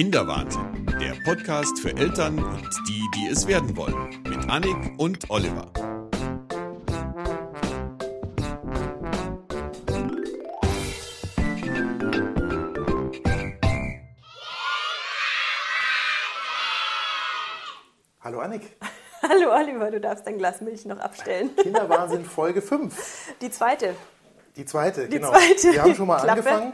[0.00, 5.70] Kinderwahnsinn, der Podcast für Eltern und die, die es werden wollen, mit Annik und Oliver.
[18.22, 18.74] Hallo Annik.
[19.22, 21.54] Hallo Oliver, du darfst dein Glas Milch noch abstellen.
[21.62, 23.34] Kinderwahnsinn Folge 5.
[23.42, 23.94] Die zweite.
[24.56, 25.32] Die zweite, Die genau.
[25.32, 26.38] zweite Wir haben schon mal Klappe.
[26.38, 26.72] angefangen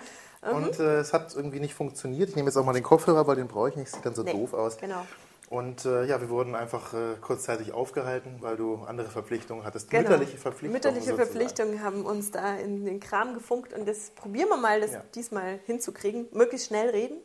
[0.52, 2.28] und äh, es hat irgendwie nicht funktioniert.
[2.30, 3.91] Ich nehme jetzt auch mal den Kopfhörer, weil den brauche ich nicht.
[3.91, 4.77] Sieht dann so Nee, doof aus.
[4.78, 5.06] genau.
[5.48, 9.88] Und äh, ja, wir wurden einfach äh, kurzzeitig aufgehalten, weil du andere Verpflichtungen hattest.
[9.90, 10.02] Genau.
[10.02, 10.73] Mütterliche Verpflichtungen.
[10.73, 11.30] Mütterliche sozusagen.
[11.30, 15.02] Verpflichtungen haben uns da in den Kram gefunkt und das probieren wir mal, das Ja.
[15.14, 16.27] diesmal hinzukriegen.
[16.32, 17.18] Möglichst schnell reden,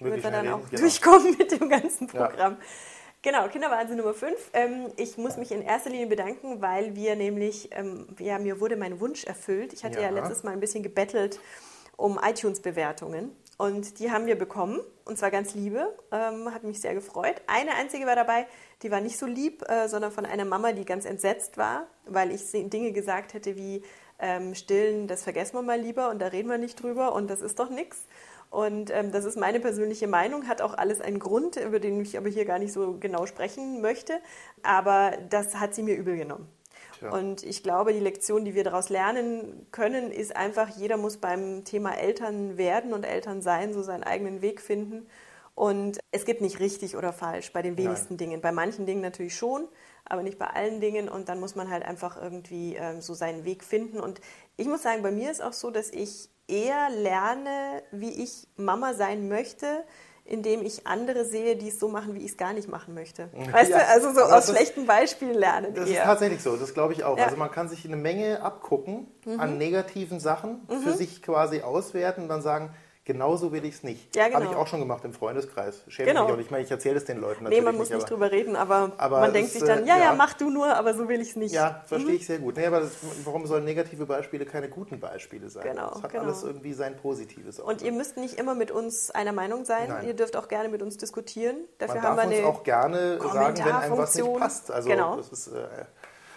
[0.00, 0.80] damit wir dann schnell auch reden, genau.
[0.82, 2.26] durchkommen mit dem ganzen Ja.
[2.28, 2.56] Programm.
[3.20, 4.50] Genau, Kinderwahnsinn Nummer 5.
[4.54, 8.76] Ähm, ich muss mich in erster Linie bedanken, weil wir nämlich, ähm, ja, mir wurde
[8.76, 9.72] mein Wunsch erfüllt.
[9.74, 10.10] Ich hatte ja, Ja.
[10.10, 11.40] letztes Mal ein bisschen gebettelt
[11.96, 16.94] um iTunes-Bewertungen und die haben wir bekommen und zwar ganz liebe, ähm, hat mich sehr
[16.94, 17.36] gefreut.
[17.46, 18.46] Eine einzige war dabei,
[18.82, 22.32] die war nicht so lieb, äh, sondern von einer Mama, die ganz entsetzt war, weil
[22.32, 23.82] ich Dinge gesagt hätte wie
[24.18, 27.40] ähm, stillen, das vergessen wir mal lieber und da reden wir nicht drüber und das
[27.40, 28.04] ist doch nichts.
[28.50, 32.16] Und ähm, das ist meine persönliche Meinung, hat auch alles einen Grund, über den ich
[32.16, 34.20] aber hier gar nicht so genau sprechen möchte.
[34.62, 36.48] Aber das hat sie mir übel genommen.
[36.98, 37.10] Tja.
[37.10, 41.64] Und ich glaube, die Lektion, die wir daraus lernen können, ist einfach, jeder muss beim
[41.64, 45.06] Thema Eltern werden und Eltern sein, so seinen eigenen Weg finden.
[45.54, 48.42] Und es gibt nicht richtig oder falsch bei den wenigsten Dingen.
[48.42, 49.66] Bei manchen Dingen natürlich schon,
[50.04, 51.08] aber nicht bei allen Dingen.
[51.08, 53.98] Und dann muss man halt einfach irgendwie ähm, so seinen Weg finden.
[53.98, 54.20] Und
[54.58, 58.92] ich muss sagen, bei mir ist auch so, dass ich eher lerne, wie ich Mama
[58.92, 59.84] sein möchte,
[60.26, 63.28] indem ich andere sehe, die es so machen, wie ich es gar nicht machen möchte.
[63.52, 66.04] Weißt Ja, du, also so aus ist- schlechten Beispielen lernen Das ist eher.
[66.04, 67.16] tatsächlich so, das glaube ich auch.
[67.16, 67.22] Ja.
[67.24, 67.28] Mhm.
[67.28, 69.06] Also man kann sich eine Menge abgucken
[69.38, 72.70] an negativen Sachen, für sich quasi auswerten und dann sagen,
[73.06, 74.14] genauso will ich es nicht.
[74.14, 74.40] Ja, genau.
[74.40, 75.82] Habe ich auch schon gemacht im Freundeskreis.
[75.88, 76.24] Schäme Genau.
[76.24, 76.46] mich auch nicht.
[76.46, 78.56] Ich meine, ich erzähle es den Leuten Nee, natürlich man muss nicht aber- drüber reden,
[78.56, 80.14] aber, aber man denkt sich dann, äh, ja, ja, ja.
[80.14, 81.54] mach du nur, aber so will ich es nicht.
[81.54, 82.56] Ja, verstehe ich sehr gut.
[82.56, 82.90] Nee, aber das,
[83.24, 85.62] warum sollen negative Beispiele keine guten Beispiele sein?
[85.62, 86.24] Genau, Es hat genau.
[86.24, 87.60] alles irgendwie sein Positives.
[87.60, 87.66] auch.
[87.68, 89.88] Und ihr müsst nicht immer mit uns einer Meinung sein.
[89.88, 90.06] Nein.
[90.08, 91.56] Ihr dürft auch gerne mit uns diskutieren.
[91.78, 94.70] Dafür Man haben darf wir uns eine auch gerne sagen, wenn einem was nicht passt.
[94.70, 95.16] Also Genau.
[95.16, 95.52] das ist äh,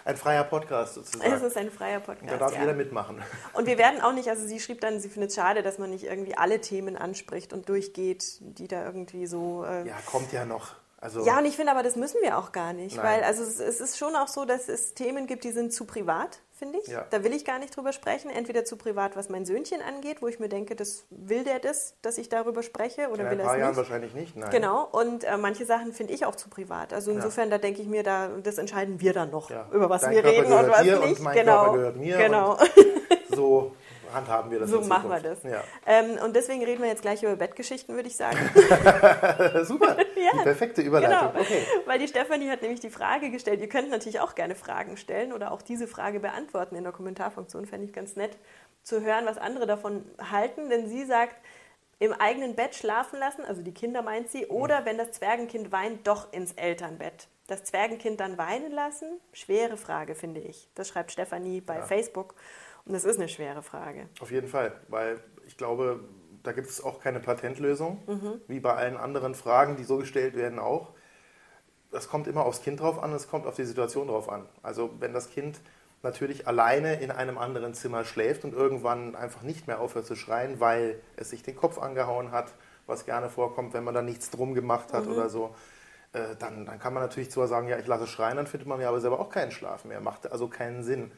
[0.04, 1.32] ein freier Podcast sozusagen.
[1.32, 2.32] Es ist ein freier Podcast.
[2.32, 2.60] da darf ja.
[2.60, 3.22] jeder mitmachen.
[3.52, 5.90] Und wir werden auch nicht, also sie schrieb dann, sie findet es schade, dass man
[5.90, 9.64] nicht irgendwie alle Themen anspricht und durchgeht, die da irgendwie so.
[9.64, 10.74] Äh, Ja, kommt ja noch.
[11.00, 13.06] Also Ja, und ich finde aber, das müssen wir auch gar nicht, Nein.
[13.06, 15.86] weil also es, es ist schon auch so, dass es Themen gibt, die sind zu
[15.86, 16.86] privat, finde ich.
[16.86, 17.04] Ja.
[17.10, 18.30] Da will ich gar nicht drüber sprechen.
[18.30, 21.94] Entweder zu privat, was mein Söhnchen angeht, wo ich mir denke, das will der das,
[22.02, 23.78] dass ich darüber spreche oder in will ein er paar es Jahren nicht.
[23.78, 24.36] wahrscheinlich nicht.
[24.36, 24.50] Nein.
[24.50, 26.92] Genau, und äh, manche Sachen finde ich auch zu privat.
[26.92, 29.66] Also insofern, da denke ich mir, da, das entscheiden wir dann noch, Ja.
[29.72, 30.94] über was Dein wir Körper reden und was nicht.
[31.18, 31.62] und mein genau.
[31.64, 32.56] Körper gehört mir Genau.
[33.34, 33.72] So
[34.12, 34.70] handhaben wir das.
[34.70, 35.42] So machen wir das.
[35.42, 35.62] Ja.
[35.86, 38.38] Ähm, und deswegen reden wir jetzt gleich über Bettgeschichten, würde ich sagen.
[39.64, 39.96] Super.
[40.20, 41.32] Ja, Die perfekte Überleitung.
[41.32, 41.62] Genau, Okay.
[41.86, 43.60] weil die Stefanie hat nämlich die Frage gestellt.
[43.62, 47.64] Ihr könnt natürlich auch gerne Fragen stellen oder auch diese Frage beantworten in der Kommentarfunktion.
[47.64, 48.36] Fände ich ganz nett
[48.82, 50.68] zu hören, was andere davon halten.
[50.68, 51.36] Denn sie sagt,
[52.00, 56.06] im eigenen Bett schlafen lassen, also die Kinder meint sie, oder wenn das Zwergenkind weint,
[56.06, 57.28] doch ins Elternbett.
[57.46, 59.08] Das Zwergenkind dann weinen lassen?
[59.32, 60.68] Schwere Frage, finde ich.
[60.74, 62.34] Das schreibt Stefanie bei Facebook.
[62.84, 64.08] Und das ist eine schwere Frage.
[64.20, 66.00] Auf jeden Fall, weil ich glaube,
[66.42, 68.02] da gibt es auch keine Patentlösung,
[68.48, 70.90] wie bei allen anderen Fragen, die so gestellt werden auch.
[71.90, 74.46] Das kommt immer aufs Kind drauf an, es kommt auf die Situation drauf an.
[74.62, 75.60] Also wenn das Kind
[76.02, 80.60] natürlich alleine in einem anderen Zimmer schläft und irgendwann einfach nicht mehr aufhört zu schreien,
[80.60, 82.54] weil es sich den Kopf angehauen hat,
[82.86, 85.54] was gerne vorkommt, wenn man da nichts drum gemacht hat oder so,
[86.12, 88.80] äh, dann, dann kann man natürlich zwar sagen, ja, ich lasse schreien, dann findet man
[88.80, 91.12] ja aber selber auch keinen Schlaf mehr, macht also keinen Sinn.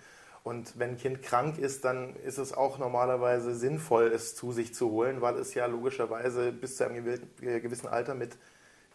[0.45, 4.75] Und wenn ein Kind krank ist, dann ist es auch normalerweise sinnvoll, es zu sich
[4.75, 8.37] zu holen, weil es ja logischerweise bis zu einem äh, gewissen Alter mit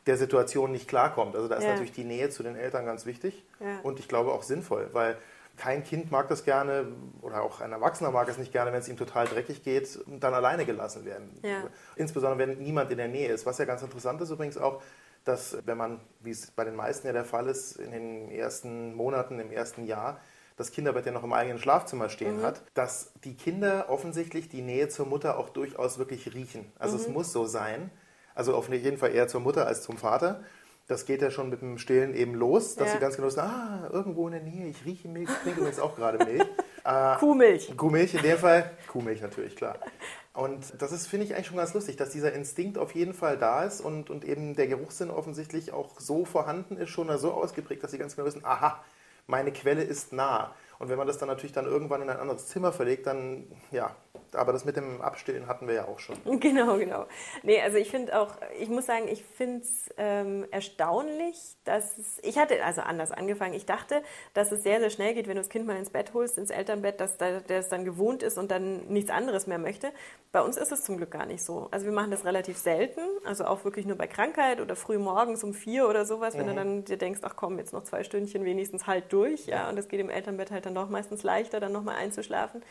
[0.07, 1.35] der Situation nicht klarkommt.
[1.35, 1.71] Also da ist Ja.
[1.71, 3.79] natürlich die Nähe zu den Eltern ganz wichtig Ja.
[3.83, 5.17] und ich glaube auch sinnvoll, weil
[5.55, 6.87] kein Kind mag das gerne
[7.21, 10.19] oder auch ein Erwachsener mag es nicht gerne, wenn es ihm total dreckig geht und
[10.23, 11.31] dann alleine gelassen werden.
[11.43, 11.63] Ja.
[11.95, 13.45] Insbesondere wenn niemand in der Nähe ist.
[13.45, 14.81] Was ja ganz interessant ist übrigens auch,
[15.23, 18.93] dass wenn man, wie es bei den meisten ja der Fall ist, in den ersten
[18.95, 20.19] Monaten, im ersten Jahr,
[20.57, 24.89] das Kinderbett ja noch im eigenen Schlafzimmer stehen hat, dass die Kinder offensichtlich die Nähe
[24.89, 26.71] zur Mutter auch durchaus wirklich riechen.
[26.79, 27.91] Also es muss so sein.
[28.35, 30.41] Also auf jeden Fall eher zur Mutter als zum Vater.
[30.87, 32.93] Das geht ja schon mit dem Stillen eben los, dass Ja.
[32.93, 35.79] sie ganz genau wissen, ah, irgendwo in der Nähe, ich rieche Milch, ich trinke übrigens
[35.79, 36.43] auch gerade Milch.
[36.85, 37.75] Äh, Kuhmilch.
[37.75, 38.71] Kuhmilch in dem Fall.
[38.87, 39.75] Kuhmilch natürlich, klar.
[40.33, 43.37] Und das ist, finde ich, eigentlich schon ganz lustig, dass dieser Instinkt auf jeden Fall
[43.37, 47.83] da ist und, und eben der Geruchssinn offensichtlich auch so vorhanden ist, schon so ausgeprägt,
[47.83, 48.81] dass sie ganz genau wissen, aha,
[49.27, 50.55] meine Quelle ist nah.
[50.79, 53.95] Und wenn man das dann natürlich dann irgendwann in ein anderes Zimmer verlegt, dann ja,
[54.33, 56.17] aber das mit dem Abstillen hatten wir ja auch schon.
[56.47, 57.07] Genau, genau.
[57.43, 61.35] Nee, also ich finde auch, ich muss sagen, ich finde es ähm, erstaunlich,
[61.65, 63.53] dass es, ich hatte also anders angefangen.
[63.53, 64.01] Ich dachte,
[64.33, 66.51] dass es sehr, sehr schnell geht, wenn du das Kind mal ins Bett holst, ins
[66.51, 69.91] Elternbett, dass der, der es dann gewohnt ist und dann nichts anderes mehr möchte.
[70.31, 71.67] Bei uns ist es zum Glück gar nicht so.
[71.71, 75.43] Also wir machen das relativ selten, also auch wirklich nur bei Krankheit oder früh morgens
[75.43, 76.49] um vier oder sowas, wenn mhm.
[76.49, 79.75] du dann dir denkst, ach komm, jetzt noch zwei Stündchen wenigstens halt durch, ja, und
[79.75, 82.61] das geht im Elternbett halt dann doch meistens leichter, dann nochmal einzuschlafen.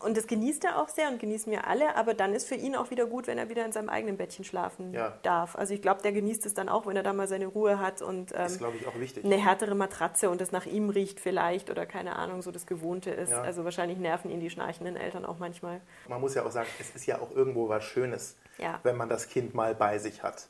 [0.00, 2.74] Und das genießt er auch sehr und genießen wir alle, aber dann ist für ihn
[2.74, 5.16] auch wieder gut, wenn er wieder in seinem eigenen Bettchen schlafen ja.
[5.22, 5.54] darf.
[5.54, 8.02] Also ich glaube, der genießt es dann auch, wenn er da mal seine Ruhe hat
[8.02, 9.24] und ähm, ist, ich, auch wichtig.
[9.24, 13.10] eine härtere Matratze und das nach ihm riecht vielleicht oder keine Ahnung, so das Gewohnte
[13.10, 13.30] ist.
[13.30, 13.42] Ja.
[13.42, 15.80] Also wahrscheinlich nerven ihn die schnarchenden Eltern auch manchmal.
[16.08, 18.80] Man muss ja auch sagen, es ist ja auch irgendwo was Schönes, ja.
[18.82, 20.48] wenn man das Kind mal bei sich hat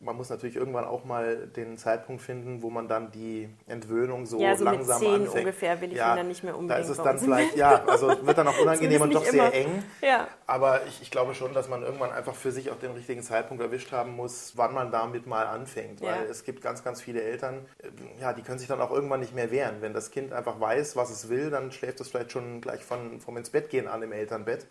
[0.00, 4.38] man muss natürlich irgendwann auch mal den Zeitpunkt finden, wo man dann die Entwöhnung so,
[4.38, 5.34] ja, so langsam mit 10 anfängt.
[5.34, 6.86] ungefähr will ich ja, ihn dann nicht mehr unbedingt.
[6.86, 9.30] Da ist es dann vielleicht, ja, also wird dann auch unangenehm und doch immer.
[9.32, 9.82] sehr eng.
[10.00, 10.28] Ja.
[10.46, 13.60] Aber ich, ich, glaube schon, dass man irgendwann einfach für sich auch den richtigen Zeitpunkt
[13.60, 16.00] erwischt haben muss, wann man damit mal anfängt.
[16.00, 16.30] Weil ja.
[16.30, 17.88] es gibt ganz, ganz viele Eltern, äh,
[18.20, 19.78] ja, die können sich dann auch irgendwann nicht mehr wehren.
[19.80, 23.20] Wenn das Kind einfach weiß, was es will, dann schläft es vielleicht schon gleich von,
[23.20, 24.66] vom ins Bett gehen an im Elternbett.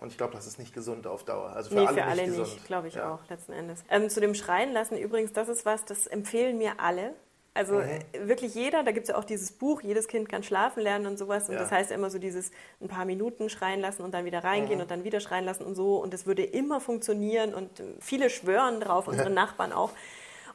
[0.00, 1.50] Und ich glaube, das ist nicht gesund auf Dauer.
[1.50, 3.84] Also für nee, alle für alle nicht, nicht glaube ich auch, letzten Endes.
[3.90, 7.14] Ähm, zu dem Schreien lassen übrigens, das ist was, das empfehlen mir alle.
[7.54, 8.28] Also mhm.
[8.28, 11.18] wirklich jeder, da gibt es ja auch dieses Buch, jedes Kind kann schlafen lernen und
[11.18, 11.48] sowas.
[11.48, 11.60] Und ja.
[11.60, 12.50] das heißt ja immer so dieses
[12.80, 14.82] ein paar Minuten schreien lassen und dann wieder reingehen mhm.
[14.82, 15.96] und dann wieder schreien lassen und so.
[15.96, 19.90] Und das würde immer funktionieren und viele schwören drauf, unsere Nachbarn auch.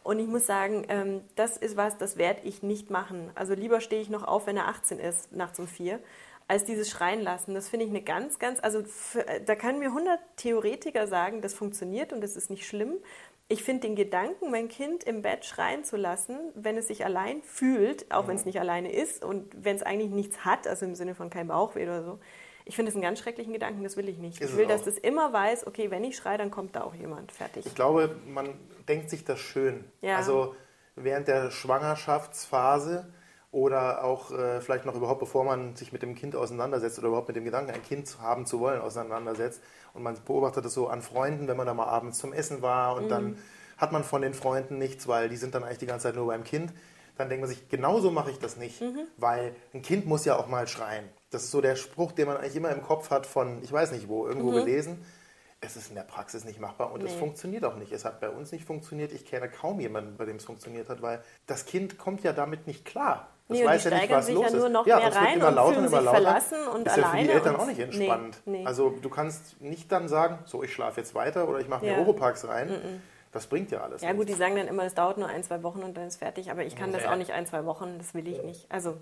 [0.04, 3.30] Und ich muss sagen, ähm, das ist was, das werde ich nicht machen.
[3.36, 6.00] Also lieber stehe ich noch auf, wenn er 18 ist, nachts um vier,
[6.48, 7.54] als dieses Schreien lassen.
[7.54, 11.54] Das finde ich eine ganz, ganz, also für, da können mir 100 Theoretiker sagen, das
[11.54, 12.94] funktioniert und das ist nicht schlimm
[13.49, 17.41] ich finde den Gedanken, mein Kind im Bett schreien zu lassen, wenn es sich allein
[17.44, 18.27] fühlt, auch mhm.
[18.29, 21.29] wenn es nicht alleine ist und wenn es eigentlich nichts hat, also im Sinne von
[21.29, 22.19] kein Bauchweh oder so,
[22.65, 24.41] ich finde das einen ganz schrecklichen Gedanken, das will ich nicht.
[24.41, 26.94] Ist ich will, dass das immer weiß, okay, wenn ich schreie, dann kommt da auch
[26.94, 27.65] jemand, fertig.
[27.65, 28.59] Ich glaube, man
[28.89, 29.85] denkt sich das schön.
[30.01, 30.17] Ja.
[30.17, 30.53] Also
[30.95, 33.07] während der Schwangerschaftsphase
[33.51, 37.29] oder auch äh, vielleicht noch überhaupt, bevor man sich mit dem Kind auseinandersetzt oder überhaupt
[37.29, 39.63] mit dem Gedanken, ein Kind haben zu wollen, auseinandersetzt.
[39.97, 42.95] Und man beobachtet das so an Freunden, wenn man da mal abends zum Essen war
[42.95, 43.09] und mhm.
[43.09, 43.38] dann
[43.77, 46.27] hat man von den Freunden nichts, weil die sind dann eigentlich die ganze Zeit nur
[46.27, 46.71] beim Kind.
[47.17, 49.07] Dann denkt man sich, genauso mache ich das nicht, mhm.
[49.17, 51.09] weil ein Kind muss ja auch mal schreien.
[51.31, 53.91] Das ist so der Spruch, den man eigentlich immer im Kopf hat von, ich weiß
[53.91, 54.55] nicht wo, irgendwo mhm.
[54.55, 55.03] gelesen.
[55.61, 57.09] Es ist in der Praxis nicht machbar und nee.
[57.09, 57.91] es funktioniert auch nicht.
[57.91, 59.11] Es hat bei uns nicht funktioniert.
[59.11, 62.67] Ich kenne kaum jemanden, bei dem es funktioniert hat, weil das Kind kommt ja damit
[62.67, 63.29] nicht klar.
[63.47, 64.89] Das nee, weiß ja nicht, was sich los ja nur noch ist.
[64.89, 66.97] Ja, mehr rein immer lauter, und fühlen sich verlassen und ist alleine.
[66.97, 68.41] Ist ja für die Eltern auch nicht entspannt.
[68.45, 68.65] Nee, nee.
[68.65, 71.94] Also du kannst nicht dann sagen, so ich schlafe jetzt weiter oder ich mache mir
[71.94, 71.99] ja.
[71.99, 72.69] Oropax rein.
[72.69, 73.01] Mm
[73.31, 74.01] Das bringt ja alles.
[74.01, 76.17] Ja gut, die sagen dann immer, es dauert nur ein, zwei Wochen und dann ist
[76.17, 76.51] fertig.
[76.51, 78.69] Aber ich kann das auch nicht ein, zwei Wochen, das will ich nicht.
[78.69, 78.97] Also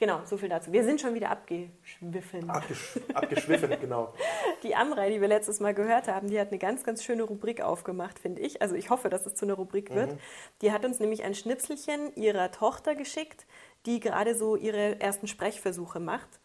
[0.00, 0.72] Genau, so viel dazu.
[0.72, 2.48] Wir sind schon wieder abgeschwiffen.
[2.48, 4.14] Abgesch abgeschwiffen, genau.
[4.62, 7.60] Die Amrei, die wir letztes Mal gehört haben, die hat eine ganz, ganz schöne Rubrik
[7.60, 8.62] aufgemacht, finde ich.
[8.62, 10.12] Also ich hoffe, dass es zu einer Rubrik wird.
[10.12, 10.18] Mhm.
[10.62, 13.44] Die hat uns nämlich ein Schnipselchen ihrer Tochter geschickt,
[13.86, 16.40] die gerade so ihre ersten Sprechversuche macht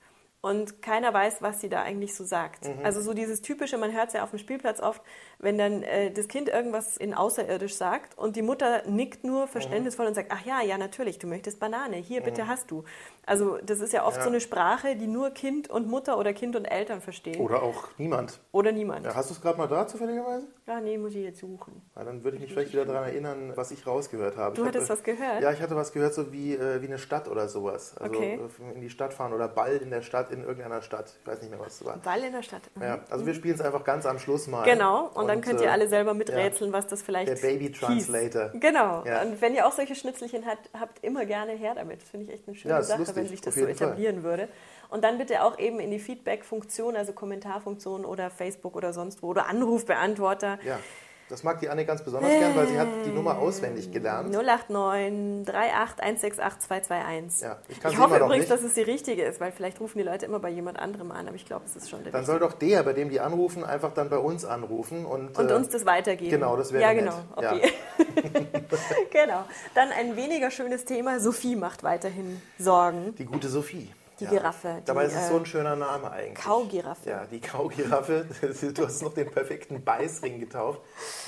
[0.45, 2.67] und keiner weiß, was sie da eigentlich so sagt.
[2.67, 2.85] Mhm.
[2.85, 5.01] Also so dieses typische, man hört es ja auf dem Spielplatz oft,
[5.39, 10.05] wenn dann äh, das Kind irgendwas in Außerirdisch sagt und die Mutter nickt nur verständnisvoll
[10.05, 10.09] mhm.
[10.09, 12.47] und sagt, ach ja, ja natürlich, du möchtest Banane, hier bitte mhm.
[12.47, 12.83] hast du.
[13.25, 14.23] Also das ist ja oft ja.
[14.23, 17.41] so eine Sprache, die nur Kind und Mutter oder Kind und Eltern verstehen.
[17.41, 18.39] Oder auch niemand.
[18.51, 19.05] Oder niemand.
[19.05, 20.47] Ja, hast du es gerade mal da zufälligerweise?
[20.67, 21.81] Ja, nee, muss ich jetzt suchen.
[21.95, 24.55] Ja, dann würde ich mich vielleicht wieder daran erinnern, was ich rausgehört habe.
[24.55, 25.41] Du ich hattest hatte, was gehört?
[25.41, 27.95] Ja, ich hatte was gehört, so wie, äh, wie eine Stadt oder sowas.
[27.97, 28.39] Also okay.
[28.69, 31.13] Äh, in die Stadt fahren oder Ball in der Stadt, in irgendeiner Stadt.
[31.19, 31.97] Ich weiß nicht mehr, was es war.
[31.97, 32.63] Ball in der Stadt.
[32.75, 32.81] Mhm.
[32.81, 34.63] Ja, also wir spielen es einfach ganz am Schluss mal.
[34.63, 37.71] Genau, und, und dann könnt ihr äh, alle selber miträtseln, was das vielleicht Der Baby
[37.71, 38.51] Translator.
[38.51, 38.61] Hieß.
[38.61, 38.99] Genau.
[38.99, 42.01] Und wenn ihr auch solche Schnipselchen habt, habt immer gerne her damit.
[42.01, 44.49] Das finde ich echt eine schöne Sache, wenn sich das so etablieren würde.
[44.89, 49.27] Und dann bitte auch eben in die Feedback-Funktion, also Kommentarfunktion oder Facebook oder sonst wo
[49.27, 50.59] oder Anrufbeantworter.
[50.63, 50.79] Ja.
[51.27, 54.31] Das mag die Anne ganz besonders gern, weil sie hat die Nummer auswendig gelernt.
[54.31, 57.41] 089 38 168 221.
[57.41, 60.03] Ja, ich kann ich hoffe übrigens, dass es die richtige ist, weil vielleicht rufen die
[60.03, 62.39] Leute immer bei jemand anderem an, aber ich glaube, es ist schon der Dann richtige.
[62.39, 65.53] soll doch der, bei dem die anrufen, einfach dann bei uns anrufen und, und äh,
[65.53, 66.29] uns das weitergeben.
[66.29, 67.15] Genau, das wäre Ja, genau.
[67.15, 67.25] Nett.
[67.53, 67.71] Okay.
[68.03, 68.05] Ja.
[69.25, 69.45] genau.
[69.73, 71.19] Dann ein weniger schönes Thema.
[71.19, 73.15] Sophie macht weiterhin Sorgen.
[73.15, 73.89] Die gute Sophie.
[74.19, 74.29] Die ja.
[74.29, 74.77] Giraffe.
[74.79, 76.43] Die, Dabei ist es so ein äh, schöner Name eigentlich.
[76.43, 77.09] Kaugiraffe.
[77.09, 78.25] Ja, die Kaugiraffe.
[78.73, 80.81] du hast noch den perfekten Beißring getauft.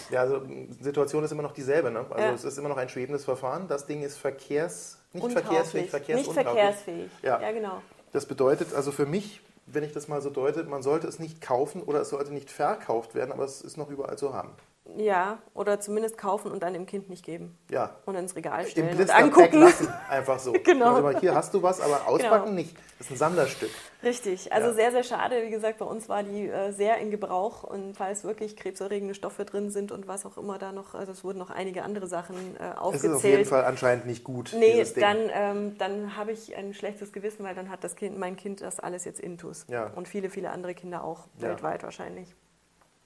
[0.09, 1.91] Ja, also die Situation ist immer noch dieselbe.
[1.91, 2.05] Ne?
[2.09, 2.33] Also ja.
[2.33, 3.67] es ist immer noch ein schwebendes Verfahren.
[3.67, 6.45] Das Ding ist verkehrs, nicht verkehrsfähig, verkehrsuntauglich.
[6.45, 7.11] Nicht verkehrsfähig.
[7.21, 7.41] Ja.
[7.41, 7.81] ja, genau.
[8.13, 11.41] Das bedeutet also für mich, wenn ich das mal so deute, man sollte es nicht
[11.41, 14.51] kaufen oder es sollte nicht verkauft werden, aber es ist noch überall zu haben.
[14.95, 17.57] Ja, oder zumindest kaufen und dann dem Kind nicht geben.
[17.69, 17.95] Ja.
[18.05, 19.59] Und ins Regal Im stellen und Blisterpack angucken.
[19.59, 20.53] lassen, einfach so.
[20.63, 20.93] Genau.
[20.93, 22.55] Und immer, hier hast du was, aber auspacken Genau.
[22.55, 22.75] nicht.
[22.97, 23.69] Das ist ein Sammlerstück.
[24.01, 24.73] Richtig, also Ja.
[24.73, 25.43] sehr, sehr schade.
[25.43, 29.43] Wie gesagt, bei uns war die äh, sehr in Gebrauch und falls wirklich krebserregende Stoffe
[29.45, 32.35] drin sind und was auch immer da noch, also es wurden noch einige andere Sachen
[32.35, 33.15] äh, Es ist aufgezählt.
[33.15, 34.55] auf jeden Fall anscheinend nicht gut.
[34.57, 38.35] Nee, dann, ähm, dann habe ich ein schlechtes Gewissen, weil dann hat das Kind, mein
[38.37, 39.65] Kind das alles jetzt intus.
[39.67, 39.91] Ja.
[39.95, 41.49] Und viele, viele andere Kinder auch, Ja.
[41.49, 42.33] weltweit wahrscheinlich.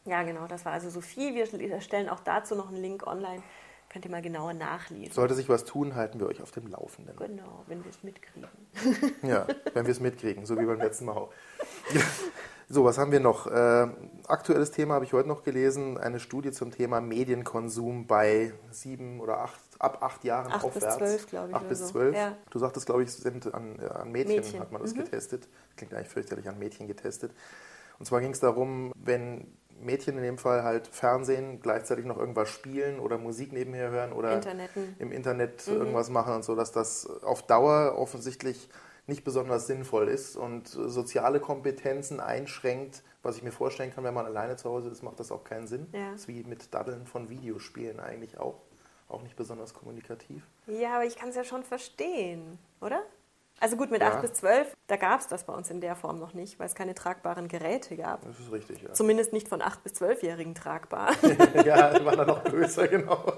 [0.06, 1.36] Ja, genau, das war also Sophie.
[1.36, 3.42] Wir stellen auch dazu noch einen Link online.
[3.90, 5.14] Könnt ihr mal genauer nachlesen.
[5.14, 7.14] Sollte sich was tun, halten wir euch auf dem Laufenden.
[7.18, 8.48] Genau, wenn wir es mitkriegen.
[9.22, 11.28] Ja, wenn wir es mitkriegen, so wie beim letzten Mal.
[12.74, 13.48] So, was haben wir noch?
[13.48, 13.88] Äh,
[14.30, 19.40] aktuelles Thema habe ich heute noch gelesen, eine Studie zum Thema Medienkonsum bei sieben oder
[19.40, 20.96] acht, ab acht Jahren Acht bis aufwärts.
[20.96, 21.88] zwölf, glaube ich, Acht bis so.
[21.88, 22.16] zwölf.
[22.16, 22.38] Ja.
[22.50, 24.60] Du sagtest, glaube ich, sind an, äh, an Mädchen, Mädchen.
[24.62, 25.00] hat man das Mhm.
[25.00, 25.50] getestet.
[25.76, 27.34] Klingt eigentlich fürchterlich, an Mädchen getestet.
[28.00, 29.54] Und zwar ging es darum, wenn
[29.84, 34.34] Mädchen in dem Fall halt Fernsehen, gleichzeitig noch irgendwas spielen oder Musik nebenher hören oder
[34.34, 34.96] Internetten.
[35.00, 35.74] im Internet Mhm.
[35.74, 38.70] irgendwas machen und so, dass das auf Dauer offensichtlich
[39.08, 44.26] nicht besonders sinnvoll ist und soziale Kompetenzen einschränkt, was ich mir vorstellen kann, wenn man
[44.26, 45.88] alleine zu Hause ist, macht das auch keinen Sinn.
[45.92, 46.12] Ja.
[46.12, 48.62] Das ist wie mit Daddeln von Videospielen eigentlich auch.
[49.10, 50.44] Auch nicht besonders kommunikativ.
[50.68, 53.02] Ja, aber ich kann es ja schon verstehen, oder?
[53.62, 54.10] Also gut, mit Ja.
[54.10, 56.66] 8 bis 12, da gab es das bei uns in der Form noch nicht, weil
[56.66, 58.24] es keine tragbaren Geräte gab.
[58.26, 58.92] Das ist richtig, ja.
[58.94, 61.12] Zumindest nicht von 8 bis 12-Jährigen tragbar.
[61.66, 63.34] ja, war dann noch größer, genau.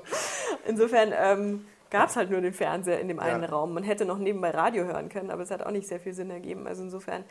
[0.66, 3.24] Insofern ähm, gab es halt nur den Fernseher in dem Ja.
[3.24, 3.74] einen Raum.
[3.74, 6.32] Man hätte noch nebenbei Radio hören können, aber es hat auch nicht sehr viel Sinn
[6.32, 6.68] ergeben.
[6.68, 7.24] Also insofern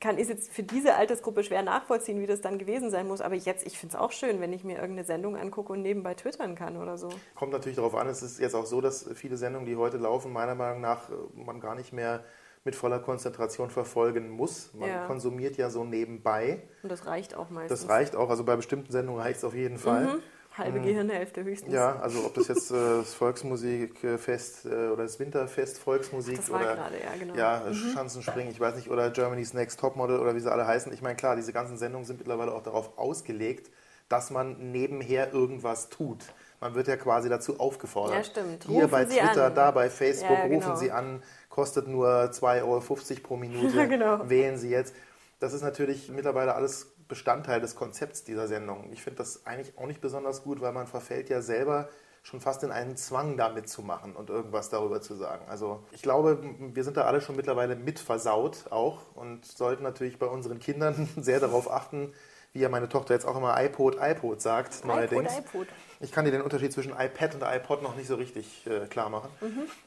[0.00, 3.20] kann ich jetzt für diese Altersgruppe schwer nachvollziehen, wie das dann gewesen sein muss.
[3.20, 6.14] Aber jetzt, ich finde es auch schön, wenn ich mir irgendeine Sendung angucke und nebenbei
[6.14, 7.08] twittern kann oder so.
[7.34, 10.32] Kommt natürlich darauf an, es ist jetzt auch so, dass viele Sendungen, die heute laufen,
[10.32, 12.24] meiner Meinung nach äh, man gar nicht mehr
[12.64, 14.72] mit voller Konzentration verfolgen muss.
[14.74, 15.06] Man Ja.
[15.06, 16.62] konsumiert ja so nebenbei.
[16.82, 17.80] Und das reicht auch meistens.
[17.80, 20.06] Das reicht auch, also bei bestimmten Sendungen reicht es auf jeden Fall.
[20.06, 20.22] Mhm.
[20.56, 21.72] Halbe Gehirnhälfte höchstens.
[21.72, 26.74] Ja, also ob das jetzt äh, das Volksmusikfest äh, oder das Winterfest Volksmusik war oder
[26.76, 27.34] gerade, ja, genau.
[27.34, 30.92] ja, Schanzenspringen, ich weiß nicht, oder Germany's Next Topmodel oder wie sie alle heißen.
[30.92, 33.70] Ich meine, klar, diese ganzen Sendungen sind mittlerweile auch darauf ausgelegt,
[34.08, 36.20] dass man nebenher irgendwas tut.
[36.60, 38.16] Man wird ja quasi dazu aufgefordert.
[38.16, 38.64] Ja, stimmt.
[38.64, 39.54] Hier Rufen bei Sie Twitter, an.
[39.54, 40.54] da bei Facebook, Ja, genau.
[40.66, 42.80] rufen Sie an, kostet nur 2,50 Euro
[43.22, 44.28] pro Minute, genau.
[44.28, 44.94] wählen Sie jetzt.
[45.40, 48.92] Das ist natürlich mittlerweile alles Bestandteil des Konzepts dieser Sendung.
[48.92, 51.88] Ich finde das eigentlich auch nicht besonders gut, weil man verfällt ja selber
[52.24, 55.44] schon fast in einen Zwang, da mitzumachen und irgendwas darüber zu sagen.
[55.48, 60.18] Also ich glaube, wir sind da alle schon mittlerweile mit versaut auch und sollten natürlich
[60.18, 62.14] bei unseren Kindern sehr darauf achten,
[62.54, 65.36] wie ja meine Tochter jetzt auch immer iPod, iPod sagt neuerdings.
[65.38, 65.66] iPod.
[66.00, 69.10] Ich kann dir den Unterschied zwischen iPad und iPod noch nicht so richtig äh, klar
[69.10, 69.28] machen.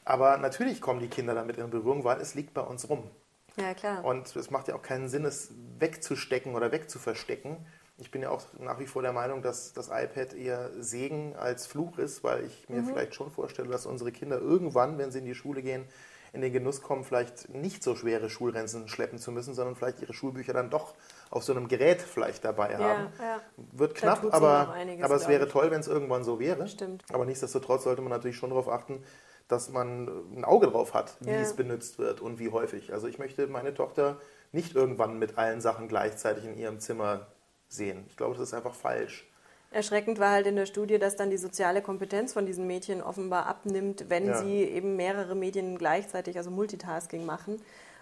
[0.04, 3.10] Aber natürlich kommen die Kinder damit in Berührung, weil es liegt bei uns rum.
[3.58, 4.04] Ja, klar.
[4.04, 7.56] Und es macht ja auch keinen Sinn, es wegzustecken oder wegzuverstecken.
[8.00, 11.66] Ich bin ja auch nach wie vor der Meinung, dass das iPad eher Segen als
[11.66, 15.24] Fluch ist, weil ich mir vielleicht schon vorstelle, dass unsere Kinder irgendwann, wenn sie in
[15.24, 15.84] die Schule gehen,
[16.32, 20.12] in den Genuss kommen, vielleicht nicht so schwere Schulrenzen schleppen zu müssen, sondern vielleicht ihre
[20.12, 20.94] Schulbücher dann doch
[21.30, 23.12] auf so einem Gerät vielleicht dabei haben.
[23.18, 23.40] ja.
[23.72, 26.68] Wird Da knapp, aber, einiges, aber es wäre toll, wenn es irgendwann so wäre.
[26.68, 27.04] Stimmt.
[27.12, 29.02] Aber nichtsdestotrotz sollte man natürlich schon darauf achten,
[29.48, 31.40] dass man ein Auge drauf hat, wie Ja.
[31.40, 32.92] es benutzt wird und wie häufig.
[32.92, 34.18] Also ich möchte meine Tochter
[34.52, 37.26] nicht irgendwann mit allen Sachen gleichzeitig in ihrem Zimmer
[37.68, 38.04] sehen.
[38.08, 39.26] Ich glaube, das ist einfach falsch.
[39.70, 43.46] Erschreckend war halt in der Studie, dass dann die soziale Kompetenz von diesen Mädchen offenbar
[43.46, 44.34] abnimmt, wenn Ja.
[44.42, 47.60] sie eben mehrere Medien gleichzeitig, also Multitasking machen.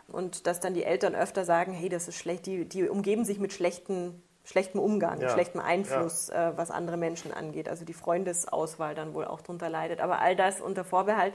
[0.09, 3.41] Und dass dann die Eltern öfter sagen, hey, das ist schlecht, die, die umgeben sich
[3.41, 5.29] mit schlechten, schlechtem Umgang, Ja.
[5.29, 7.69] schlechtem Einfluss, äh, was andere Menschen angeht.
[7.69, 10.01] Also die Freundesauswahl dann wohl auch drunter leidet.
[10.01, 11.35] Aber all das unter Vorbehalt,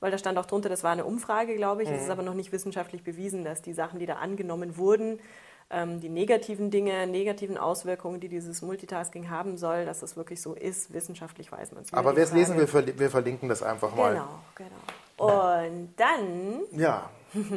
[0.00, 1.90] weil da stand auch drunter, das war eine Umfrage, glaube ich.
[1.90, 2.12] Es ist Mhm.
[2.12, 5.20] aber noch nicht wissenschaftlich bewiesen, dass die Sachen, die da angenommen wurden,
[5.70, 10.54] ähm, die negativen Dinge, negativen Auswirkungen, die dieses Multitasking haben soll, dass das wirklich so
[10.54, 10.92] ist.
[10.92, 11.92] Wissenschaftlich weiß man es.
[11.92, 14.12] Aber wer es lesen will, verli- wir verlinken das einfach mal.
[14.12, 14.68] Genau,
[15.16, 15.70] genau.
[15.70, 17.08] Und dann Ja,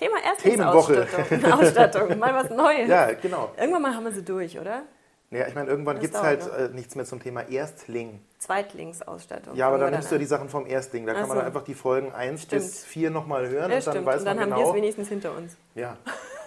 [0.00, 0.94] Thema Themenwoche.
[0.94, 1.52] Erstlingsausstattung.
[1.52, 2.88] Ausstattung, mal was Neues.
[2.88, 3.50] ja, genau.
[3.56, 4.82] Irgendwann mal haben wir sie durch, oder?
[5.30, 8.18] Ja, ich meine, irgendwann gibt es halt äh, nichts mehr zum Thema Erstling.
[8.38, 9.54] Zweitlingsausstattung.
[9.54, 10.24] Ja, aber dann wir nimmst du ja die.
[10.26, 11.06] Sachen vom Erstling.
[11.06, 11.40] Da Ach kann man so.
[11.40, 12.62] dann einfach die Folgen 1 Stimmt.
[12.62, 14.06] bis 4 nochmal hören Ja, und dann stimmt.
[14.06, 14.70] weiß Und man dann haben wir genau.
[14.70, 15.56] es wenigstens hinter uns.
[15.76, 15.96] Ja,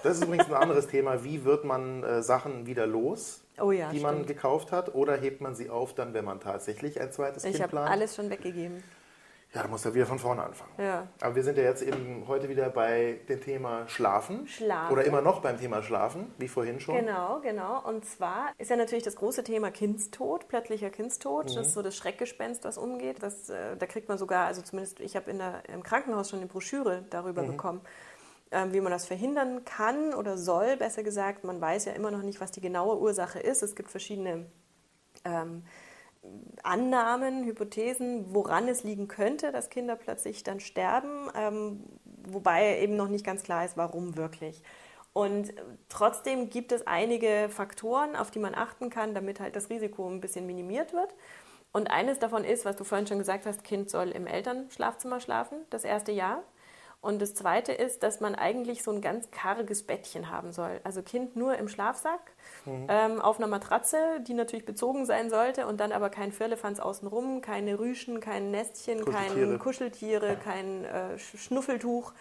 [0.03, 1.23] das ist übrigens ein anderes Thema.
[1.23, 4.27] Wie wird man äh, Sachen wieder los, Oh ja, die man stimmt.
[4.27, 4.93] gekauft hat?
[4.95, 7.89] Oder hebt man sie auf dann, wenn man tatsächlich ein zweites Ich Kind habe plant?
[7.89, 8.83] alles schon weggegeben.
[9.53, 10.71] Ja, dann muss er wieder von vorne anfangen.
[10.79, 11.07] Ja.
[11.21, 14.47] Aber wir sind ja jetzt eben heute wieder bei dem Thema Schlafen.
[14.47, 14.91] Schlafen.
[14.91, 16.95] Oder immer noch beim Thema Schlafen, wie vorhin schon.
[16.95, 17.87] Genau, genau.
[17.87, 21.51] Und zwar ist ja natürlich das große Thema Kindstod, plötzlicher Kindstod.
[21.51, 21.55] Mhm.
[21.55, 23.21] Das ist so das Schreckgespenst, was umgeht.
[23.21, 26.39] Das, äh, da kriegt man sogar, also zumindest ich habe in der, im Krankenhaus schon
[26.39, 27.47] eine Broschüre darüber Mhm.
[27.51, 27.81] bekommen,
[28.49, 31.43] ähm, wie man das verhindern kann oder soll, besser gesagt.
[31.43, 33.61] Man weiß ja immer noch nicht, was die genaue Ursache ist.
[33.61, 34.47] Es gibt verschiedene
[35.25, 35.63] ähm,
[36.63, 41.83] Annahmen, Hypothesen, woran es liegen könnte, dass Kinder plötzlich dann sterben, ähm,
[42.25, 44.63] wobei eben noch nicht ganz klar ist, warum wirklich.
[45.11, 45.53] Und
[45.89, 50.21] trotzdem gibt es einige Faktoren, auf die man achten kann, damit halt das Risiko ein
[50.21, 51.13] bisschen minimiert wird.
[51.71, 55.57] Und eines davon ist, was du vorhin schon gesagt hast, Kind soll im Elternschlafzimmer schlafen,
[55.69, 56.43] das erste Jahr.
[57.03, 60.79] Und das zweite ist, dass man eigentlich so ein ganz karges Bettchen haben soll.
[60.85, 62.31] Also Kind nur im Schlafsack,
[62.65, 62.87] mhm.
[62.87, 67.41] ähm, auf einer Matratze, die natürlich bezogen sein sollte und dann aber kein Firlefanz außenrum,
[67.41, 69.49] keine Rüschen, kein Nestchen, Kuscheltiere.
[69.49, 72.13] kein Kuscheltiere, kein äh, Schnuffeltuch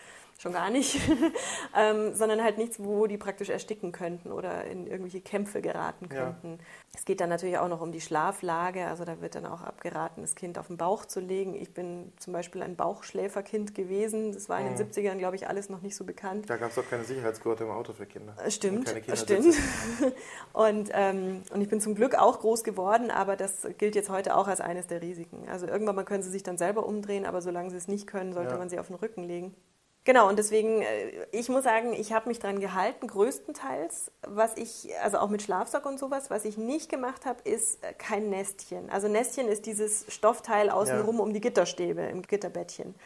[0.42, 0.98] schon gar nicht,
[1.76, 6.58] ähm, sondern halt nichts, wo die praktisch ersticken könnten oder in irgendwelche Kämpfe geraten könnten.
[6.58, 6.64] Ja.
[6.94, 10.22] Es geht dann natürlich auch noch um die Schlaflage, also da wird dann auch abgeraten,
[10.22, 11.54] das Kind auf den Bauch zu legen.
[11.54, 14.76] Ich bin zum Beispiel ein Bauchschläferkind gewesen, das war in mhm.
[14.76, 16.50] den 70ern, glaube ich, alles noch nicht so bekannt.
[16.50, 18.34] Da gab es auch keine Sicherheitsgurte im Auto für Kinder.
[18.44, 19.54] Äh, stimmt, stimmt.
[20.52, 24.34] und, ähm, und ich bin zum Glück auch groß geworden, aber das gilt jetzt heute
[24.34, 25.48] auch als eines der Risiken.
[25.48, 28.54] Also irgendwann können sie sich dann selber umdrehen, aber solange sie es nicht können, sollte
[28.54, 28.58] ja.
[28.58, 29.54] man sie auf den Rücken legen.
[30.04, 34.10] Genau, und deswegen, äh, ich muss sagen, ich habe mich dran gehalten, größtenteils.
[34.26, 37.92] Was ich, also auch mit Schlafsack und sowas, was ich nicht gemacht habe, ist äh,
[37.92, 38.90] kein Nestchen.
[38.90, 41.22] Also Nestchen ist dieses Stoffteil außenrum ja.
[41.22, 42.96] um die Gitterstäbe im Gitterbettchen.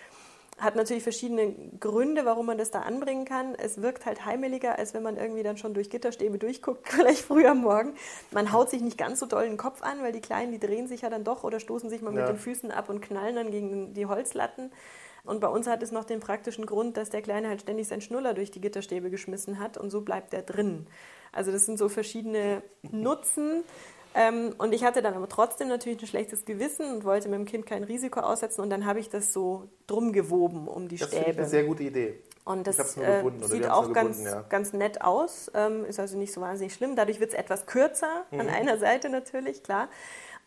[0.59, 3.55] Hat natürlich verschiedene Gründe, warum man das da anbringen kann.
[3.57, 7.47] Es wirkt halt heimeliger, als wenn man irgendwie dann schon durch Gitterstäbe durchguckt, vielleicht früh
[7.47, 7.93] am Morgen.
[8.31, 10.89] Man haut sich nicht ganz so doll den Kopf an, weil die Kleinen, die drehen
[10.89, 12.21] sich ja dann doch oder stoßen sich mal ja.
[12.21, 14.73] mit den Füßen ab und knallen dann gegen die Holzlatten.
[15.27, 18.01] Und bei uns hat es noch den praktischen Grund, dass der Kleine halt ständig seinen
[18.01, 20.87] Schnuller durch die Gitterstäbe geschmissen hat und so bleibt er drin.
[21.33, 23.65] Also das sind so verschiedene Nutzen.
[24.15, 27.67] Ähm, und ich hatte dann aber trotzdem natürlich ein schlechtes Gewissen und wollte meinem Kind
[27.67, 31.25] kein Risiko aussetzen und dann habe ich das so drum gewoben um die das Stäbe.
[31.25, 32.19] Das ist eine sehr gute Idee.
[32.47, 34.43] Und das äh, sieht auch ganz, ja.
[34.49, 36.95] ganz nett aus, ähm, ist also nicht so wahnsinnig schlimm.
[36.95, 38.41] Dadurch wird es etwas kürzer mhm.
[38.41, 39.89] an einer Seite natürlich, klar.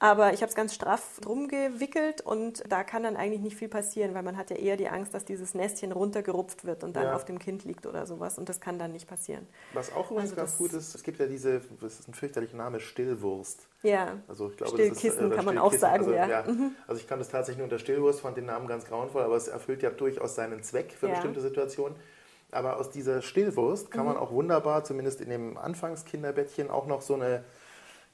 [0.02, 3.68] Aber ich habe es ganz straff drum gewickelt und da kann dann eigentlich nicht viel
[3.68, 7.04] passieren, weil man hat ja eher die Angst, dass dieses Nestchen runtergerupft wird und dann
[7.04, 7.16] ja.
[7.16, 8.38] auf dem Kind liegt oder sowas.
[8.38, 9.46] Und das kann dann nicht passieren.
[9.74, 12.56] Was auch übrigens also ganz gut ist, es gibt ja diese, das ist ein fürchterlicher
[12.56, 13.68] Name, Stillwurst.
[13.84, 14.14] Ja.
[14.30, 16.28] Also ich glaube, Stillkissen ist, äh, kann man auch sagen, also, ja.
[16.30, 16.44] ja.
[16.44, 16.72] Mhm.
[16.88, 19.50] Also ich kann das tatsächlich nur unter Stillwurst, fand den Namen ganz grauenvoll, aber es
[19.50, 21.16] erfüllt ja durchaus seinen Zweck für ja.
[21.16, 21.98] bestimmte Situationen.
[22.52, 24.14] Aber aus dieser Stillwurst kann mhm.
[24.14, 27.44] man auch wunderbar, zumindest in dem Anfangskinderbettchen, auch noch so eine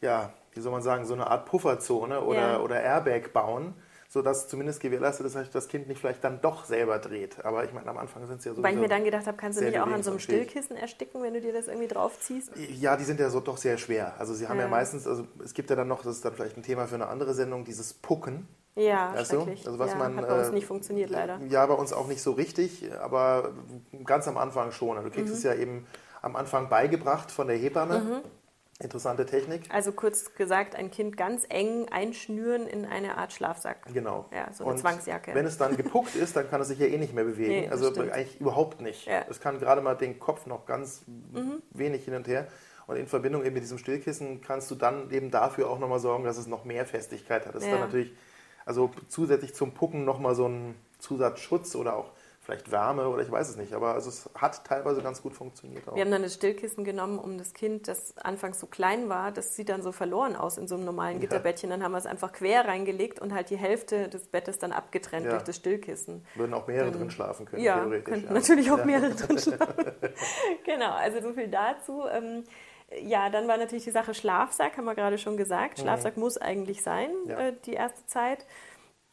[0.02, 2.60] ja, wie soll man sagen, so eine Art Pufferzone oder, ja.
[2.60, 3.74] oder Airbag bauen,
[4.08, 7.44] sodass zumindest gewährleistet ist, dass das Kind nicht vielleicht dann doch selber dreht.
[7.44, 8.64] Aber ich meine, am Anfang sind es ja so.
[8.64, 11.22] Weil ich mir dann gedacht habe, kannst du nicht auch an so einem Stillkissen ersticken,
[11.22, 12.52] wenn du dir das irgendwie draufziehst?
[12.80, 14.14] Ja, die sind ja so doch sehr schwer.
[14.18, 16.34] Also sie haben ja, ja meistens, also es gibt ja dann noch, das ist dann
[16.34, 18.48] vielleicht ein Thema für eine andere Sendung, dieses Pucken.
[18.76, 19.34] Ja, weißt.
[19.34, 19.42] Du?
[19.66, 21.40] Also was ja, man, hat bei uns äh, nicht funktioniert leider.
[21.50, 23.52] Ja, bei uns auch nicht so richtig, aber
[24.04, 24.98] ganz am Anfang schon.
[24.98, 25.38] Also du kriegst mhm.
[25.38, 25.88] es ja eben
[26.22, 28.00] am Anfang beigebracht von der Hebamme.
[28.00, 28.22] Mhm.
[28.82, 29.64] Interessante Technik.
[29.70, 33.86] Also kurz gesagt, ein Kind ganz eng einschnüren in eine Art Schlafsack.
[33.94, 34.26] Genau.
[34.34, 35.34] Ja, so eine und Zwangsjacke.
[35.34, 37.52] Wenn es dann gepuckt ist, dann kann es sich ja eh nicht mehr bewegen.
[37.52, 38.12] Nee, also stimmt.
[38.12, 39.06] eigentlich überhaupt nicht.
[39.06, 39.24] Ja.
[39.30, 41.62] Es kann gerade mal den Kopf noch ganz mhm.
[41.72, 42.48] wenig hin und her.
[42.86, 46.26] Und in Verbindung eben mit diesem Stillkissen kannst du dann eben dafür auch nochmal sorgen,
[46.26, 47.56] dass es noch mehr Festigkeit hat.
[47.56, 47.70] Das ja.
[47.70, 48.14] ist dann natürlich,
[48.66, 52.12] also zusätzlich zum Pucken nochmal so ein Zusatzschutz oder auch
[52.46, 53.74] vielleicht Wärme oder ich weiß es nicht.
[53.74, 55.88] Aber also es hat teilweise ganz gut funktioniert.
[55.88, 55.96] Auch.
[55.96, 59.56] Wir haben dann das Stillkissen genommen, um das Kind, das anfangs so klein war, das
[59.56, 61.70] sieht dann so verloren aus in so einem normalen Gitterbettchen.
[61.70, 65.26] Dann haben wir es einfach quer reingelegt und halt die Hälfte des Bettes dann abgetrennt
[65.26, 65.32] ja.
[65.32, 66.26] durch das Stillkissen.
[66.36, 68.34] Würden auch mehrere dann, drin schlafen können, ja, könnten ja.
[68.34, 69.86] natürlich auch mehrere drin schlafen.
[70.64, 72.04] genau, also so viel dazu.
[72.12, 72.44] Ähm,
[73.02, 75.80] ja, dann war natürlich die Sache Schlafsack, haben wir gerade schon gesagt.
[75.80, 75.82] Mhm.
[75.82, 76.24] Schlafsack mhm.
[76.24, 78.46] muss eigentlich sein, äh, die erste Zeit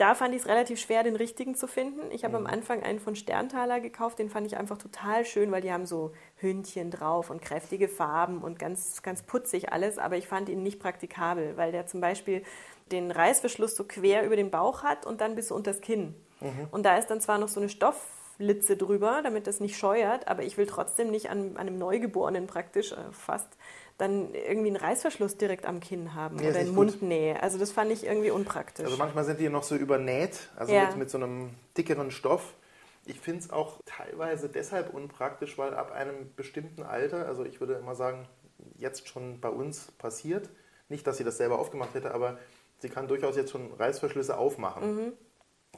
[0.02, 2.10] da fand ich es relativ schwer, den richtigen zu finden.
[2.10, 2.46] Ich habe mhm.
[2.46, 5.86] am Anfang einen von Sterntaler gekauft, den fand ich einfach total schön, weil die haben
[5.86, 10.64] so Hündchen drauf und kräftige Farben und ganz, ganz putzig alles, aber ich fand ihn
[10.64, 12.42] nicht praktikabel, weil der zum Beispiel
[12.90, 16.16] den Reißverschluss so quer über den Bauch hat und dann bis unter das Kinn.
[16.40, 16.66] Mhm.
[16.72, 20.42] Und da ist dann zwar noch so eine Stofflitze drüber, damit das nicht scheuert, aber
[20.42, 23.56] ich will trotzdem nicht an, an einem Neugeborenen praktisch äh, fast
[24.02, 27.40] dann irgendwie einen Reißverschluss direkt am Kinn haben nee, oder in Mundnähe.
[27.40, 28.84] Also das fand ich irgendwie unpraktisch.
[28.84, 30.86] Also manchmal sind die noch so übernäht, also ja.
[30.88, 32.54] mit, mit so einem dickeren Stoff.
[33.04, 37.74] Ich finde es auch teilweise deshalb unpraktisch, weil ab einem bestimmten Alter, also ich würde
[37.74, 38.28] immer sagen,
[38.76, 40.50] jetzt schon bei uns passiert,
[40.88, 42.38] nicht, dass sie das selber aufgemacht hätte, aber
[42.78, 44.96] sie kann durchaus jetzt schon Reißverschlüsse aufmachen.
[44.96, 45.12] Mhm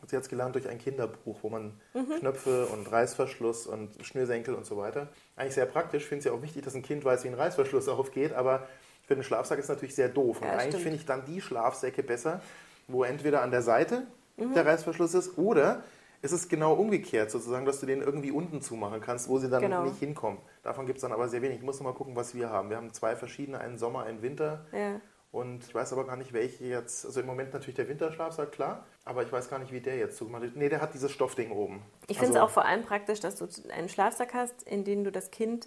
[0.05, 2.19] hat sie jetzt gelernt durch ein Kinderbuch, wo man mhm.
[2.21, 5.09] Knöpfe und Reißverschluss und Schnürsenkel und so weiter.
[5.35, 6.03] Eigentlich sehr praktisch.
[6.03, 8.69] Ich finde es ja auch wichtig, dass ein Kind weiß, wie ein Reißverschluss aufgeht, aber
[9.07, 10.40] für den Schlafsack ist es natürlich sehr doof.
[10.40, 12.43] Und ja, eigentlich finde ich dann die Schlafsäcke besser,
[12.87, 14.53] wo entweder an der Seite mhm.
[14.53, 15.83] der Reißverschluss ist oder
[16.21, 19.62] es ist genau umgekehrt, sozusagen, dass du den irgendwie unten zumachen kannst, wo sie dann
[19.62, 19.85] genau.
[19.85, 20.38] nicht hinkommen.
[20.62, 21.59] Davon gibt es dann aber sehr wenig.
[21.59, 22.71] Ich muss noch mal gucken, was wir haben.
[22.71, 24.64] Wir haben zwei verschiedene, einen Sommer, einen Winter.
[24.73, 25.01] Ja.
[25.35, 28.87] Und ich weiß aber gar nicht, welche jetzt, also im Moment natürlich der Winterschlafsack, klar,
[29.05, 30.55] aber ich weiß gar nicht, wie der jetzt zugemacht ist.
[30.55, 31.83] Nee, der hat dieses Stoffding oben.
[32.07, 35.03] Ich finde es also, auch vor allem praktisch, dass du einen Schlafsack hast, in den
[35.03, 35.66] du das Kind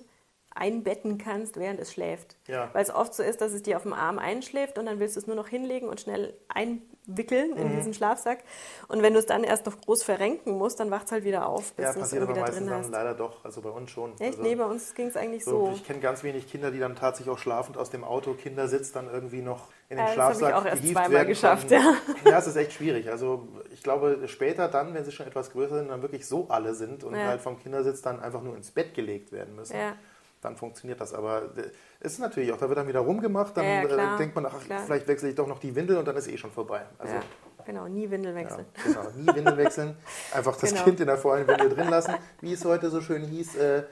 [0.52, 2.38] einbetten kannst, während es schläft.
[2.48, 2.70] Ja.
[2.72, 5.18] Weil es oft so ist, dass es dir auf dem Arm einschläft und dann willst
[5.18, 7.78] du es nur noch hinlegen und schnell ein wickeln in mhm.
[7.78, 8.40] diesen Schlafsack.
[8.88, 11.48] Und wenn du es dann erst noch groß verrenken musst, dann wacht es halt wieder
[11.48, 12.92] auf, bis ja, du es wieder drin hast.
[12.92, 14.12] leider doch, also bei uns schon.
[14.20, 14.38] Echt?
[14.38, 15.68] Also, nee, bei uns ging es eigentlich so.
[15.68, 15.72] so.
[15.74, 19.10] Ich kenne ganz wenig Kinder, die dann tatsächlich auch schlafend aus dem Auto, Kindersitz dann
[19.10, 21.94] irgendwie noch in den ja, Schlafsack das ich auch erst zweimal geschafft, ja.
[22.26, 23.10] Ja, es ist echt schwierig.
[23.10, 26.76] Also ich glaube, später dann, wenn sie schon etwas größer sind, dann wirklich so alle
[26.76, 27.26] sind und ja.
[27.26, 29.78] halt vom Kindersitz dann einfach nur ins Bett gelegt werden müssen.
[29.78, 29.94] Ja
[30.42, 31.14] dann funktioniert das.
[31.14, 34.46] Aber äh, ist natürlich auch, da wird dann wieder rumgemacht, dann ja, äh, denkt man,
[34.46, 34.82] ach, klar.
[34.86, 36.82] vielleicht wechsle ich doch noch die Windel und dann ist eh schon vorbei.
[37.00, 37.22] Also, ja.
[37.66, 38.66] Genau, nie Windel wechseln.
[38.78, 39.98] Ja, genau, nie Windel wechseln.
[40.34, 40.84] Einfach das genau.
[40.86, 43.84] Kind in der vollen Windel drin lassen, wie es heute so schön hieß, äh,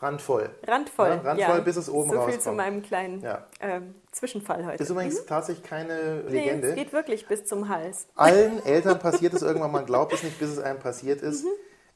[0.00, 0.50] randvoll.
[0.66, 1.20] Randvoll.
[1.24, 2.24] Randvoll, bis es oben so rauskommt.
[2.24, 3.24] So viel zu meinem kleinen
[3.60, 4.76] ähm, Zwischenfall heute.
[4.76, 5.26] Das ist übrigens mhm.
[5.26, 6.66] tatsächlich keine Legende.
[6.66, 8.06] Nee, es geht wirklich bis zum Hals.
[8.16, 11.44] Allen Eltern passiert es irgendwann, man glaubt es nicht, bis es einem passiert ist.
[11.44, 11.50] Mhm.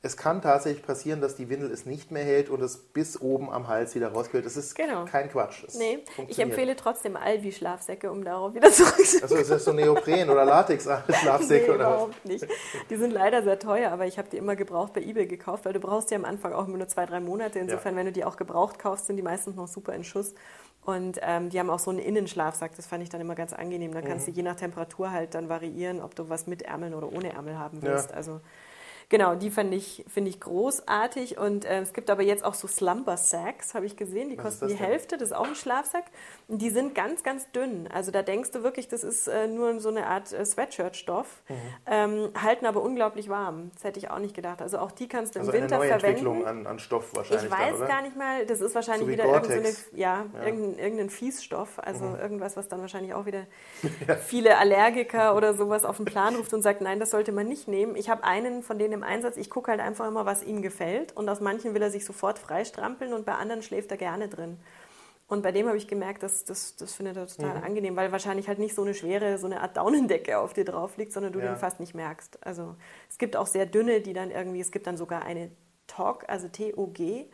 [0.06, 3.50] Es kann tatsächlich passieren, dass die Windel es nicht mehr hält und es bis oben
[3.50, 4.46] am Hals wieder rausquillt.
[4.46, 5.04] Das ist genau.
[5.04, 5.64] kein Quatsch.
[5.64, 9.22] Das nee, ich empfehle trotzdem Alvi-Schlafsäcke, um darauf wieder zurückzukommen.
[9.22, 11.64] Also ist das so Neopren oder Latex-Schlafsäcke?
[11.66, 12.46] nee, oder überhaupt nicht.
[12.88, 15.72] Die sind leider sehr teuer, aber ich habe die immer gebraucht bei Ebay gekauft, weil
[15.72, 17.58] du brauchst die am Anfang auch nur zwei, drei Monate.
[17.58, 17.98] Insofern, ja.
[17.98, 20.34] wenn du die auch gebraucht kaufst, sind die meistens noch super in Schuss.
[20.84, 23.92] Und ähm, die haben auch so einen Innenschlafsack, das fand ich dann immer ganz angenehm.
[23.92, 24.32] Da kannst mhm.
[24.32, 27.58] du je nach Temperatur halt dann variieren, ob du was mit Ärmeln oder ohne Ärmel
[27.58, 28.10] haben willst.
[28.10, 28.16] Ja.
[28.16, 28.40] Also
[29.08, 31.38] Genau, die finde ich, find ich großartig.
[31.38, 34.30] Und äh, es gibt aber jetzt auch so Slumber Sacks, habe ich gesehen.
[34.30, 36.06] Die Was kosten die Hälfte, das ist auch ein Schlafsack.
[36.48, 37.88] Und die sind ganz, ganz dünn.
[37.92, 41.42] Also da denkst du wirklich, das ist äh, nur so eine Art äh, Sweatshirt-Stoff.
[41.48, 41.54] Mhm.
[41.86, 43.70] Ähm, halten aber unglaublich warm.
[43.74, 44.60] Das hätte ich auch nicht gedacht.
[44.60, 46.26] Also auch die kannst du im also Winter eine neue verwenden.
[46.26, 47.44] Entwicklung an, an Stoff wahrscheinlich.
[47.44, 50.44] Ich weiß dann, gar nicht mal, das ist wahrscheinlich so wieder irgendeine, ja, ja.
[50.44, 51.78] Irgendein, irgendein Fiesstoff.
[51.78, 52.16] Also mhm.
[52.16, 53.46] irgendwas, was dann wahrscheinlich auch wieder
[54.08, 54.16] ja.
[54.16, 57.68] viele Allergiker oder sowas auf den Plan ruft und sagt, nein, das sollte man nicht
[57.68, 57.94] nehmen.
[57.94, 59.36] Ich habe einen von denen im Einsatz.
[59.36, 61.16] Ich gucke halt einfach immer, was ihm gefällt.
[61.16, 64.58] Und aus manchen will er sich sofort freistrampeln und bei anderen schläft er gerne drin.
[65.28, 67.64] Und bei dem habe ich gemerkt, dass das, das findet er total mhm.
[67.64, 70.96] angenehm, weil wahrscheinlich halt nicht so eine schwere, so eine Art Daunendecke auf dir drauf
[70.96, 71.46] liegt, sondern du ja.
[71.46, 72.46] den fast nicht merkst.
[72.46, 72.76] Also
[73.10, 75.50] es gibt auch sehr dünne, die dann irgendwie, es gibt dann sogar eine
[75.88, 77.28] TOG, also T-O-G,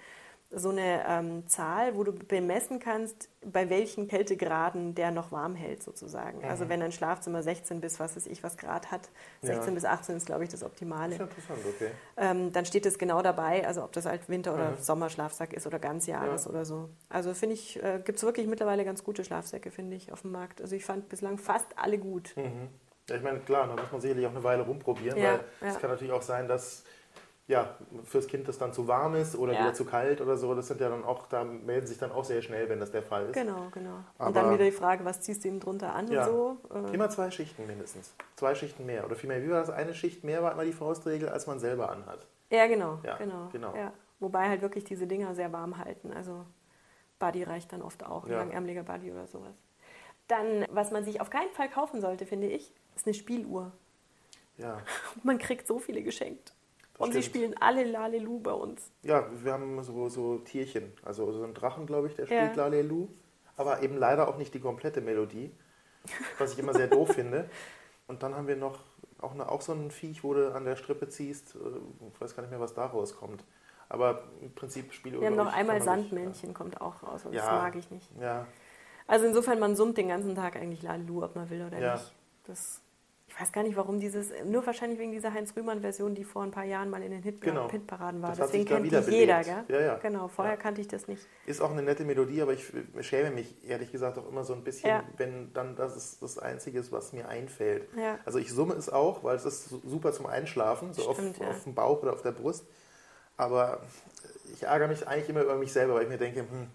[0.55, 5.83] so eine ähm, Zahl, wo du bemessen kannst, bei welchen Kältegraden der noch warm hält
[5.83, 6.39] sozusagen.
[6.39, 6.45] Mhm.
[6.45, 9.09] Also wenn ein Schlafzimmer 16 bis was weiß ich was Grad hat,
[9.41, 9.75] 16 ja.
[9.75, 11.17] bis 18 ist glaube ich das Optimale.
[11.17, 11.91] Das ist interessant, okay.
[12.17, 14.77] Ähm, dann steht es genau dabei, also ob das halt Winter- oder mhm.
[14.79, 16.51] Sommerschlafsack ist oder Ganzjahres ja.
[16.51, 16.91] oder so.
[17.09, 20.33] Also finde ich, äh, gibt es wirklich mittlerweile ganz gute Schlafsäcke, finde ich, auf dem
[20.33, 20.61] Markt.
[20.61, 22.35] Also ich fand bislang fast alle gut.
[22.37, 22.69] Mhm.
[23.09, 25.79] Ja, ich meine, klar, da muss man sicherlich auch eine Weile rumprobieren, ja, weil es
[25.79, 26.85] kann natürlich auch sein, dass
[27.53, 29.61] ja, fürs Kind das dann zu warm ist oder ja.
[29.61, 30.55] wieder zu kalt oder so.
[30.55, 33.03] Das sind ja dann auch, da melden sich dann auch sehr schnell, wenn das der
[33.03, 33.35] Fall ist.
[33.35, 33.99] Genau, genau.
[34.19, 36.57] Aber und dann wieder die Frage, was ziehst du ihm drunter an ja, und so?
[36.75, 36.95] Äh.
[36.95, 38.15] Immer zwei Schichten mindestens.
[38.37, 39.05] Zwei Schichten mehr.
[39.05, 39.71] Oder vielmehr, wie war das?
[39.71, 42.27] Eine Schicht mehr war immer die Faustregel, als man selber anhat.
[42.51, 42.99] Ja, genau.
[43.05, 43.49] Ja, genau.
[43.53, 43.77] genau.
[43.77, 43.93] Ja.
[44.19, 46.13] Wobei halt wirklich diese Dinger sehr warm halten.
[46.13, 46.47] Also
[47.19, 49.55] Buddy reicht dann oft auch, ein langärmeliger Buddy oder sowas.
[50.29, 53.73] Dann, was man sich auf keinen Fall kaufen sollte, finde ich, ist eine Spieluhr.
[54.57, 54.81] Ja.
[55.23, 56.55] Man kriegt so viele geschenkt.
[57.03, 57.25] Und stimmt.
[57.25, 58.93] sie spielen alle Lalelu bei uns.
[59.03, 60.93] Ja, wir haben so, so Tierchen.
[61.03, 62.65] Also so ein Drachen, glaube ich, der spielt ja.
[62.65, 63.09] Lalelu.
[63.57, 65.51] Aber eben leider auch nicht die komplette Melodie.
[66.39, 67.51] Was ich immer sehr doof finde.
[68.07, 68.79] Und dann haben wir noch
[69.19, 71.57] auch, eine, auch so ein Viech, wo du an der Strippe ziehst.
[71.57, 73.45] Äh, ich weiß gar nicht mehr, was da rauskommt.
[73.89, 76.55] Aber im Prinzip spielt Wir haben noch einmal Sandmännchen, ja.
[76.55, 77.25] kommt auch raus.
[77.25, 77.41] Und ja.
[77.41, 78.09] Das mag ich nicht.
[78.21, 78.47] Ja.
[79.09, 81.95] Also insofern, man summt den ganzen Tag eigentlich Lalelu, ob man will oder ja.
[81.95, 82.15] nicht.
[82.45, 82.82] Das
[83.35, 86.65] ich weiß gar nicht, warum dieses, nur wahrscheinlich wegen dieser Heinz-Rühmann-Version, die vor ein paar
[86.65, 87.71] Jahren mal in den Hit genau.
[87.71, 88.37] Hitparaden war.
[88.37, 89.65] Deswegen kennt die jeder, gell?
[89.69, 89.95] Ja, ja.
[89.97, 90.61] Genau, vorher ja.
[90.61, 91.27] kannte ich das nicht.
[91.47, 94.63] Ist auch eine nette Melodie, aber ich schäme mich ehrlich gesagt auch immer so ein
[94.63, 95.03] bisschen, ja.
[95.17, 97.89] wenn dann das ist das Einzige ist, was mir einfällt.
[97.97, 98.19] Ja.
[98.27, 101.65] Also ich summe es auch, weil es ist super zum Einschlafen, so Stimmt, auf, auf
[101.65, 102.67] dem Bauch oder auf der Brust.
[103.39, 103.81] Aber
[104.53, 106.67] ich ärgere mich eigentlich immer über mich selber, weil ich mir denke, hm,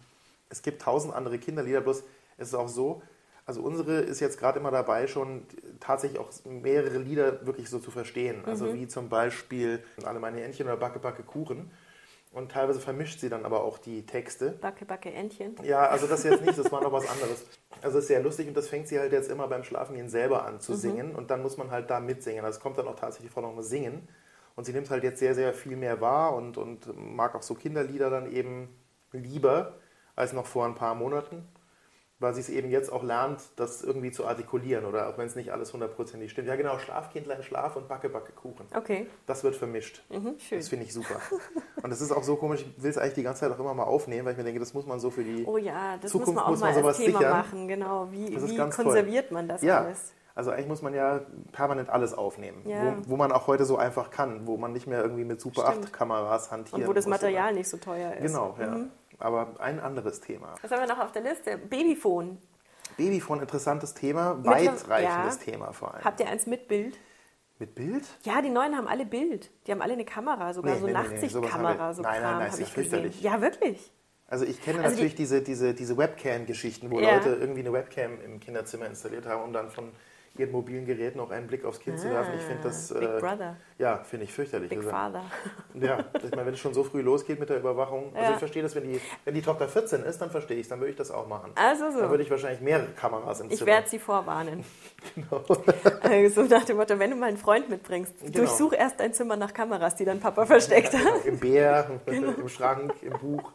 [0.50, 2.04] es gibt tausend andere Kinderlieder, bloß
[2.39, 3.04] es ist auch so,
[3.48, 5.44] also unsere ist jetzt gerade immer dabei, schon
[5.80, 8.44] tatsächlich auch mehrere Lieder wirklich so zu verstehen.
[8.46, 8.74] Also mhm.
[8.74, 11.72] wie zum Beispiel Alle meine Entchen oder Backe, Backe, Kuchen.
[12.34, 14.52] Und teilweise vermischt sie dann aber auch die Texte.
[14.52, 15.56] Backe, Backe, Entchen.
[15.64, 17.46] Ja, also das jetzt nicht, das war noch was anderes.
[17.82, 20.44] Also das ist sehr lustig und das fängt sie halt jetzt immer beim Schlafengehen selber
[20.46, 20.78] an zu mhm.
[20.78, 22.44] singen und dann muss man halt da mitsingen.
[22.44, 24.10] Also es kommt dann auch tatsächlich vor noch Singen.
[24.58, 27.54] Und sie nimmt halt jetzt sehr, sehr viel mehr wahr und, und mag auch so
[27.54, 28.76] Kinderlieder dann eben
[29.14, 29.76] lieber
[30.18, 31.48] als noch vor ein paar Monaten.
[32.19, 35.36] Weil sie es eben jetzt auch lernt, das irgendwie zu artikulieren oder auch wenn es
[35.36, 36.47] nicht alles hundertprozentig stimmt.
[36.47, 38.65] Ja genau, Schlafkindlein, Schlaf und Backe, Backe, Kuchen.
[38.75, 39.06] Okay.
[39.27, 40.01] Das wird vermischt.
[40.10, 40.58] Mhm, schön.
[40.58, 41.19] Das finde ich super.
[41.84, 43.73] Und das ist auch so komisch, ich will es eigentlich die ganze Zeit auch immer
[43.75, 46.10] mal aufnehmen, weil ich mir denke, das muss man so für die Oh ja, das
[46.12, 47.32] Zukunft muss man auch muss man mal sowas Thema sichern.
[47.38, 48.08] machen, genau.
[48.12, 48.86] Wie, wie ganz toll.
[48.86, 50.12] konserviert man das Ja, alles?
[50.34, 52.95] also eigentlich muss man ja permanent alles aufnehmen, Ja.
[53.06, 55.67] wo, wo man auch heute so einfach kann, wo man nicht mehr irgendwie mit Super
[55.69, 55.86] Stimmt.
[55.86, 58.23] 8 Kameras hantieren Und wo das Material nicht so teuer ist.
[58.34, 58.67] Genau, ja.
[58.71, 58.89] Mhm.
[59.19, 60.56] Aber ein anderes Thema.
[60.62, 61.58] Was haben wir noch auf der Liste?
[61.58, 62.38] Babyphone.
[62.97, 65.51] Babyphone, interessantes Thema, weitreichendes ja.
[65.51, 66.03] Thema vor allem.
[66.03, 66.97] Habt ihr eins mit Bild?
[67.60, 68.03] Mit Bild?
[68.23, 69.49] Ja, die neuen haben alle Bild.
[69.65, 72.21] Die haben alle eine Kamera, sogar Nee, so nee, nee, nee, Nachtsichtkamera, wir- so Nein,
[72.21, 73.21] nein, nein, ist ja fürchterlich.
[73.21, 73.91] Ja, wirklich.
[74.27, 77.15] Also ich kenne Also natürlich diese, diese, diese Webcam-Geschichten, wo Ja.
[77.15, 79.91] Leute irgendwie eine Webcam im Kinderzimmer installiert haben, um dann von
[80.39, 82.34] ihren mobilen Geräten auch einen Blick aufs Kind zu werfen.
[82.36, 82.91] Ich finde das...
[82.91, 84.69] Ah, Big äh, Brother, Ja, finde ich fürchterlich.
[84.69, 85.23] Big Also, Father.
[85.73, 88.12] Ja, ich meine, wenn es schon so früh losgeht mit der Überwachung.
[88.15, 88.32] Also Ja.
[88.34, 90.80] ich verstehe das, wenn die, wenn die Tochter 14 ist, dann verstehe ich es, dann
[90.80, 91.52] würde ich das auch machen.
[91.56, 92.10] Also Dann so.
[92.10, 93.67] würde ich wahrscheinlich mehrere Kameras im Ich Zimmer.
[93.71, 94.63] werde sie vorwarnen.
[95.15, 95.43] Genau.
[96.02, 98.32] Also nach dem Motto, wenn du mal einen Freund mitbringst, Genau.
[98.39, 101.26] durchsuch erst dein Zimmer nach Kameras, die dein Papa versteckt hat.
[101.26, 102.32] Im Bär, Genau.
[102.32, 103.52] im Schrank, im Buch.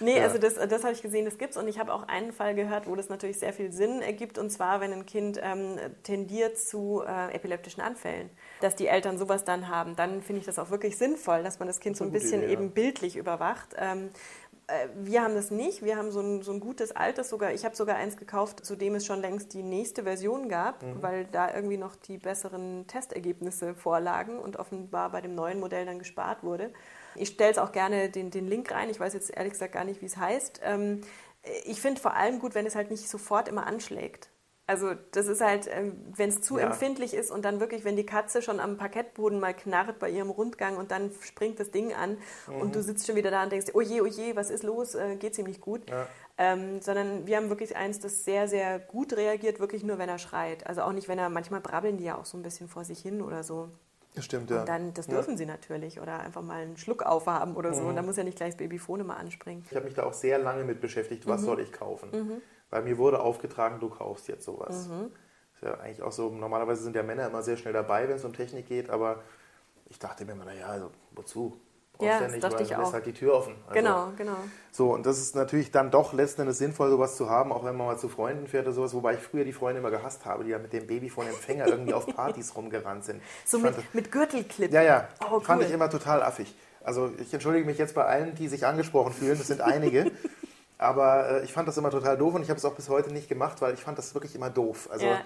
[0.00, 0.24] Nee, Ja.
[0.24, 2.86] also das, das habe ich gesehen, das gibt's und ich habe auch einen Fall gehört,
[2.88, 7.02] wo das natürlich sehr viel Sinn ergibt und zwar, wenn ein Kind ähm, tendiert zu
[7.06, 10.96] äh, epileptischen Anfällen, dass die Eltern sowas dann haben, dann finde ich das auch wirklich
[10.98, 12.58] sinnvoll, dass man das Kind Das so ein bisschen Idee, ja.
[12.58, 13.68] eben bildlich überwacht.
[13.78, 14.10] Ähm,
[14.68, 17.64] äh, wir haben das nicht, wir haben so ein, so ein gutes altes sogar, ich
[17.64, 21.02] habe sogar eins gekauft, zu dem es schon längst die nächste Version gab, Mhm.
[21.02, 25.98] weil da irgendwie noch die besseren Testergebnisse vorlagen und offenbar bei dem neuen Modell dann
[25.98, 26.70] gespart wurde.
[27.20, 28.90] Ich stelle es auch gerne den, den Link rein.
[28.90, 30.60] Ich weiß jetzt ehrlich gesagt gar nicht, wie es heißt.
[30.64, 31.02] Ähm,
[31.64, 34.28] ich finde vor allem gut, wenn es halt nicht sofort immer anschlägt.
[34.66, 36.66] Also das ist halt, ähm, wenn es zu Ja.
[36.66, 40.30] empfindlich ist und dann wirklich, wenn die Katze schon am Parkettboden mal knarrt bei ihrem
[40.30, 42.60] Rundgang und dann springt das Ding an Mhm.
[42.60, 44.94] und du sitzt schon wieder da und denkst, oh je, oh je, was ist los,
[44.94, 45.90] äh, geht ihm nicht gut.
[45.90, 46.06] Ja.
[46.38, 50.18] Ähm, sondern wir haben wirklich eins, das sehr, sehr gut reagiert, wirklich nur, wenn er
[50.18, 50.66] schreit.
[50.66, 53.00] Also auch nicht, wenn er, manchmal brabbeln die ja auch so ein bisschen vor sich
[53.00, 53.68] hin oder so.
[54.14, 54.60] Das stimmt, ja.
[54.60, 55.14] Und dann, das Ja.
[55.14, 56.00] dürfen sie natürlich.
[56.00, 57.82] Oder einfach mal einen Schluck aufhaben oder so.
[57.82, 57.88] Mhm.
[57.90, 59.64] Und da muss ja nicht gleich das Babyphone mal anspringen.
[59.70, 61.30] Ich habe mich da auch sehr lange mit beschäftigt, Mhm.
[61.30, 62.40] was soll ich kaufen.
[62.70, 64.88] Weil mir wurde aufgetragen, du kaufst jetzt sowas.
[64.88, 65.10] Mhm.
[65.54, 68.24] Ist ja eigentlich auch so, normalerweise sind ja Männer immer sehr schnell dabei, wenn es
[68.24, 69.22] um Technik geht, aber
[69.86, 71.60] ich dachte mir immer, naja, also wozu?
[72.00, 73.54] Brauchst Ja, ja nicht, weil ich du lässt halt die Tür offen.
[73.66, 74.36] Also, genau, genau.
[74.72, 77.76] So, und das ist natürlich dann doch letzten Endes sinnvoll, sowas zu haben, auch wenn
[77.76, 80.44] man mal zu Freunden fährt oder sowas, wobei ich früher die Freunde immer gehasst habe,
[80.44, 83.22] die ja mit dem Babyphone-Empfänger irgendwie auf Partys rumgerannt sind.
[83.44, 84.72] So Ich mit, fand mit Gürtelclip.
[84.72, 85.08] ja, ja.
[85.30, 85.66] Oh, Fand cool.
[85.68, 86.54] ich immer total affig.
[86.82, 89.36] Also ich entschuldige mich jetzt bei allen, die sich angesprochen fühlen.
[89.36, 90.10] Das sind einige.
[90.78, 93.12] Aber äh, ich fand das immer total doof und ich habe es auch bis heute
[93.12, 94.88] nicht gemacht, weil ich fand das wirklich immer doof.
[94.90, 95.20] Also, Ja.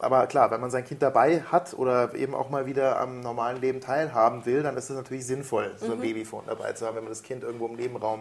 [0.00, 3.60] Aber klar, wenn man sein Kind dabei hat oder eben auch mal wieder am normalen
[3.60, 5.92] Leben teilhaben will, dann ist es natürlich sinnvoll, so Mhm.
[5.92, 8.20] ein Babyphone dabei zu haben, wenn man das Kind irgendwo im Nebenraum,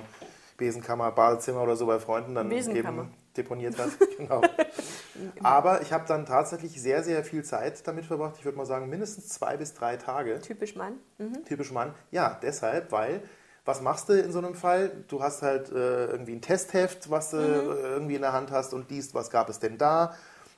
[0.57, 3.89] Besenkammer, Badezimmer oder so bei Freunden dann eben deponiert hat.
[4.17, 4.41] genau.
[5.41, 8.35] Aber ich habe dann tatsächlich sehr, sehr viel Zeit damit verbracht.
[8.37, 10.39] Ich würde mal sagen, mindestens zwei bis drei Tage.
[10.41, 10.93] Typisch Mann.
[11.17, 11.43] Mhm.
[11.45, 11.95] Typisch Mann.
[12.11, 13.23] Ja, deshalb, weil,
[13.65, 14.91] was machst du in so einem Fall?
[15.07, 17.41] Du hast halt äh, irgendwie ein Testheft, was du äh,
[17.93, 20.13] irgendwie in der Hand hast und liest, was gab es denn da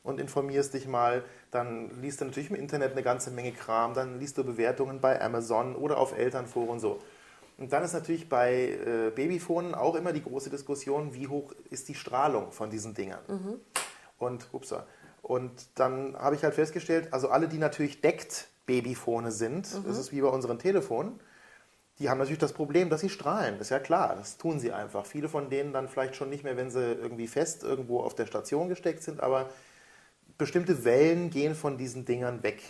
[0.06, 1.24] und informierst dich mal.
[1.52, 5.22] Dann liest du natürlich im Internet eine ganze Menge Kram, dann liest du Bewertungen bei
[5.22, 7.02] Amazon oder auf Elternforen und so.
[7.58, 11.89] Und dann ist natürlich bei äh, Babyfonen auch immer die große Diskussion, wie hoch ist
[11.89, 13.22] die Strahlung von diesen Dingern.
[14.18, 14.86] Und, upsa.
[15.22, 20.12] Und dann habe ich halt festgestellt, also alle, die natürlich deckt Babyfone sind, das ist
[20.12, 21.20] wie bei unseren Telefonen,
[22.00, 23.58] die haben natürlich das Problem, dass sie strahlen.
[23.58, 25.06] Das ist ja klar, das tun sie einfach.
[25.06, 28.26] Viele von denen dann vielleicht schon nicht mehr, wenn sie irgendwie fest irgendwo auf der
[28.26, 29.50] Station gesteckt sind, aber
[30.38, 32.62] bestimmte Wellen gehen von diesen Dingern weg.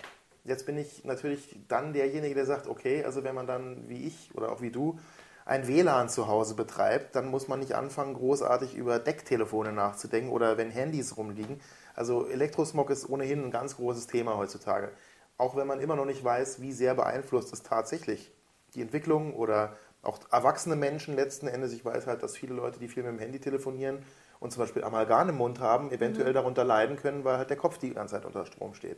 [0.43, 4.29] Jetzt bin ich natürlich dann derjenige, der sagt, okay, also wenn man dann wie ich
[4.35, 4.99] oder auch wie du
[5.45, 10.57] ein WLAN zu Hause betreibt, dann muss man nicht anfangen, großartig über Decktelefone nachzudenken oder
[10.57, 11.61] wenn Handys rumliegen.
[11.95, 14.91] Also Elektrosmog ist ohnehin ein ganz großes Thema heutzutage.
[15.37, 18.31] Auch wenn man immer noch nicht weiß, wie sehr beeinflusst es tatsächlich
[18.73, 21.73] die Entwicklung oder auch erwachsene Menschen letzten Endes.
[21.73, 23.99] Ich weiß halt, dass viele Leute, die viel mit dem Handy telefonieren
[24.39, 27.77] und zum Beispiel Amalgam im Mund haben, eventuell darunter leiden können, weil halt der Kopf
[27.77, 28.97] die ganze Zeit unter Strom steht.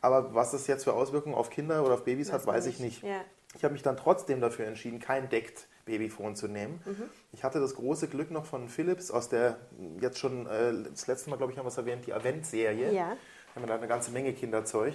[0.00, 2.80] Aber was das jetzt für Auswirkungen auf Kinder oder auf Babys hat, man weiß ich
[2.80, 3.02] nicht.
[3.02, 3.20] Ja.
[3.54, 6.82] Ich habe mich dann trotzdem dafür entschieden, kein deckt Babyphone zu nehmen.
[7.32, 9.58] Ich hatte das große Glück noch von Philips aus der,
[10.00, 12.92] jetzt schon, äh, das letzte Mal, glaube ich, haben wir es erwähnt, die Avent-Serie.
[12.92, 13.16] Ja.
[13.54, 14.94] Wir haben da eine ganze Menge Kinderzeug.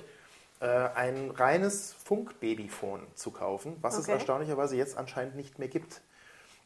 [0.59, 4.13] Äh, ein reines Funk-Babyphone zu kaufen, was es Okay.
[4.13, 6.01] erstaunlicherweise jetzt anscheinend nicht mehr gibt.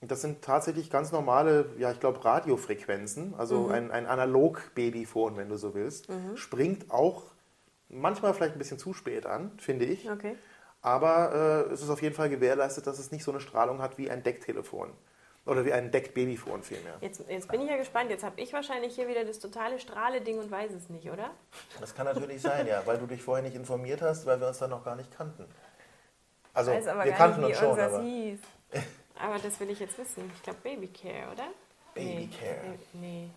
[0.01, 5.57] Das sind tatsächlich ganz normale, ja, ich glaube, Radiofrequenzen, also ein, ein Analog-Babyphone, wenn du
[5.57, 6.07] so willst.
[6.35, 7.23] Springt auch
[7.87, 10.09] manchmal vielleicht ein bisschen zu spät an, finde ich.
[10.09, 10.35] Okay.
[10.81, 13.97] Aber äh, es ist auf jeden Fall gewährleistet, dass es nicht so eine Strahlung hat
[13.97, 14.91] wie ein Decktelefon.
[15.43, 16.93] Oder wie ein Deck-Babyphone vielmehr.
[17.01, 18.11] Jetzt, jetzt bin ich ja gespannt.
[18.11, 21.31] Jetzt habe ich wahrscheinlich hier wieder das totale Strahle-Ding und weiß es nicht, oder?
[21.79, 24.59] Das kann natürlich sein, ja, weil du dich vorher nicht informiert hast, weil wir uns
[24.59, 25.45] dann noch gar nicht kannten.
[26.53, 28.01] Also, ich weiß aber wir gar kannten nicht, uns schon, unser aber.
[28.03, 28.39] hieß.
[29.21, 30.31] Aber das will ich jetzt wissen.
[30.35, 31.47] Ich glaube Babycare, oder?
[31.93, 32.77] Babycare.
[32.93, 33.29] Nee, nee.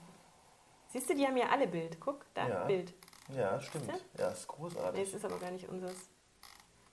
[0.89, 1.99] Siehst du, die haben ja alle Bild.
[2.01, 2.65] Guck, da, Ja.
[2.65, 2.93] Bild.
[3.35, 3.89] Ja, stimmt.
[4.19, 5.03] Ja, ist Nee, großartig.
[5.09, 5.97] es ist aber gar nicht unseres.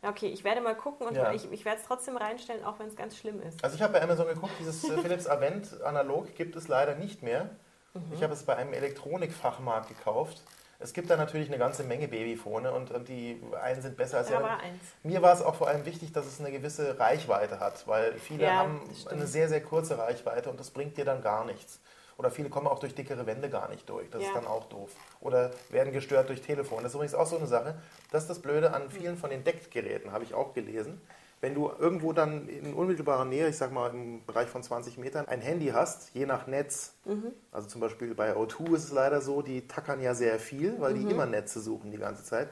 [0.01, 1.31] Okay, ich werde mal gucken und Ja.
[1.31, 3.63] ich, ich werde es trotzdem reinstellen, auch wenn es ganz schlimm ist.
[3.63, 7.21] Also ich habe bei Amazon geguckt, dieses äh, Philips Avent analog gibt es leider nicht
[7.21, 7.49] mehr.
[7.93, 8.13] Mhm.
[8.13, 10.41] Ich habe es bei einem Elektronikfachmarkt gekauft.
[10.81, 14.35] Es gibt da natürlich eine ganze Menge Babyphone und, die einen sind besser als die
[14.35, 14.55] anderen.
[15.03, 18.45] Mir war es auch vor allem wichtig, dass es eine gewisse Reichweite hat, weil viele
[18.45, 21.79] Ja, haben eine sehr, sehr kurze Reichweite und das bringt dir dann gar nichts.
[22.17, 24.09] Oder viele kommen auch durch dickere Wände gar nicht durch.
[24.09, 24.27] Das Ja.
[24.27, 24.91] ist dann auch doof.
[25.21, 26.83] Oder werden gestört durch Telefon.
[26.83, 27.75] Das ist übrigens auch so eine Sache.
[28.11, 31.01] Das ist das Blöde an vielen von den Deckgeräten, habe ich auch gelesen.
[31.41, 35.27] Wenn du irgendwo dann in unmittelbarer Nähe, ich sag mal im Bereich von 20 Metern,
[35.27, 37.31] ein Handy hast, je nach Netz, Mhm.
[37.51, 40.93] also zum Beispiel bei O2 ist es leider so, die tackern ja sehr viel, weil
[40.93, 41.05] Mhm.
[41.07, 42.49] die immer Netze suchen die ganze Zeit,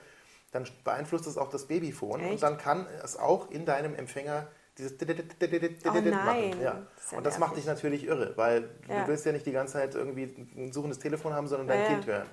[0.52, 2.44] dann beeinflusst es auch das Babyphone und Echt?
[2.44, 4.48] dann kann es auch in deinem Empfänger
[4.80, 6.50] dieses Oh machen.
[6.50, 6.82] nein, Ja.
[6.96, 9.04] das ist ja Und das macht dich natürlich irre, weil Ja.
[9.04, 10.24] du willst ja nicht die ganze Zeit irgendwie
[10.56, 11.84] ein suchendes Telefon haben, sondern dein.
[11.84, 12.28] Kind hören.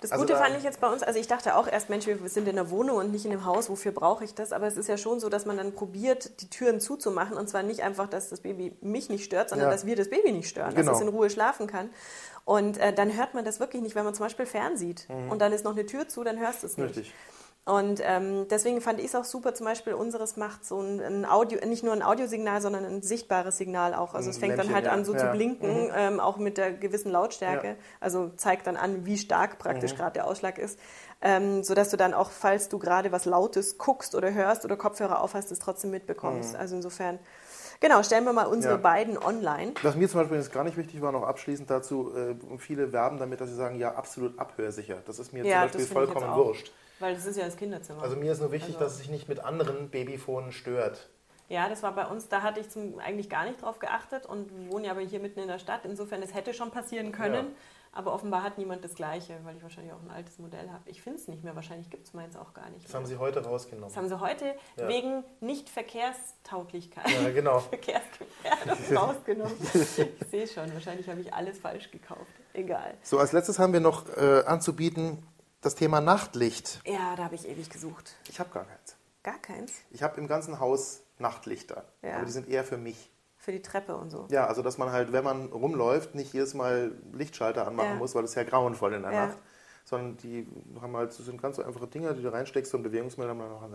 [0.00, 2.06] Das Also Gute da- fand ich jetzt bei uns, also ich dachte auch erst, Mensch,
[2.06, 4.52] wir sind in der Wohnung und nicht in dem Haus, wofür brauche ich das?
[4.52, 7.36] Aber es ist ja schon so, dass man dann probiert, die Türen zuzumachen.
[7.36, 9.72] Und zwar nicht einfach, dass das Baby mich nicht stört, sondern Ja.
[9.72, 10.92] dass wir das Baby nicht stören, Genau.
[10.92, 11.90] dass es in Ruhe schlafen kann.
[12.44, 15.52] Und äh, dann hört man das wirklich nicht, wenn man zum Beispiel fernsieht und dann
[15.52, 16.94] ist noch eine Tür zu, dann hörst du es nicht.
[16.94, 17.00] Mhm.
[17.00, 17.14] Richtig.
[17.68, 21.24] Und ähm, deswegen fand ich es auch super, zum Beispiel unseres macht so ein, ein
[21.26, 24.14] Audio, nicht nur ein Audiosignal, sondern ein sichtbares Signal auch.
[24.14, 24.92] Also es fängt dann Lämpchen, halt ja.
[24.92, 25.18] an so Ja.
[25.18, 27.66] zu blinken, ähm, auch mit der gewissen Lautstärke.
[27.68, 27.74] Ja.
[28.00, 29.58] Also zeigt dann an, wie stark Mhm.
[29.58, 30.78] praktisch gerade der Ausschlag ist.
[31.20, 35.20] Ähm, sodass du dann auch, falls du gerade was Lautes guckst oder hörst oder Kopfhörer
[35.20, 36.56] aufhast, es trotzdem mitbekommst.
[36.56, 37.18] Also insofern,
[37.80, 38.82] genau, stellen wir mal unsere Mhm.
[38.84, 38.90] Ja.
[38.90, 39.72] beiden online.
[39.82, 43.18] Was mir zum Beispiel jetzt gar nicht wichtig war, noch abschließend dazu, äh, viele werben
[43.18, 45.02] damit, dass sie sagen, ja, absolut abhörsicher.
[45.06, 46.72] Das ist mir Ja, zum Beispiel vollkommen wurscht.
[47.00, 48.02] Weil das ist ja das Kinderzimmer.
[48.02, 51.08] Also mir ist nur wichtig, Also- dass es sich nicht mit anderen Babyphonen stört.
[51.48, 54.50] Ja, das war bei uns, da hatte ich zum, eigentlich gar nicht drauf geachtet und
[54.50, 55.84] wir wohnen ja aber hier mitten in der Stadt.
[55.84, 57.34] Insofern, es hätte schon passieren können.
[57.46, 57.52] Ja.
[57.90, 60.82] Aber offenbar hat niemand das Gleiche, weil ich wahrscheinlich auch ein altes Modell habe.
[60.90, 61.56] Ich finde es nicht mehr.
[61.56, 63.00] Wahrscheinlich gibt es meins auch gar nicht Das mehr.
[63.00, 63.88] haben sie heute rausgenommen.
[63.88, 64.88] Das haben sie heute Ja.
[64.88, 67.58] wegen Nicht-Verkehrstauglichkeit, Ja, genau.
[67.70, 69.56] Verkehrsgefährdung rausgenommen.
[69.72, 72.30] Ich sehe schon, wahrscheinlich habe ich alles falsch gekauft.
[72.52, 72.94] Egal.
[73.02, 75.22] So, als letztes haben wir noch äh, anzubieten
[75.60, 76.80] das Thema Nachtlicht.
[76.86, 78.14] Ja, da habe ich ewig gesucht.
[78.28, 78.96] Ich habe gar keins.
[79.22, 79.72] Gar keins.
[79.90, 82.16] Ich habe im ganzen Haus Nachtlichter, Ja.
[82.16, 83.10] aber die sind eher für mich.
[83.36, 84.26] Für die Treppe und so.
[84.30, 87.94] Ja, also dass man halt, wenn man rumläuft, nicht jedes Mal Lichtschalter anmachen Ja.
[87.96, 89.26] muss, weil es ja grauenvoll in der Ja.
[89.26, 89.38] Nacht.
[89.84, 90.46] Sondern die
[90.82, 93.72] haben halt, das sind ganz so einfache Dinger, die du reinsteckst, Bewegungsmelder, und dann machen.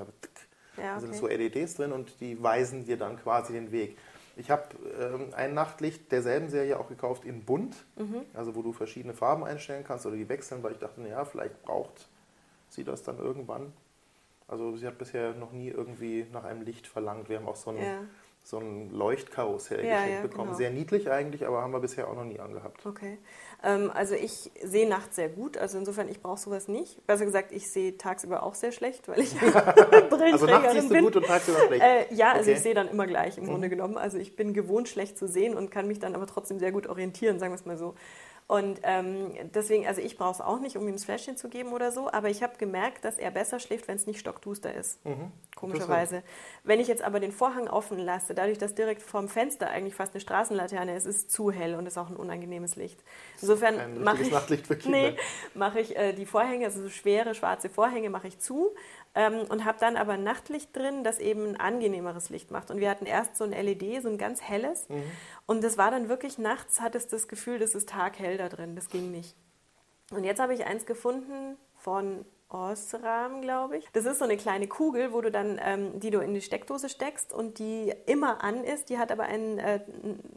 [0.78, 1.20] Ja, Da sind okay.
[1.20, 3.98] so LEDs drin und die weisen dir dann quasi den Weg.
[4.36, 4.64] Ich habe
[5.00, 8.22] ähm, ein Nachtlicht derselben Serie auch gekauft in bunt, Mhm.
[8.34, 11.62] also wo du verschiedene Farben einstellen kannst oder die wechseln, weil ich dachte, naja, vielleicht
[11.64, 12.08] braucht
[12.70, 13.72] sie das dann irgendwann.
[14.48, 17.30] Also sie hat bisher noch nie irgendwie nach einem Licht verlangt.
[17.30, 18.00] Wir haben auch so ein, Ja.
[18.44, 20.46] so ein Leuchtkarussell Ja, geschenkt ja, bekommen.
[20.48, 20.58] genau.
[20.58, 22.86] Sehr niedlich eigentlich, aber haben wir bisher auch noch nie angehabt.
[22.86, 23.20] Okay.
[23.64, 27.06] Ähm, also ich sehe nachts sehr gut, also insofern, ich brauche sowas nicht.
[27.08, 30.94] Besser gesagt, ich sehe tagsüber auch sehr schlecht, weil ich Brillenträgerin Also nachts siehst du
[30.94, 31.04] bin.
[31.06, 31.82] gut und tagsüber schlecht.
[31.84, 32.52] Äh, ja, also Okay.
[32.52, 32.56] Mhm.
[32.58, 33.98] ich sehe dann immer gleich im Grunde genommen.
[33.98, 36.88] Also ich bin gewohnt, schlecht zu sehen und kann mich dann aber trotzdem sehr gut
[36.88, 37.96] orientieren, sagen wir es mal so.
[38.48, 41.72] Und ähm, deswegen, also ich brauche es auch nicht, um ihm das Fläschchen zu geben
[41.72, 45.00] oder so, aber ich habe gemerkt, dass er besser schläft, wenn es nicht stockduster ist.
[45.56, 46.24] Komischerweise.
[46.64, 50.14] Wenn ich jetzt aber den Vorhang offen lasse, dadurch, dass direkt vorm Fenster eigentlich fast
[50.14, 53.02] eine Straßenlaterne ist, ist es zu hell und ist auch ein unangenehmes Licht.
[53.42, 54.32] Insofern mache ich,
[54.86, 55.16] nee,
[55.54, 58.76] mache ich äh, die Vorhänge, also so schwere schwarze Vorhänge, mache ich zu
[59.16, 62.72] ähm, und habe dann aber Nachtlicht drin, das eben ein angenehmeres Licht macht.
[62.72, 64.90] Und wir hatten erst so ein LED, so ein ganz helles.
[64.90, 65.04] Mhm.
[65.46, 68.76] Und das war dann wirklich nachts, hat es das Gefühl, das ist taghell da drin.
[68.76, 69.36] Das ging nicht.
[70.12, 73.90] Und jetzt habe ich eins gefunden von Osram, glaube ich.
[73.94, 76.88] Das ist so eine kleine Kugel, wo du dann, ähm, die du in die Steckdose
[76.88, 78.90] steckst und die immer an ist.
[78.90, 79.80] Die hat aber einen äh,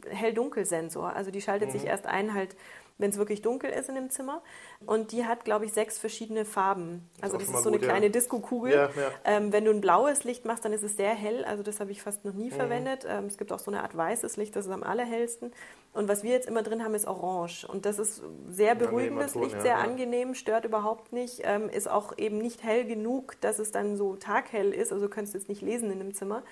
[0.09, 1.15] Hell-Dunkel-Sensor.
[1.15, 2.55] Also die schaltet sich erst ein, halt,
[2.97, 4.41] wenn es wirklich dunkel ist in dem Zimmer.
[4.85, 7.07] Und die hat, glaube ich, sechs verschiedene Farben.
[7.21, 7.91] Also das ist mal so eine gut, ja.
[7.91, 8.73] kleine Disco-Kugel.
[8.73, 9.11] Ja, ja.
[9.25, 11.45] Ähm, wenn du ein blaues Licht machst, dann ist es sehr hell.
[11.45, 12.39] Also das habe ich fast noch Mhm.
[12.39, 13.05] nie verwendet.
[13.07, 15.51] Ähm, es gibt auch so eine Art weißes Licht, das ist am allerhellsten.
[15.93, 17.65] Und was wir jetzt immer drin haben, ist orange.
[17.65, 21.41] Und das ist sehr beruhigendes Ton, Licht, sehr angenehm, stört überhaupt nicht.
[21.43, 24.91] Ähm, ist auch eben nicht hell genug, dass es dann so taghell ist.
[24.91, 26.43] Also du kannst jetzt nicht lesen in dem Zimmer.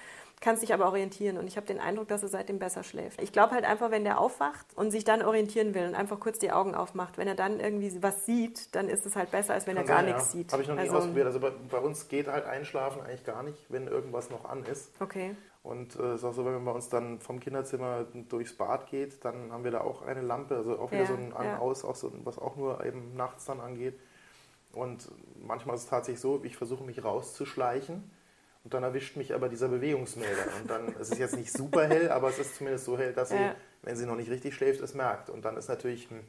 [0.46, 1.40] Kannst dich aber orientieren.
[1.40, 3.20] Und ich habe den Eindruck, dass er seitdem besser schläft.
[3.20, 6.38] Ich glaube halt einfach, wenn der aufwacht und sich dann orientieren will und einfach kurz
[6.38, 9.66] die Augen aufmacht, wenn er dann irgendwie was sieht, dann ist es halt besser, als
[9.66, 10.38] wenn er gar Kann sein, nichts ja.
[10.38, 10.52] sieht.
[10.54, 11.26] Habe ich noch nie also, ausprobiert.
[11.26, 14.92] Also bei, bei uns geht halt Einschlafen eigentlich gar nicht, wenn irgendwas noch an ist.
[15.00, 15.36] Okay.
[15.64, 18.86] Und es äh, ist auch so, wenn man bei uns dann vom Kinderzimmer durchs Bad
[18.86, 21.82] geht, dann haben wir da auch eine Lampe, also auch wieder ja, so ein An-Aus,
[21.82, 21.94] ja.
[21.96, 24.00] so, was auch nur eben nachts dann angeht.
[24.74, 25.10] Und
[25.44, 28.12] manchmal ist es tatsächlich so, ich versuche mich rauszuschleichen
[28.66, 30.48] und dann erwischt mich aber dieser Bewegungsmelder.
[30.60, 33.30] Und dann ist es jetzt nicht super hell, aber es ist zumindest so hell, dass
[33.30, 33.52] sie,
[33.84, 35.30] wenn sie noch nicht richtig schläft, es merkt.
[35.30, 36.10] Und dann ist natürlich.
[36.10, 36.22] Hm,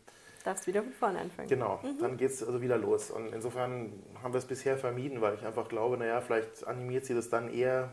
[0.45, 1.49] Darfst wieder von vorne anfangen.
[1.49, 1.99] Genau, mhm.
[1.99, 3.11] dann geht es also wieder los.
[3.11, 7.15] Und insofern haben wir es bisher vermieden, weil ich einfach glaube, naja, vielleicht animiert sie
[7.15, 7.89] das dann eher,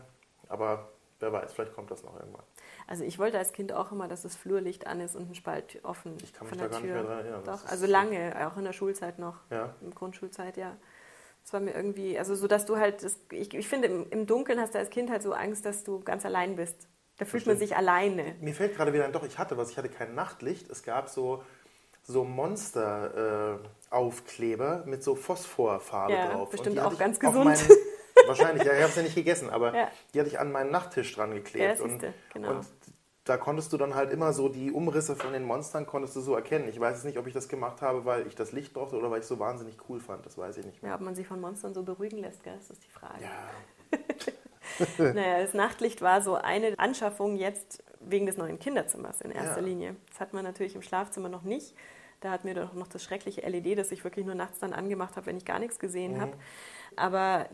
[0.48, 0.90] aber
[1.20, 2.44] wer weiß, vielleicht kommt das noch irgendwann.
[2.86, 5.80] Also ich wollte als Kind auch immer, dass das Flurlicht an ist und ein Spalt
[5.82, 6.16] offen.
[6.22, 6.86] Ich kann mich da gar Tür.
[6.86, 7.42] nicht mehr dran erinnern.
[7.44, 9.36] Doch, also lange, auch in der Schulzeit noch.
[9.50, 9.74] Ja.
[9.80, 10.76] In Grundschulzeit, ja.
[11.44, 14.26] Das war mir irgendwie, also so, dass du halt, das, ich, ich finde, im, im,
[14.26, 16.88] Dunkeln hast du als Kind halt so Angst, dass du ganz allein bist.
[17.18, 18.34] Da fühlt man sich alleine.
[18.40, 20.70] Mir fällt gerade wieder ein, doch, ich hatte was, ich hatte kein Nachtlicht.
[20.70, 21.44] Es gab so,
[22.02, 26.48] so Monster-Aufkleber äh, mit so Phosphorfarbe ja, drauf.
[26.48, 27.44] Bestimmt auch ganz gesund.
[27.44, 27.68] Meinen,
[28.26, 29.90] wahrscheinlich, ja, ich habe es ja nicht gegessen, aber ja.
[30.14, 31.78] die hatte ich an meinen Nachttisch dran geklebt.
[31.78, 32.52] Ja, und, genau.
[32.52, 32.66] und
[33.24, 36.34] da konntest du dann halt immer so die Umrisse von den Monstern konntest du so
[36.34, 36.68] erkennen.
[36.68, 39.18] Ich weiß nicht, ob ich das gemacht habe, weil ich das Licht brauchte oder weil
[39.18, 40.26] ich es so wahnsinnig cool fand.
[40.26, 40.90] Das weiß ich nicht mehr.
[40.90, 42.54] Ja, ob man sich von Monstern so beruhigen lässt, gell?
[42.56, 43.22] das ist die Frage.
[43.22, 44.98] Ja.
[45.14, 49.66] naja, das Nachtlicht war so eine Anschaffung jetzt wegen des neuen Kinderzimmers in erster ja.
[49.66, 49.96] Linie.
[50.10, 51.74] Das hat man natürlich im Schlafzimmer noch nicht.
[52.20, 55.16] Da hat mir doch noch das schreckliche LED, das ich wirklich nur nachts dann angemacht
[55.16, 56.20] habe, wenn ich gar nichts gesehen mhm.
[56.20, 56.32] habe.
[56.96, 57.48] Aber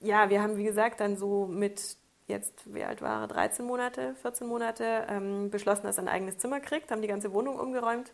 [0.00, 1.98] ja, wir haben, wie gesagt, dann so mit
[2.30, 6.38] jetzt, wie alt war er, 13 Monate, 14 Monate, ähm, beschlossen, dass er ein eigenes
[6.38, 8.12] Zimmer kriegt, haben die ganze Wohnung umgeräumt.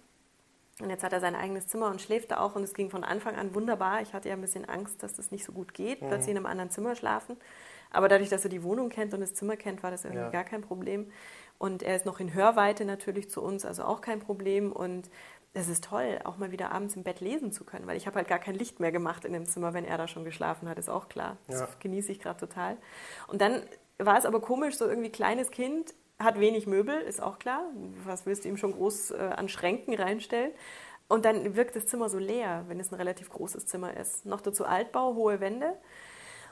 [0.80, 3.02] Und jetzt hat er sein eigenes Zimmer und schläft da auch und es ging von
[3.02, 4.02] Anfang an wunderbar.
[4.02, 6.08] Ich hatte ja ein bisschen Angst, dass das nicht so gut geht, mhm.
[6.08, 7.36] plötzlich in einem anderen Zimmer schlafen.
[7.90, 10.30] Aber dadurch, dass er die Wohnung kennt und das Zimmer kennt, war das irgendwie ja.
[10.30, 11.10] gar kein Problem.
[11.58, 14.70] Und er ist noch in Hörweite natürlich zu uns, also auch kein Problem.
[14.70, 15.08] Und
[15.54, 18.16] es ist toll, auch mal wieder abends im Bett lesen zu können, weil ich habe
[18.16, 20.78] halt gar kein Licht mehr gemacht in dem Zimmer, wenn er da schon geschlafen hat,
[20.78, 21.38] ist auch klar.
[21.46, 21.68] Das ja.
[21.80, 22.76] genieße ich gerade total.
[23.26, 23.62] Und dann
[23.98, 27.62] war es aber komisch, so irgendwie kleines Kind, hat wenig Möbel, ist auch klar.
[28.04, 30.52] Was willst du ihm schon groß äh, an Schränken reinstellen?
[31.08, 34.26] Und dann wirkt das Zimmer so leer, wenn es ein relativ großes Zimmer ist.
[34.26, 35.74] Noch dazu Altbau, hohe Wände.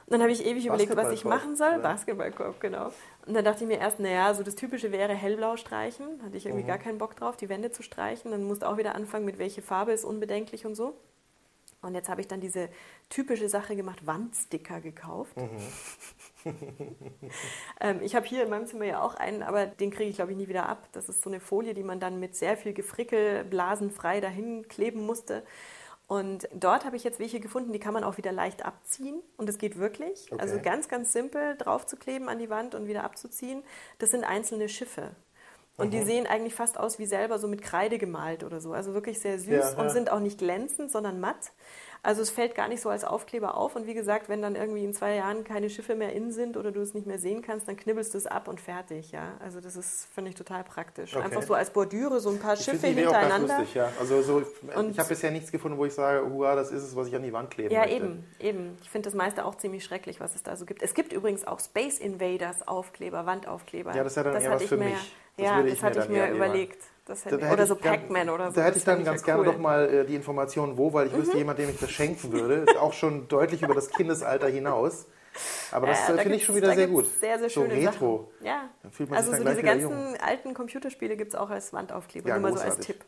[0.05, 1.71] Und dann habe ich ewig überlegt, was ich machen soll.
[1.71, 1.77] Ja.
[1.79, 2.91] Basketballkorb, genau.
[3.25, 6.21] Und dann dachte ich mir erst, naja, so das Typische wäre hellblau streichen.
[6.23, 6.67] Hatte ich irgendwie mhm.
[6.67, 8.29] gar keinen Bock drauf, die Wände zu streichen.
[8.29, 10.95] Dann musst du auch wieder anfangen, mit welche Farbe ist unbedenklich und so.
[11.85, 12.69] Und jetzt habe ich dann diese
[13.09, 15.37] typische Sache gemacht, Wandsticker gekauft.
[15.37, 15.49] Mhm.
[17.81, 20.31] ähm, ich habe hier in meinem Zimmer ja auch einen, aber den kriege ich, glaube
[20.31, 20.89] ich, nie wieder ab.
[20.93, 25.05] Das ist so eine Folie, die man dann mit sehr viel Gefrickel blasenfrei dahin kleben
[25.05, 25.43] musste.
[26.07, 29.21] Und dort habe ich jetzt welche gefunden, die kann man auch wieder leicht abziehen.
[29.37, 30.31] Und es geht wirklich.
[30.31, 30.41] Okay.
[30.41, 33.63] Also ganz, ganz simpel drauf zu kleben an die Wand und wieder abzuziehen.
[33.97, 35.15] Das sind einzelne Schiffe.
[35.77, 35.91] Und mhm.
[35.91, 38.71] die sehen eigentlich fast aus wie selber so mit Kreide gemalt oder so.
[38.71, 39.89] Also wirklich sehr süß ja, und ja.
[39.89, 41.51] sind auch nicht glänzend, sondern matt.
[42.05, 43.75] Also es fällt gar nicht so als Aufkleber auf.
[43.75, 46.71] Und wie gesagt, wenn dann irgendwie in zwei Jahren keine Schiffe mehr in sind oder
[46.71, 49.11] du es nicht mehr sehen kannst, dann knibbelst du es ab und fertig.
[49.11, 49.37] Ja?
[49.39, 51.15] Also das ist, finde ich, total praktisch.
[51.15, 51.25] Okay.
[51.25, 53.55] Einfach so als Bordüre, so ein paar ich Schiffe hintereinander.
[53.55, 53.91] Auch lustig, ja.
[53.99, 54.43] Also so,
[54.91, 57.23] ich habe bisher nichts gefunden, wo ich sage, hurra, das ist es, was ich an
[57.23, 57.95] die Wand kleben Ja, möchte.
[57.95, 58.77] eben, eben.
[58.83, 60.83] Ich finde das meiste auch ziemlich schrecklich, was es da so gibt.
[60.83, 63.95] Es gibt übrigens auch Space Invaders Aufkleber, Wandaufkleber.
[63.95, 65.15] Ja, das ist ja dann das eher was für mich.
[65.37, 66.83] Das ja, das hatte ich mir überlegt.
[67.07, 68.55] Hätte, oder so Pac-Man oder so.
[68.55, 69.45] Da hätte ich dann ganz gerne cool.
[69.45, 71.17] doch mal äh, die Information, wo, weil ich mhm.
[71.17, 75.05] wüsste, jemand, dem ich das schenken würde, auch schon deutlich über das Kindesalter hinaus.
[75.71, 77.05] Aber das äh, da finde ich schon wieder sehr gut.
[77.19, 78.31] Sehr, sehr schöne so retro.
[78.39, 78.45] Sachen.
[78.45, 78.69] Ja.
[79.11, 80.17] also so diese ganzen jung.
[80.17, 83.03] alten Computerspiele gibt es auch als Wandaufkleber, ja, nur mal so als Tipp.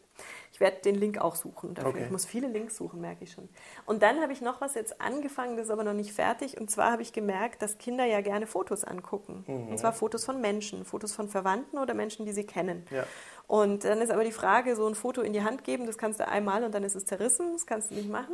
[0.57, 1.91] Ich werde den Link auch suchen dafür.
[1.91, 2.05] Okay.
[2.05, 3.47] Ich muss viele Links suchen, merke ich schon.
[3.85, 6.59] Und dann habe ich noch was jetzt angefangen, das ist aber noch nicht fertig.
[6.59, 9.43] Und zwar habe ich gemerkt, dass Kinder ja gerne Fotos angucken.
[9.45, 9.67] Mhm.
[9.67, 12.87] Und zwar Fotos von Menschen, Fotos von Verwandten oder Menschen, die sie kennen.
[12.89, 13.05] Ja.
[13.45, 16.19] Und dann ist aber die Frage, so ein Foto in die Hand geben, das kannst
[16.19, 18.33] du einmal und dann ist es zerrissen, das kannst du nicht machen.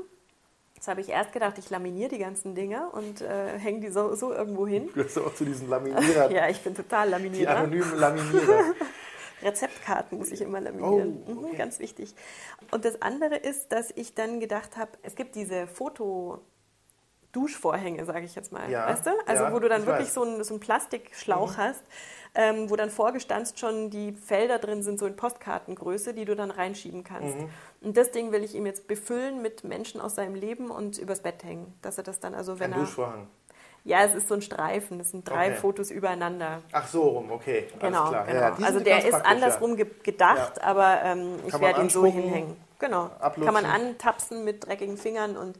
[0.77, 4.15] Das habe ich erst gedacht, ich laminiere die ganzen Dinger und äh, hänge die so,
[4.15, 4.87] so, irgendwo hin.
[4.87, 6.31] Du gehörst auch zu diesen Laminierer.
[6.31, 7.51] ja, ich bin total Laminierer.
[7.51, 8.63] Die anonymen Laminierer.
[9.43, 11.23] Rezeptkarten muss ich immer laminieren.
[11.27, 11.53] Oh, mhm, okay.
[11.53, 12.15] mhm, ganz wichtig.
[12.71, 16.41] Und das andere ist, dass ich dann gedacht habe, es gibt diese Foto-
[17.33, 18.69] Duschvorhänge, sage ich jetzt mal.
[18.69, 19.11] Ja, weißt du?
[19.25, 21.57] Also ja, wo du dann wirklich so einen, so einen Plastikschlauch mhm.
[21.57, 21.83] hast,
[22.35, 26.51] ähm, wo dann vorgestanzt schon die Felder drin sind, so in Postkartengröße, die du dann
[26.51, 27.35] reinschieben kannst.
[27.35, 27.49] Mhm.
[27.81, 31.21] Und das Ding will ich ihm jetzt befüllen mit Menschen aus seinem Leben und übers
[31.21, 31.73] Bett hängen.
[31.81, 32.85] Dass er das dann, also wenn ein er.
[32.85, 33.27] Duschvorhang.
[33.85, 34.97] Ja, es ist so ein Streifen.
[34.97, 35.55] Das sind drei okay.
[35.55, 36.61] Fotos übereinander.
[36.71, 37.67] Ach so rum, okay.
[37.79, 38.25] Genau, genau.
[38.27, 39.85] Ja, also der ist andersrum ja.
[40.03, 42.55] gedacht, aber ähm, ich werde ihn so hinhängen.
[42.79, 43.09] Genau.
[43.19, 45.57] Kann man antapsen mit dreckigen Fingern und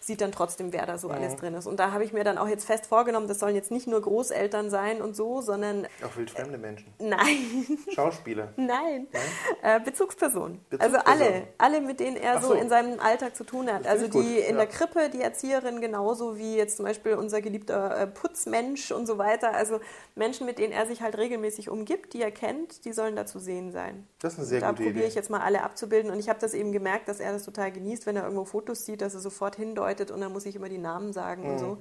[0.00, 1.66] sieht dann trotzdem, wer da so alles drin ist.
[1.66, 4.00] Und da habe ich mir dann auch jetzt fest vorgenommen, das sollen jetzt nicht nur
[4.00, 5.86] Großeltern sein und so, sondern.
[6.02, 6.92] Auch wildfremde Menschen.
[6.98, 7.78] Nein.
[7.94, 8.48] Schauspieler.
[8.56, 9.06] Nein.
[9.12, 9.22] Nein?
[9.62, 10.60] Äh, Bezugspersonen.
[10.78, 12.48] Also alle, alle, mit denen er so.
[12.48, 12.54] so.
[12.54, 13.86] in seinem Alltag zu tun hat.
[13.86, 14.24] Also die gut.
[14.24, 14.64] in ja.
[14.64, 19.18] der Krippe, die Erzieherin, genauso wie jetzt zum Beispiel unser geliebter äh, Putzmensch und so
[19.18, 19.54] weiter.
[19.54, 19.80] Also
[20.14, 23.38] Menschen, mit denen er sich halt regelmäßig umgibt, die er kennt, die sollen da zu
[23.38, 24.06] sehen sein.
[24.20, 24.88] Das ist eine sehr da gute Idee.
[24.88, 27.32] Da probiere ich jetzt mal alle abzubilden und ich habe das eben gemerkt, dass er
[27.32, 30.46] das total genießt, wenn er irgendwo Fotos sieht, dass er sofort hindeutet und dann muss
[30.46, 31.50] ich immer die Namen sagen mhm.
[31.50, 31.78] und so.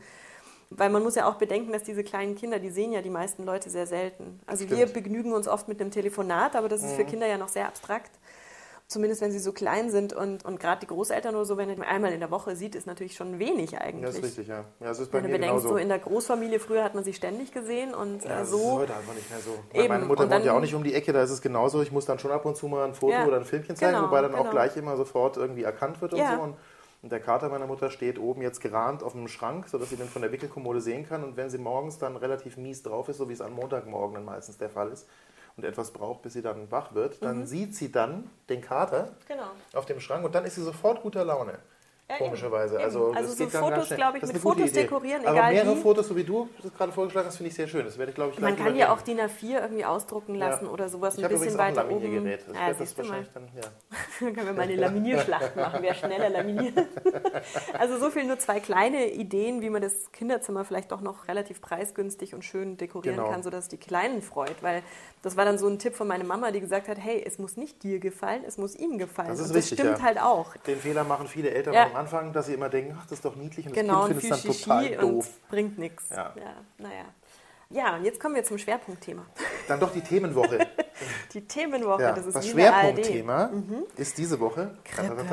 [0.72, 3.44] Weil man muss ja auch bedenken, dass diese kleinen Kinder, die sehen ja die meisten
[3.44, 4.40] Leute sehr selten.
[4.46, 4.80] Also Stimmt.
[4.80, 6.96] wir begnügen uns oft mit einem Telefonat, aber das ist mhm.
[6.96, 8.12] für Kinder ja noch sehr abstrakt
[8.90, 11.84] zumindest wenn sie so klein sind und, und gerade die Großeltern oder so, wenn man
[11.84, 14.04] einmal in der Woche sieht, ist natürlich schon wenig eigentlich.
[14.04, 14.66] Das ist richtig, ja.
[14.80, 15.70] ja das ist bei wenn du bedenkst, genauso.
[15.70, 18.58] so in der Großfamilie früher hat man sie ständig gesehen und ja, äh, so.
[18.58, 19.52] Das ist heute einfach nicht mehr so.
[19.74, 19.88] Eben.
[19.90, 21.84] Meine Mutter dann, wohnt ja auch nicht um die Ecke, da ist es genauso.
[21.84, 23.94] Ich muss dann schon ab und zu mal ein Foto ja, oder ein Filmchen zeigen,
[23.94, 24.46] genau, wobei dann genau.
[24.46, 26.36] auch gleich immer sofort irgendwie erkannt wird und ja.
[26.36, 26.42] so.
[26.42, 26.56] Und,
[27.02, 30.10] und der Kater meiner Mutter steht oben jetzt gerahmt auf einem Schrank, sodass sie den
[30.10, 31.24] von der Wickelkommode sehen kann.
[31.24, 34.26] Und wenn sie morgens dann relativ mies drauf ist, so wie es an Montagmorgen dann
[34.26, 35.08] meistens der Fall ist,
[35.60, 37.46] und etwas braucht, bis sie dann wach wird, dann mhm.
[37.46, 39.52] sieht sie dann den Kater genau.
[39.74, 41.60] auf dem Schrank und dann ist sie sofort guter Laune.
[42.10, 42.76] Ja, komischerweise.
[42.76, 42.84] Eben.
[42.86, 45.82] Also, also so Fotos, glaube ich, mit Fotos dekorieren, Aber egal mehrere wie.
[45.82, 47.86] Fotos, so wie du das gerade vorgeschlagen hast, finde ich sehr schön.
[47.86, 50.72] Das werde ich, glaube ich, Man kann ja auch DIN A4 irgendwie ausdrucken lassen ja.
[50.72, 52.26] oder sowas ich ein bisschen weiter ein oben.
[52.26, 53.62] Das ja, das wahrscheinlich dann, ja.
[54.22, 56.74] dann können wir mal eine Laminierschlacht machen, wer schneller laminiert.
[57.78, 61.62] also so viel nur zwei kleine Ideen, wie man das Kinderzimmer vielleicht doch noch relativ
[61.62, 63.30] preisgünstig und schön dekorieren genau.
[63.30, 64.64] kann, sodass es die Kleinen freut.
[64.64, 64.82] Weil
[65.22, 67.56] das war dann so ein Tipp von meiner Mama, die gesagt hat, hey, es muss
[67.56, 69.30] nicht dir gefallen, es muss ihm gefallen.
[69.30, 70.56] Das ist und das richtig, stimmt halt auch.
[70.66, 73.36] Den Fehler machen viele Eltern am Anfang, dass sie immer denken, ach, das ist doch
[73.36, 75.30] niedlich und genau, das Kind findet es dann total doof.
[75.50, 76.10] bringt nichts.
[76.10, 76.34] Ja.
[76.36, 77.06] ja, naja.
[77.72, 79.28] Ja, und jetzt kommen wir zum Schwerpunktthema.
[79.68, 80.58] Dann doch die Themenwoche.
[81.34, 83.84] die Themenwoche, ja, das ist Das Schwerpunktthema mhm.
[83.96, 85.26] ist diese Woche Krippe.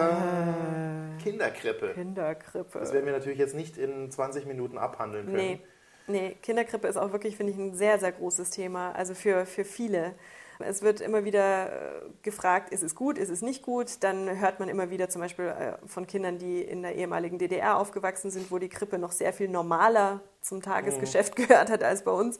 [1.22, 1.94] Kinderkrippe.
[1.94, 2.78] Kinderkrippe.
[2.78, 5.36] Das werden wir natürlich jetzt nicht in 20 Minuten abhandeln können.
[5.36, 5.60] Nee,
[6.06, 6.36] nee.
[6.42, 8.92] Kinderkrippe ist auch wirklich, finde ich, ein sehr, sehr großes Thema.
[8.92, 10.14] Also für, für viele.
[10.58, 14.02] Es wird immer wieder äh, gefragt, ist es gut, ist es nicht gut.
[14.02, 17.76] Dann hört man immer wieder zum Beispiel äh, von Kindern, die in der ehemaligen DDR
[17.76, 21.46] aufgewachsen sind, wo die Krippe noch sehr viel normaler zum Tagesgeschäft mhm.
[21.46, 22.38] gehört hat als bei uns.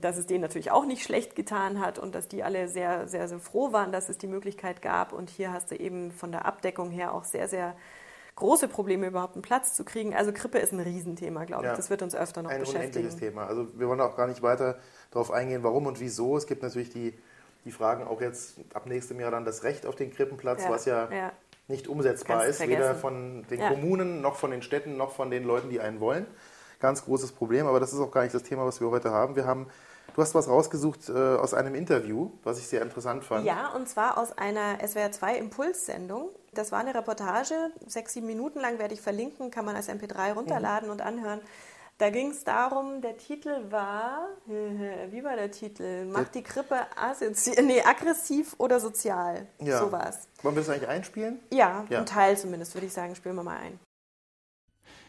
[0.00, 3.28] Dass es denen natürlich auch nicht schlecht getan hat und dass die alle sehr, sehr,
[3.28, 5.12] sehr froh waren, dass es die Möglichkeit gab.
[5.12, 7.74] Und hier hast du eben von der Abdeckung her auch sehr, sehr
[8.36, 10.14] große Probleme, überhaupt einen Platz zu kriegen.
[10.14, 11.70] Also Krippe ist ein Riesenthema, glaube ich.
[11.70, 12.82] Ja, das wird uns öfter noch ein beschäftigen.
[12.82, 13.46] Ein unendliches Thema.
[13.46, 14.78] Also wir wollen auch gar nicht weiter
[15.10, 16.36] darauf eingehen, warum und wieso.
[16.36, 17.14] Es gibt natürlich die
[17.66, 20.84] die fragen auch jetzt ab nächstem Jahr dann das Recht auf den Krippenplatz, ja, was
[20.86, 21.32] ja, ja,
[21.68, 22.80] nicht umsetzbar Kannst ist, vergessen.
[22.80, 23.68] weder von den ja.
[23.68, 26.26] Kommunen noch von den Städten noch von den Leuten, die einen wollen.
[26.78, 29.34] Ganz großes Problem, aber das ist auch gar nicht das Thema, was wir heute haben.
[29.34, 29.66] Wir haben
[30.14, 33.44] Du hast was rausgesucht äh, aus einem Interview, was ich sehr interessant fand.
[33.44, 36.30] Ja, und zwar aus einer SWR 2 Impulssendung.
[36.54, 37.54] Das war eine Reportage,
[37.86, 40.92] sechs, sieben Minuten lang werde ich verlinken, kann man als MP3 runterladen mhm.
[40.92, 41.40] und anhören.
[41.98, 46.04] Da ging es darum, der Titel war, wie war der Titel?
[46.04, 46.78] Macht die Grippe
[47.62, 49.46] nee, aggressiv oder sozial?
[49.60, 49.78] Ja.
[49.78, 50.28] So war's.
[50.42, 51.40] Wollen wir das eigentlich einspielen?
[51.50, 53.80] Ja, ja, ein Teil zumindest, würde ich sagen, spielen wir mal ein.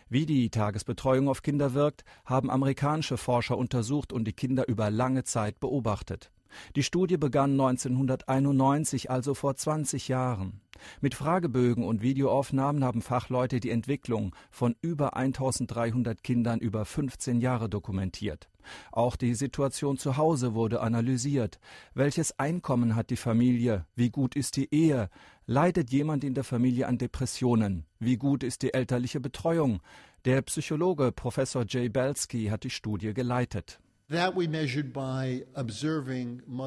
[0.09, 5.25] Wie die Tagesbetreuung auf Kinder wirkt, haben amerikanische Forscher untersucht und die Kinder über lange
[5.25, 6.31] Zeit beobachtet.
[6.75, 10.61] Die Studie begann 1991, also vor 20 Jahren.
[11.01, 17.69] Mit Fragebögen und Videoaufnahmen haben Fachleute die Entwicklung von über 1300 Kindern über 15 Jahre
[17.69, 18.49] dokumentiert.
[18.91, 21.59] Auch die Situation zu Hause wurde analysiert.
[21.93, 23.85] Welches Einkommen hat die Familie?
[23.95, 25.09] Wie gut ist die Ehe?
[25.45, 27.85] Leidet jemand in der Familie an Depressionen?
[27.99, 29.81] Wie gut ist die elterliche Betreuung?
[30.25, 33.79] Der Psychologe Professor Jay Belsky hat die Studie geleitet.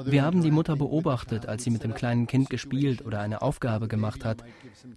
[0.05, 3.89] Wir haben die Mutter beobachtet, als sie mit dem kleinen Kind gespielt oder eine Aufgabe
[3.89, 4.45] gemacht hat.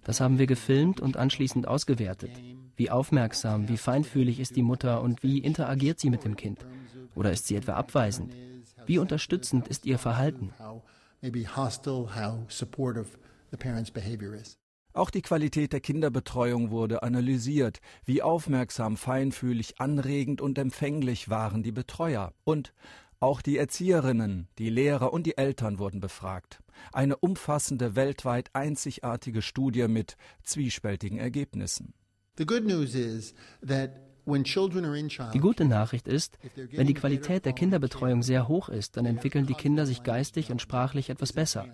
[0.04, 2.32] Das haben wir gefilmt und anschließend ausgewertet.
[2.76, 6.66] Wie aufmerksam, wie feinfühlig ist die Mutter und wie interagiert sie mit dem Kind?
[7.14, 8.34] Oder ist sie etwa abweisend?
[8.84, 10.52] Wie unterstützend ist ihr Verhalten?
[14.94, 17.80] Auch die Qualität der Kinderbetreuung wurde analysiert.
[18.04, 22.32] Wie aufmerksam, feinfühlig, anregend und empfänglich waren die Betreuer.
[22.44, 22.72] Und
[23.18, 26.60] auch die Erzieherinnen, die Lehrer und die Eltern wurden befragt.
[26.92, 31.94] Eine umfassende, weltweit einzigartige Studie mit zwiespältigen Ergebnissen.
[32.38, 33.34] The good news is
[33.66, 33.90] that
[34.26, 36.38] die gute Nachricht ist,
[36.72, 40.62] wenn die Qualität der Kinderbetreuung sehr hoch ist, dann entwickeln die Kinder sich geistig und
[40.62, 41.66] sprachlich etwas besser.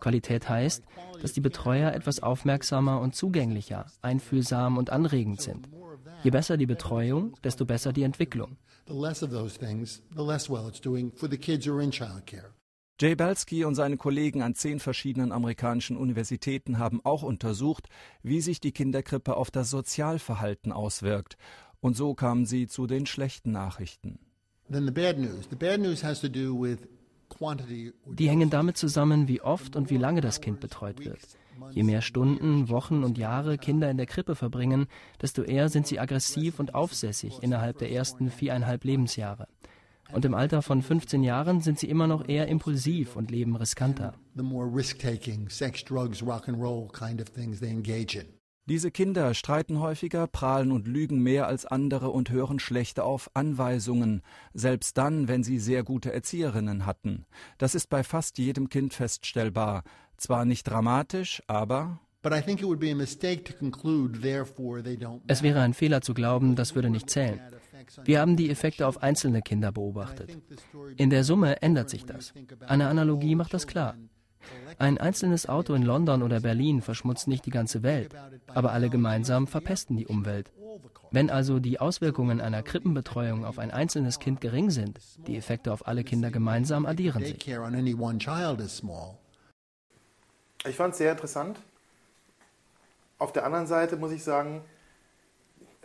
[0.00, 0.84] Qualität heißt,
[1.20, 5.68] dass die Betreuer etwas aufmerksamer und zugänglicher, einfühlsam und anregend sind.
[6.22, 8.56] Je besser die Betreuung, desto besser die Entwicklung.
[13.00, 17.88] Jay Belsky und seine Kollegen an zehn verschiedenen amerikanischen Universitäten haben auch untersucht,
[18.22, 21.38] wie sich die Kinderkrippe auf das Sozialverhalten auswirkt.
[21.80, 24.18] Und so kamen sie zu den schlechten Nachrichten.
[28.06, 31.20] Die hängen damit zusammen, wie oft und wie lange das Kind betreut wird.
[31.72, 34.86] Je mehr Stunden, Wochen und Jahre Kinder in der Krippe verbringen,
[35.20, 39.46] desto eher sind sie aggressiv und aufsässig innerhalb der ersten viereinhalb Lebensjahre.
[40.12, 44.14] Und im Alter von 15 Jahren sind sie immer noch eher impulsiv und leben riskanter.
[48.70, 54.22] Diese Kinder streiten häufiger, prahlen und lügen mehr als andere und hören schlechter auf Anweisungen,
[54.54, 57.26] selbst dann, wenn sie sehr gute Erzieherinnen hatten.
[57.58, 59.82] Das ist bei fast jedem Kind feststellbar.
[60.18, 62.30] Zwar nicht dramatisch, aber es
[65.42, 67.40] wäre ein Fehler zu glauben, das würde nicht zählen.
[68.04, 70.38] Wir haben die Effekte auf einzelne Kinder beobachtet.
[70.96, 72.32] In der Summe ändert sich das.
[72.68, 73.96] Eine Analogie macht das klar.
[74.78, 78.14] Ein einzelnes Auto in London oder Berlin verschmutzt nicht die ganze Welt,
[78.48, 80.50] aber alle gemeinsam verpesten die Umwelt.
[81.10, 85.86] Wenn also die Auswirkungen einer Krippenbetreuung auf ein einzelnes Kind gering sind, die Effekte auf
[85.86, 87.46] alle Kinder gemeinsam addieren sich.
[90.66, 91.58] Ich fand es sehr interessant.
[93.18, 94.62] Auf der anderen Seite muss ich sagen,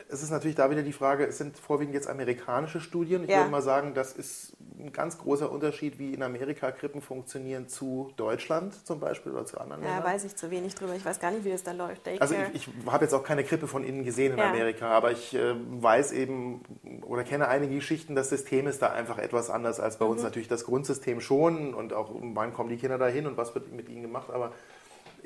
[0.09, 3.23] es ist natürlich da wieder die Frage, es sind vorwiegend jetzt amerikanische Studien.
[3.23, 3.37] Ich ja.
[3.37, 8.11] würde mal sagen, das ist ein ganz großer Unterschied, wie in Amerika Krippen funktionieren zu
[8.15, 10.05] Deutschland zum Beispiel oder zu anderen ja, Ländern.
[10.05, 10.95] Ja, weiß ich zu wenig drüber.
[10.95, 12.05] Ich weiß gar nicht, wie das da läuft.
[12.05, 12.21] Daycare.
[12.21, 14.49] Also ich, ich habe jetzt auch keine Krippe von innen gesehen in ja.
[14.49, 16.61] Amerika, aber ich äh, weiß eben
[17.03, 20.11] oder kenne einige Geschichten, das System ist da einfach etwas anders als bei mhm.
[20.11, 20.23] uns.
[20.23, 23.89] Natürlich das Grundsystem schon und auch wann kommen die Kinder dahin und was wird mit
[23.89, 24.51] ihnen gemacht, aber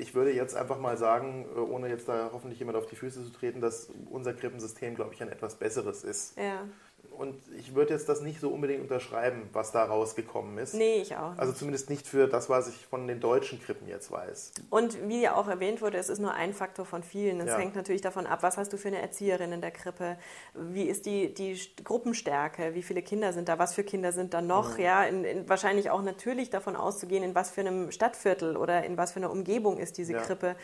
[0.00, 3.24] ich würde jetzt einfach mal sagen, äh, ohne jetzt da hoffentlich jemand auf die Füße
[3.24, 6.36] zu treten, dass unser Krippensystem, glaube ich, ein etwas besseres ist.
[6.38, 6.66] Ja.
[7.10, 10.74] Und ich würde jetzt das nicht so unbedingt unterschreiben, was da rausgekommen ist.
[10.74, 11.30] Nee, ich auch.
[11.30, 11.40] Nicht.
[11.40, 14.52] Also zumindest nicht für das, was ich von den deutschen Krippen jetzt weiß.
[14.70, 17.40] Und wie ja auch erwähnt wurde, es ist nur ein Faktor von vielen.
[17.40, 17.58] Es ja.
[17.58, 20.16] hängt natürlich davon ab, was hast du für eine Erzieherin in der Krippe?
[20.54, 22.74] Wie ist die, die Gruppenstärke?
[22.74, 23.58] Wie viele Kinder sind da?
[23.58, 24.78] Was für Kinder sind da noch?
[24.78, 24.82] Mhm.
[24.82, 28.96] Ja, in, in, wahrscheinlich auch natürlich davon auszugehen, in was für einem Stadtviertel oder in
[28.96, 30.20] was für einer Umgebung ist diese ja.
[30.20, 30.56] Krippe.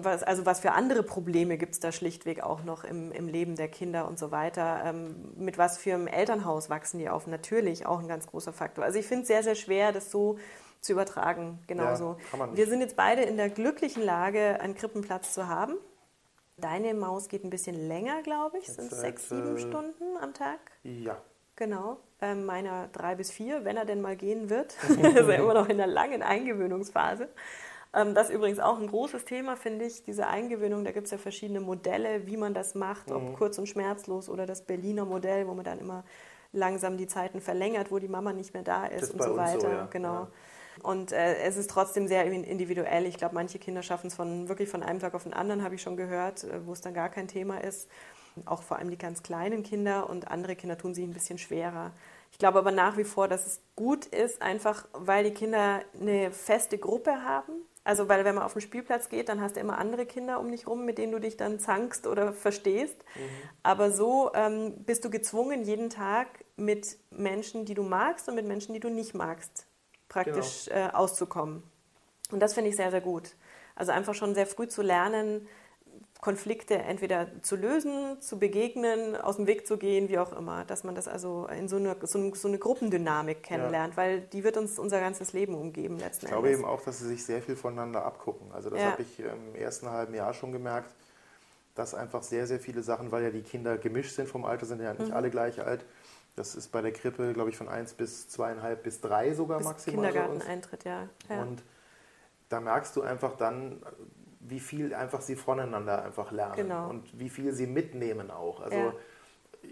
[0.00, 3.56] Was, also was für andere Probleme gibt es da schlichtweg auch noch im, im Leben
[3.56, 4.82] der Kinder und so weiter?
[4.84, 7.26] Ähm, mit was für einem Elternhaus wachsen die auf?
[7.26, 8.84] Natürlich auch ein ganz großer Faktor.
[8.84, 10.38] Also ich finde es sehr, sehr schwer, das so
[10.80, 11.58] zu übertragen.
[11.66, 12.16] Genauso.
[12.32, 15.74] Ja, Wir sind jetzt beide in der glücklichen Lage, einen Krippenplatz zu haben.
[16.56, 18.66] Deine Maus geht ein bisschen länger, glaube ich.
[18.66, 20.58] Sind sechs, sieben äh, Stunden am Tag?
[20.84, 21.20] Ja.
[21.56, 21.98] Genau.
[22.20, 24.76] Ähm, meiner drei bis vier, wenn er denn mal gehen wird.
[24.88, 27.28] ist er immer noch in der langen Eingewöhnungsphase.
[27.98, 30.84] Ähm, das ist übrigens auch ein großes Thema, finde ich, diese Eingewöhnung.
[30.84, 33.34] Da gibt es ja verschiedene Modelle, wie man das macht, ob mhm.
[33.34, 36.04] kurz und schmerzlos oder das Berliner Modell, wo man dann immer
[36.52, 39.60] langsam die Zeiten verlängert, wo die Mama nicht mehr da ist das und so weiter.
[39.60, 39.86] So, ja.
[39.86, 40.14] Genau.
[40.14, 40.28] Ja.
[40.82, 43.04] Und äh, es ist trotzdem sehr individuell.
[43.06, 45.74] Ich glaube, manche Kinder schaffen es von wirklich von einem Tag auf den anderen, habe
[45.74, 47.88] ich schon gehört, äh, wo es dann gar kein Thema ist.
[48.44, 51.92] Auch vor allem die ganz kleinen Kinder und andere Kinder tun sich ein bisschen schwerer.
[52.30, 56.30] Ich glaube aber nach wie vor, dass es gut ist, einfach weil die Kinder eine
[56.30, 57.52] feste Gruppe haben.
[57.88, 60.50] Also, weil wenn man auf den Spielplatz geht, dann hast du immer andere Kinder um
[60.50, 63.02] dich rum, mit denen du dich dann zankst oder verstehst.
[63.14, 63.48] Mhm.
[63.62, 68.44] Aber so ähm, bist du gezwungen, jeden Tag mit Menschen, die du magst und mit
[68.44, 69.66] Menschen, die du nicht magst,
[70.10, 70.88] praktisch genau.
[70.88, 71.62] äh, auszukommen.
[72.30, 73.34] Und das finde ich sehr, sehr gut.
[73.74, 75.48] Also einfach schon sehr früh zu lernen,
[76.20, 80.64] Konflikte entweder zu lösen, zu begegnen, aus dem Weg zu gehen, wie auch immer.
[80.64, 83.96] Dass man das also in so eine, so so eine Gruppendynamik kennenlernt, ja.
[83.96, 86.60] weil die wird uns unser ganzes Leben umgeben letzten Ich glaube Endes.
[86.60, 88.50] eben auch, dass sie sich sehr viel voneinander abgucken.
[88.52, 88.92] Also das ja.
[88.92, 90.92] habe ich im ersten halben Jahr schon gemerkt,
[91.76, 94.82] dass einfach sehr, sehr viele Sachen, weil ja die Kinder gemischt sind vom Alter, sind
[94.82, 95.14] ja nicht mhm.
[95.14, 95.84] alle gleich alt.
[96.34, 99.66] Das ist bei der Krippe, glaube ich, von 1 bis 2,5 bis 3 sogar bis
[99.68, 100.06] maximal.
[100.06, 101.08] Kindergarteneintritt, ja.
[101.28, 101.42] ja.
[101.42, 101.62] Und
[102.48, 103.82] da merkst du einfach dann,
[104.50, 106.88] wie viel einfach sie voneinander einfach lernen genau.
[106.88, 108.60] und wie viel sie mitnehmen auch.
[108.60, 108.92] Also ja.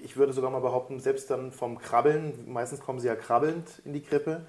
[0.03, 3.93] ich würde sogar mal behaupten, selbst dann vom Krabbeln, meistens kommen sie ja krabbelnd in
[3.93, 4.47] die Krippe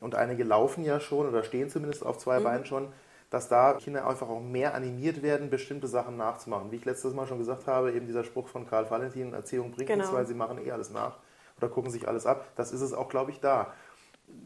[0.00, 2.44] und einige laufen ja schon oder stehen zumindest auf zwei mhm.
[2.44, 2.88] Beinen schon,
[3.30, 6.70] dass da Kinder einfach auch mehr animiert werden, bestimmte Sachen nachzumachen.
[6.70, 9.88] Wie ich letztes Mal schon gesagt habe, eben dieser Spruch von Karl Valentin, Erziehung bringt
[9.88, 9.98] genau.
[9.98, 11.18] nichts, weil sie machen eh alles nach
[11.58, 12.46] oder gucken sich alles ab.
[12.56, 13.72] Das ist es auch, glaube ich, da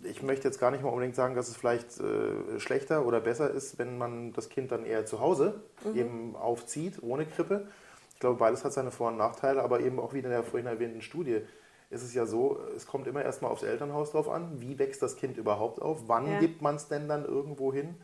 [0.05, 3.51] ich möchte jetzt gar nicht mal unbedingt sagen, dass es vielleicht äh, schlechter oder besser
[3.51, 5.97] ist, wenn man das Kind dann eher zu Hause mhm.
[5.97, 7.67] eben aufzieht, ohne Krippe.
[8.15, 10.67] Ich glaube, beides hat seine Vor- und Nachteile, aber eben auch wie in der vorhin
[10.67, 11.43] erwähnten Studie
[11.93, 15.17] ist es ja so, es kommt immer erstmal aufs Elternhaus drauf an, wie wächst das
[15.17, 16.41] Kind überhaupt auf, wann ja.
[16.41, 17.97] gibt man es denn dann irgendwo hin.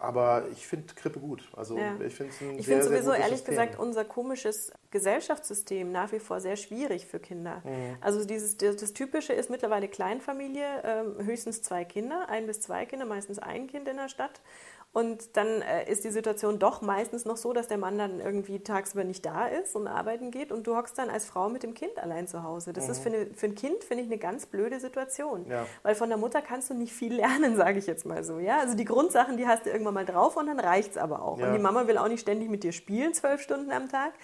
[0.00, 1.42] Aber ich finde Krippe gut.
[1.56, 1.98] Also ja.
[2.00, 3.56] ich finde es ein Ich finde sowieso ehrlich System.
[3.56, 7.62] gesagt unser komisches Gesellschaftssystem nach wie vor sehr schwierig für Kinder.
[7.64, 7.96] Mhm.
[8.00, 12.86] Also dieses das, das, Typische ist mittlerweile Kleinfamilie, äh, höchstens zwei Kinder, ein bis zwei
[12.86, 14.40] Kinder, meistens ein Kind in der Stadt.
[14.98, 18.58] Und dann äh, ist die Situation doch meistens noch so, dass der Mann dann irgendwie
[18.58, 21.72] tagsüber nicht da ist und arbeiten geht und du hockst dann als Frau mit dem
[21.72, 22.72] Kind allein zu Hause.
[22.72, 22.90] Das mhm.
[22.90, 25.46] ist für, eine, für, ein Kind, finde ich, eine ganz blöde Situation.
[25.48, 25.66] Ja.
[25.84, 28.40] Weil von der Mutter kannst du nicht viel lernen, sage ich jetzt mal so.
[28.40, 28.58] Ja?
[28.58, 31.38] Also die Grundsachen, die hast du irgendwann mal drauf und dann reicht es aber auch.
[31.38, 31.46] Ja.
[31.46, 34.14] Und die Mama will auch nicht ständig mit dir spielen, zwölf Stunden am Tag.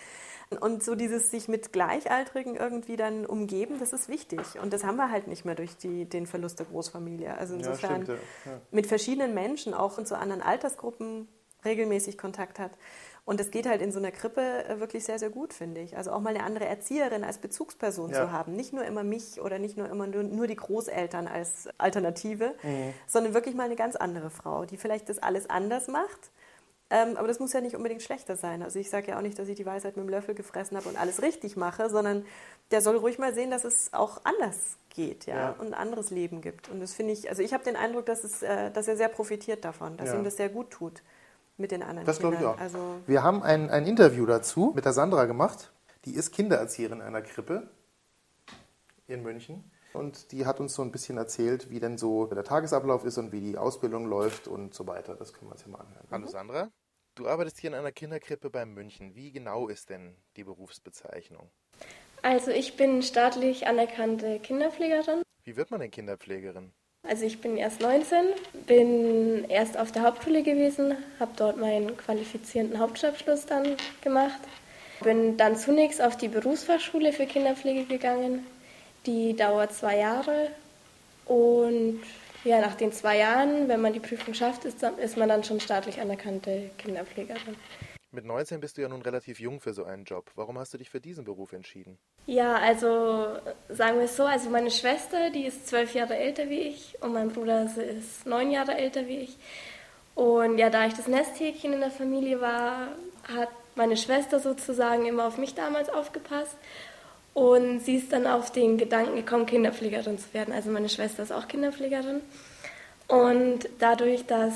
[0.58, 4.40] Und so dieses sich mit Gleichaltrigen irgendwie dann umgeben, das ist wichtig.
[4.62, 7.36] Und das haben wir halt nicht mehr durch die, den Verlust der Großfamilie.
[7.36, 8.52] Also insofern ja, stimmt, ja.
[8.52, 8.60] Ja.
[8.70, 11.28] mit verschiedenen Menschen, auch in so anderen Altersgruppen
[11.64, 12.72] regelmäßig Kontakt hat.
[13.26, 15.96] Und das geht halt in so einer Krippe äh, wirklich sehr, sehr gut, finde ich.
[15.96, 18.26] Also auch mal eine andere Erzieherin als Bezugsperson ja.
[18.26, 18.54] zu haben.
[18.54, 22.92] Nicht nur immer mich oder nicht nur immer nur, nur die Großeltern als Alternative, mhm.
[23.06, 26.30] sondern wirklich mal eine ganz andere Frau, die vielleicht das alles anders macht
[26.94, 28.62] ähm, aber das muss ja nicht unbedingt schlechter sein.
[28.62, 30.88] Also ich sage ja auch nicht, dass ich die Weisheit mit dem Löffel gefressen habe
[30.88, 32.24] und alles richtig mache, sondern
[32.70, 35.50] der soll ruhig mal sehen, dass es auch anders geht ja, ja.
[35.58, 36.68] und ein anderes Leben gibt.
[36.68, 39.08] Und das finde ich, also ich habe den Eindruck, dass, es, äh, dass er sehr
[39.08, 40.14] profitiert davon, dass ja.
[40.14, 41.02] ihm das sehr gut tut
[41.56, 42.58] mit den anderen Das glaube ich auch.
[42.58, 42.78] Also
[43.08, 45.72] Wir haben ein, ein Interview dazu mit der Sandra gemacht.
[46.04, 47.68] Die ist Kindererzieherin in einer Krippe
[49.08, 49.68] in München.
[49.94, 53.32] Und die hat uns so ein bisschen erzählt, wie denn so der Tagesablauf ist und
[53.32, 55.14] wie die Ausbildung läuft und so weiter.
[55.16, 56.06] Das können wir uns ja mal anhören.
[56.10, 56.68] Hallo Sandra,
[57.14, 59.14] du arbeitest hier in einer Kinderkrippe bei München.
[59.14, 61.50] Wie genau ist denn die Berufsbezeichnung?
[62.22, 65.22] Also ich bin staatlich anerkannte Kinderpflegerin.
[65.44, 66.72] Wie wird man denn Kinderpflegerin?
[67.06, 68.24] Also ich bin erst 19,
[68.66, 74.40] bin erst auf der Hauptschule gewesen, habe dort meinen qualifizierenden Hauptschulabschluss dann gemacht,
[75.02, 78.46] bin dann zunächst auf die Berufsfachschule für Kinderpflege gegangen,
[79.04, 80.48] die dauert zwei Jahre
[81.26, 82.00] und
[82.44, 85.60] ja, nach den zwei Jahren, wenn man die Prüfung schafft, ist, ist man dann schon
[85.60, 87.56] staatlich anerkannte Kinderpflegerin.
[88.14, 90.30] Mit 19 bist du ja nun relativ jung für so einen Job.
[90.36, 91.98] Warum hast du dich für diesen Beruf entschieden?
[92.26, 93.26] Ja, also
[93.68, 97.12] sagen wir es so, also meine Schwester, die ist zwölf Jahre älter wie ich und
[97.12, 99.36] mein Bruder ist neun Jahre älter wie ich.
[100.14, 102.88] Und ja, da ich das Nesthäkchen in der Familie war,
[103.36, 106.56] hat meine Schwester sozusagen immer auf mich damals aufgepasst.
[107.34, 110.54] Und sie ist dann auf den Gedanken gekommen, Kinderpflegerin zu werden.
[110.54, 112.20] Also meine Schwester ist auch Kinderpflegerin.
[113.08, 114.54] Und dadurch, dass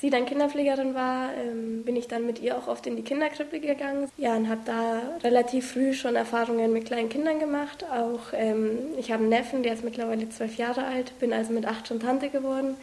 [0.00, 3.60] sie dann Kinderpflegerin war, ähm, bin ich dann mit ihr auch oft in die Kinderkrippe
[3.60, 4.10] gegangen.
[4.16, 7.84] Ja, und habe da relativ früh schon Erfahrungen mit kleinen Kindern gemacht.
[7.92, 11.66] Auch ähm, ich habe einen Neffen, der ist mittlerweile zwölf Jahre alt, bin also mit
[11.66, 12.76] acht schon Tante geworden.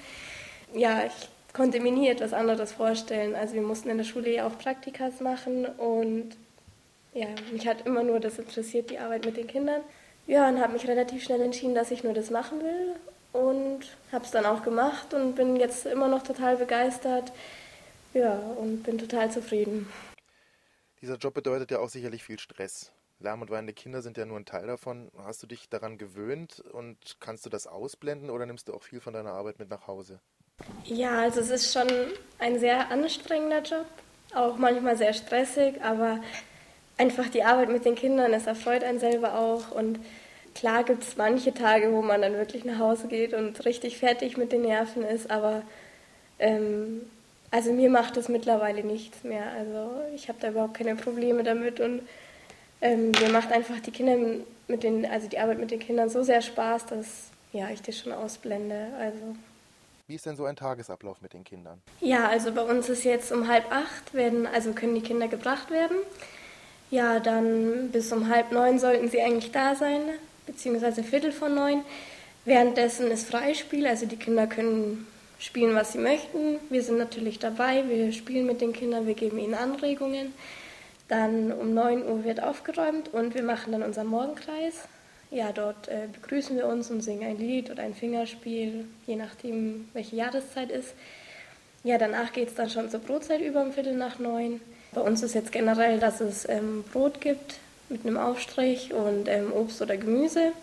[0.76, 3.34] Ja, ich konnte mir nie etwas anderes vorstellen.
[3.34, 6.38] Also wir mussten in der Schule ja auch Praktikas machen und
[7.14, 9.82] ja, mich hat immer nur das interessiert, die Arbeit mit den Kindern.
[10.28, 12.95] Ja, und habe mich relativ schnell entschieden, dass ich nur das machen will
[13.34, 17.32] und habe es dann auch gemacht und bin jetzt immer noch total begeistert.
[18.14, 19.88] Ja, und bin total zufrieden.
[21.01, 22.91] Dieser Job bedeutet ja auch sicherlich viel Stress.
[23.20, 25.12] Lärm und weinende Kinder sind ja nur ein Teil davon.
[25.18, 28.99] Hast du dich daran gewöhnt und kannst du das ausblenden oder nimmst du auch viel
[28.99, 30.20] von deiner Arbeit mit nach Hause?
[30.86, 31.88] Ja, also es ist schon
[32.39, 33.86] ein sehr anstrengender Job,
[34.34, 36.20] auch manchmal sehr stressig, aber
[36.97, 39.71] einfach die Arbeit mit den Kindern, es erfreut einen selber auch.
[39.71, 39.99] Und
[40.55, 44.37] klar gibt es manche Tage, wo man dann wirklich nach Hause geht und richtig fertig
[44.37, 45.61] mit den Nerven ist, aber
[46.39, 47.01] ähm,
[47.51, 49.51] also mir macht es mittlerweile nichts mehr.
[49.51, 52.01] Also ich habe da überhaupt keine Probleme damit und
[52.81, 56.23] ähm, mir macht einfach die Kinder mit den, also die Arbeit mit den Kindern so
[56.23, 58.87] sehr Spaß, dass ja ich das schon ausblende.
[58.99, 59.35] Also
[60.07, 61.81] wie ist denn so ein Tagesablauf mit den Kindern?
[61.99, 65.69] Ja, also bei uns ist jetzt um halb acht werden, also können die Kinder gebracht
[65.69, 65.97] werden.
[66.89, 70.01] Ja, dann bis um halb neun sollten sie eigentlich da sein,
[70.45, 71.83] beziehungsweise Viertel von neun.
[72.45, 75.05] Währenddessen ist Freispiel, also die Kinder können
[75.38, 76.59] spielen, was sie möchten.
[76.69, 80.33] Wir sind natürlich dabei, wir spielen mit den Kindern, wir geben ihnen Anregungen.
[81.09, 84.88] Dann um 9 Uhr wird aufgeräumt und wir machen dann unseren Morgenkreis.
[85.29, 89.89] Ja, dort äh, begrüßen wir uns und singen ein Lied oder ein Fingerspiel, je nachdem,
[89.93, 90.93] welche Jahreszeit ist.
[91.83, 94.61] Ja, danach geht es dann schon zur Brotzeit über um Viertel nach neun.
[94.97, 99.53] Bei uns ist jetzt generell, dass es ähm, Brot gibt mit einem Aufstrich und ähm,
[99.53, 100.53] Obst oder Gemüse.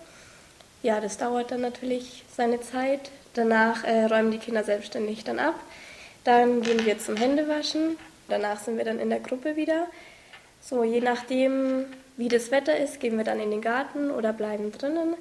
[0.83, 3.13] Ja, das dauert dann natürlich seine Zeit.
[3.35, 5.55] Danach äh, räumen die Kinder selbstständig dann ab.
[6.25, 7.97] Dann gehen wir zum Händewaschen.
[8.29, 9.87] Danach sind wir dann in der Gruppe wieder.
[10.61, 11.85] So, je nachdem,
[12.17, 15.15] wie das Wetter ist, gehen wir dann in den Garten oder bleiben drinnen.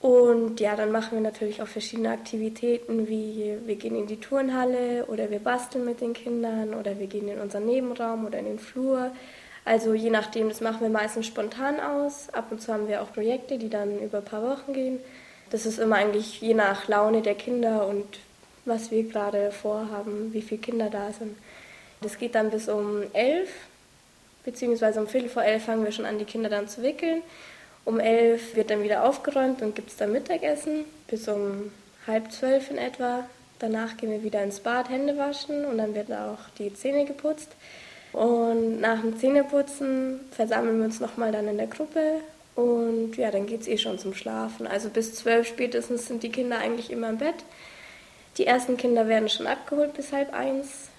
[0.00, 5.06] Und ja, dann machen wir natürlich auch verschiedene Aktivitäten, wie wir gehen in die Turnhalle
[5.06, 8.58] oder wir basteln mit den Kindern oder wir gehen in unseren Nebenraum oder in den
[8.60, 9.10] Flur.
[9.64, 12.28] Also je nachdem, das machen wir meistens spontan aus.
[12.32, 15.00] Ab und zu haben wir auch Projekte, die dann über ein paar Wochen gehen.
[15.50, 18.06] Das ist immer eigentlich je nach Laune der Kinder und
[18.64, 21.36] was wir gerade vorhaben, wie viele Kinder da sind.
[22.02, 23.50] Das geht dann bis um elf,
[24.44, 27.22] beziehungsweise um Viertel vor elf fangen wir schon an, die Kinder dann zu wickeln.
[27.88, 31.72] Um elf wird dann wieder aufgeräumt und gibt es dann Mittagessen bis um
[32.06, 33.26] halb zwölf in etwa.
[33.60, 37.48] Danach gehen wir wieder ins Bad, Hände waschen und dann werden auch die Zähne geputzt.
[38.12, 42.20] Und nach dem Zähneputzen versammeln wir uns nochmal dann in der Gruppe
[42.56, 44.66] und ja, dann geht es eh schon zum Schlafen.
[44.66, 47.36] Also bis zwölf spätestens sind die Kinder eigentlich immer im Bett.
[48.36, 50.90] Die ersten Kinder werden schon abgeholt bis halb eins.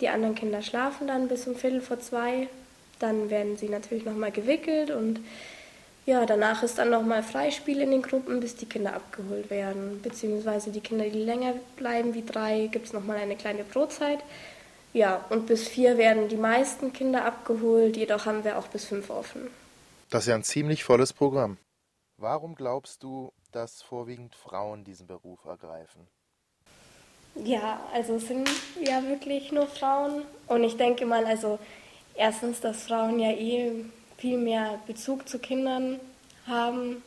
[0.00, 2.48] Die anderen Kinder schlafen dann bis um Viertel vor zwei.
[2.98, 5.20] Dann werden sie natürlich nochmal gewickelt und
[6.06, 10.02] ja, danach ist dann nochmal Freispiel in den Gruppen, bis die Kinder abgeholt werden.
[10.02, 14.20] Beziehungsweise die Kinder, die länger bleiben wie drei, gibt es nochmal eine kleine Brotzeit.
[14.92, 19.10] Ja, und bis vier werden die meisten Kinder abgeholt, jedoch haben wir auch bis fünf
[19.10, 19.48] offen.
[20.10, 21.56] Das ist ja ein ziemlich volles Programm.
[22.18, 26.06] Warum glaubst du, dass vorwiegend Frauen diesen Beruf ergreifen?
[27.34, 28.48] Ja, also es sind
[28.80, 30.22] ja wirklich nur Frauen.
[30.46, 31.58] Und ich denke mal, also
[32.14, 33.72] erstens, dass Frauen ja eh
[34.18, 36.00] viel mehr Bezug zu Kindern
[36.46, 37.02] haben.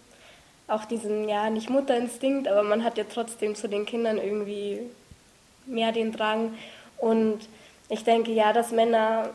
[0.68, 4.82] Auch diesen, ja, nicht Mutterinstinkt, aber man hat ja trotzdem zu den Kindern irgendwie
[5.66, 6.54] mehr den Drang.
[6.98, 7.40] Und
[7.90, 9.30] ich denke ja, dass Männer,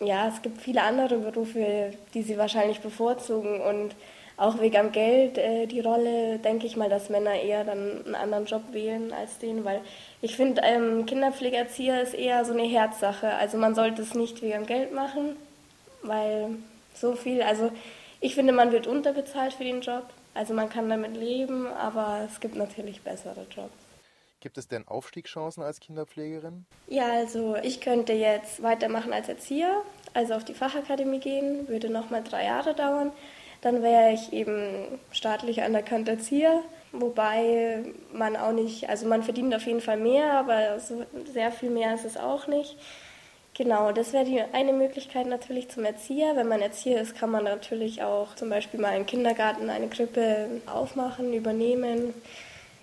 [0.00, 3.60] ja, es gibt viele andere Berufe, die sie wahrscheinlich bevorzugen.
[3.60, 3.94] Und
[4.36, 8.14] auch wegen am Geld äh, die Rolle, denke ich mal, dass Männer eher dann einen
[8.14, 9.80] anderen Job wählen als den, weil
[10.22, 13.34] ich finde, ähm, Kinderpflegeerzieher ist eher so eine Herzsache.
[13.34, 15.36] Also man sollte es nicht wegen am Geld machen,
[16.02, 16.56] weil
[16.94, 17.70] so viel, also
[18.20, 20.04] ich finde, man wird unterbezahlt für den Job.
[20.34, 23.72] Also man kann damit leben, aber es gibt natürlich bessere Jobs.
[24.40, 26.64] Gibt es denn Aufstiegschancen als Kinderpflegerin?
[26.86, 29.82] Ja, also ich könnte jetzt weitermachen als Erzieher,
[30.14, 33.10] also auf die Fachakademie gehen, würde nochmal drei Jahre dauern.
[33.62, 37.82] Dann wäre ich eben staatlich anerkannter Erzieher, wobei
[38.12, 41.94] man auch nicht, also man verdient auf jeden Fall mehr, aber so sehr viel mehr
[41.94, 42.76] ist es auch nicht.
[43.58, 46.36] Genau, das wäre die eine Möglichkeit natürlich zum Erzieher.
[46.36, 50.48] Wenn man Erzieher ist, kann man natürlich auch zum Beispiel mal im Kindergarten eine Krippe
[50.66, 52.14] aufmachen, übernehmen.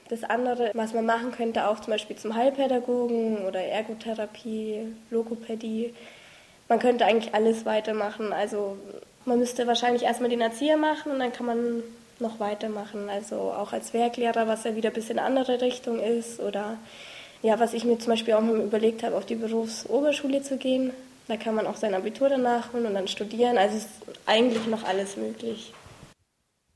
[0.09, 5.93] Das andere, was man machen könnte, auch zum Beispiel zum Heilpädagogen oder Ergotherapie, Logopädie.
[6.67, 8.33] Man könnte eigentlich alles weitermachen.
[8.33, 8.77] Also
[9.23, 11.83] man müsste wahrscheinlich erstmal den Erzieher machen und dann kann man
[12.19, 13.09] noch weitermachen.
[13.09, 16.77] Also auch als Werklehrer, was ja wieder ein bisschen andere Richtung ist oder
[17.45, 20.91] ja, was ich mir zum Beispiel auch mal überlegt habe, auf die Berufsoberschule zu gehen.
[21.27, 23.59] Da kann man auch sein Abitur danach holen und dann studieren.
[23.59, 23.89] Also ist
[24.25, 25.71] eigentlich noch alles möglich.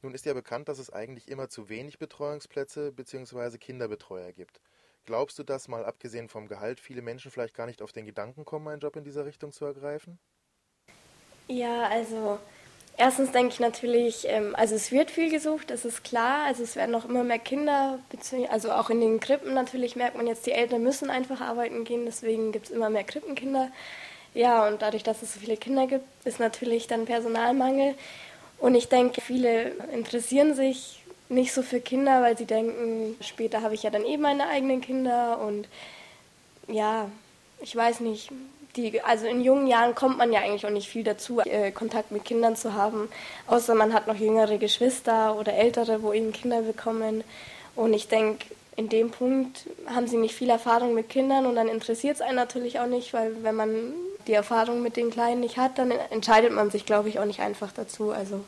[0.03, 3.57] Nun ist ja bekannt, dass es eigentlich immer zu wenig Betreuungsplätze bzw.
[3.57, 4.61] Kinderbetreuer gibt.
[5.05, 8.45] Glaubst du, dass mal abgesehen vom Gehalt viele Menschen vielleicht gar nicht auf den Gedanken
[8.45, 10.19] kommen, einen Job in dieser Richtung zu ergreifen?
[11.47, 12.37] Ja, also
[13.01, 16.45] Erstens denke ich natürlich, ähm, also es wird viel gesucht, das ist klar.
[16.45, 17.99] Also es werden noch immer mehr Kinder,
[18.49, 22.03] also auch in den Krippen natürlich merkt man jetzt, die Eltern müssen einfach arbeiten gehen,
[22.05, 23.71] deswegen gibt es immer mehr Krippenkinder.
[24.33, 27.95] Ja, und dadurch, dass es so viele Kinder gibt, ist natürlich dann Personalmangel.
[28.57, 33.75] Und ich denke, viele interessieren sich nicht so für Kinder, weil sie denken, später habe
[33.75, 35.69] ich ja dann eh meine eigenen Kinder und
[36.67, 37.09] ja,
[37.61, 38.29] ich weiß nicht,
[38.75, 42.11] die, also in jungen Jahren kommt man ja eigentlich auch nicht viel dazu, äh, Kontakt
[42.11, 43.09] mit Kindern zu haben,
[43.47, 47.23] außer man hat noch jüngere Geschwister oder ältere, wo eben Kinder bekommen.
[47.75, 48.45] Und ich denke,
[48.75, 52.35] in dem Punkt haben sie nicht viel Erfahrung mit Kindern und dann interessiert es einen
[52.35, 53.93] natürlich auch nicht, weil wenn man
[54.27, 57.41] die Erfahrung mit den Kleinen nicht hat, dann entscheidet man sich, glaube ich, auch nicht
[57.41, 58.11] einfach dazu.
[58.11, 58.41] Also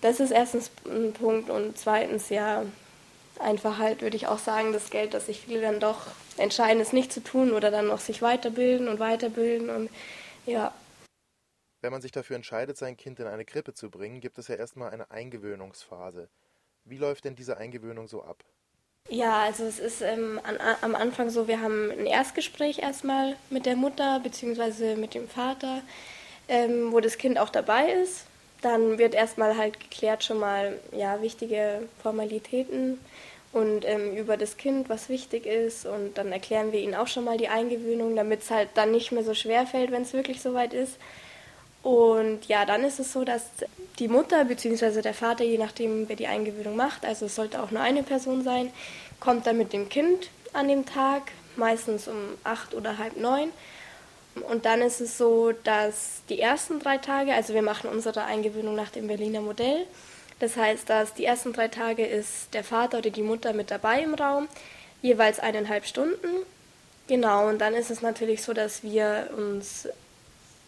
[0.00, 2.62] das ist erstens ein Punkt und zweitens ja
[3.40, 6.92] einfach halt, würde ich auch sagen, das Geld, das sich viele dann doch entscheiden, es
[6.92, 9.90] nicht zu tun oder dann noch sich weiterbilden und weiterbilden und
[10.46, 10.74] ja.
[11.82, 14.56] Wenn man sich dafür entscheidet, sein Kind in eine Krippe zu bringen, gibt es ja
[14.56, 16.28] erstmal eine Eingewöhnungsphase.
[16.84, 18.44] Wie läuft denn diese Eingewöhnung so ab?
[19.08, 23.66] Ja, also es ist ähm, an, am Anfang so, wir haben ein Erstgespräch erstmal mit
[23.66, 24.94] der Mutter bzw.
[24.94, 25.82] mit dem Vater,
[26.48, 28.26] ähm, wo das Kind auch dabei ist.
[28.62, 32.98] Dann wird erstmal halt geklärt schon mal ja, wichtige Formalitäten
[33.52, 35.86] und ähm, über das Kind, was wichtig ist.
[35.86, 39.12] Und dann erklären wir ihnen auch schon mal die Eingewöhnung, damit es halt dann nicht
[39.12, 40.96] mehr so schwer fällt, wenn es wirklich soweit ist.
[41.82, 43.46] Und ja, dann ist es so, dass
[43.98, 45.00] die Mutter bzw.
[45.00, 48.44] der Vater, je nachdem, wer die Eingewöhnung macht, also es sollte auch nur eine Person
[48.44, 48.70] sein,
[49.18, 53.50] kommt dann mit dem Kind an dem Tag, meistens um acht oder halb neun.
[54.48, 58.74] Und dann ist es so, dass die ersten drei Tage, also wir machen unsere Eingewöhnung
[58.74, 59.86] nach dem Berliner Modell,
[60.40, 64.02] das heißt, dass die ersten drei Tage ist der Vater oder die Mutter mit dabei
[64.02, 64.48] im Raum,
[65.02, 66.28] jeweils eineinhalb Stunden.
[67.06, 69.88] Genau, und dann ist es natürlich so, dass wir uns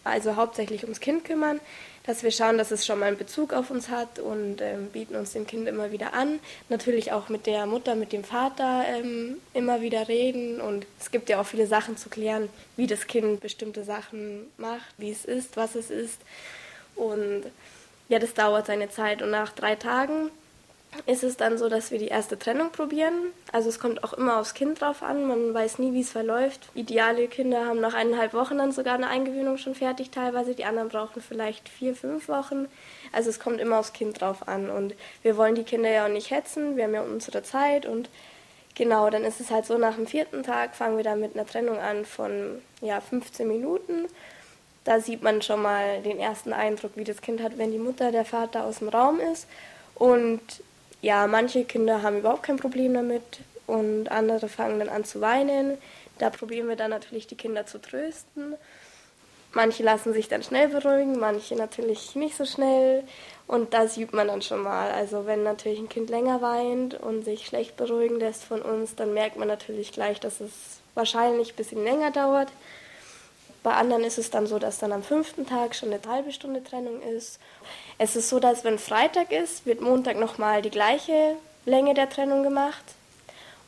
[0.03, 1.59] also hauptsächlich ums Kind kümmern,
[2.05, 5.15] dass wir schauen, dass es schon mal einen Bezug auf uns hat und ähm, bieten
[5.15, 6.39] uns dem Kind immer wieder an.
[6.67, 11.29] Natürlich auch mit der Mutter, mit dem Vater ähm, immer wieder reden und es gibt
[11.29, 15.55] ja auch viele Sachen zu klären, wie das Kind bestimmte Sachen macht, wie es ist,
[15.55, 16.19] was es ist
[16.95, 17.43] und
[18.09, 20.29] ja, das dauert seine Zeit und nach drei Tagen
[21.05, 23.13] ist es dann so, dass wir die erste Trennung probieren.
[23.51, 25.25] Also es kommt auch immer aufs Kind drauf an.
[25.25, 26.69] Man weiß nie, wie es verläuft.
[26.75, 30.55] Ideale Kinder haben nach eineinhalb Wochen dann sogar eine Eingewöhnung schon fertig teilweise.
[30.55, 32.67] Die anderen brauchen vielleicht vier, fünf Wochen.
[33.11, 34.69] Also es kommt immer aufs Kind drauf an.
[34.69, 36.77] Und wir wollen die Kinder ja auch nicht hetzen.
[36.77, 37.85] Wir haben ja unsere Zeit.
[37.85, 38.09] Und
[38.75, 41.47] genau, dann ist es halt so, nach dem vierten Tag fangen wir dann mit einer
[41.47, 44.07] Trennung an von ja, 15 Minuten.
[44.83, 48.11] Da sieht man schon mal den ersten Eindruck, wie das Kind hat, wenn die Mutter,
[48.11, 49.47] der Vater aus dem Raum ist.
[49.95, 50.41] Und
[51.01, 55.77] ja, manche Kinder haben überhaupt kein Problem damit und andere fangen dann an zu weinen.
[56.17, 58.55] Da probieren wir dann natürlich die Kinder zu trösten.
[59.53, 63.03] Manche lassen sich dann schnell beruhigen, manche natürlich nicht so schnell.
[63.47, 64.91] Und da sieht man dann schon mal.
[64.91, 69.13] Also wenn natürlich ein Kind länger weint und sich schlecht beruhigen lässt von uns, dann
[69.13, 70.51] merkt man natürlich gleich, dass es
[70.95, 72.49] wahrscheinlich ein bisschen länger dauert.
[73.63, 76.61] Bei anderen ist es dann so, dass dann am fünften Tag schon eine halbe Stunde
[76.61, 77.39] Trennung ist.
[77.97, 82.43] Es ist so, dass wenn Freitag ist, wird Montag nochmal die gleiche Länge der Trennung
[82.43, 82.83] gemacht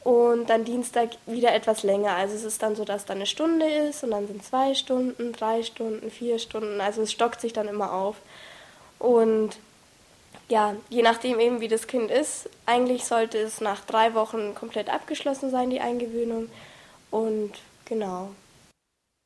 [0.03, 2.15] und dann Dienstag wieder etwas länger.
[2.15, 5.31] Also es ist dann so, dass dann eine Stunde ist und dann sind zwei Stunden,
[5.31, 6.81] drei Stunden, vier Stunden.
[6.81, 8.17] Also es stockt sich dann immer auf.
[8.99, 9.57] Und
[10.49, 14.93] ja, je nachdem eben wie das Kind ist, eigentlich sollte es nach drei Wochen komplett
[14.93, 16.49] abgeschlossen sein, die Eingewöhnung.
[17.09, 17.53] Und
[17.85, 18.29] genau.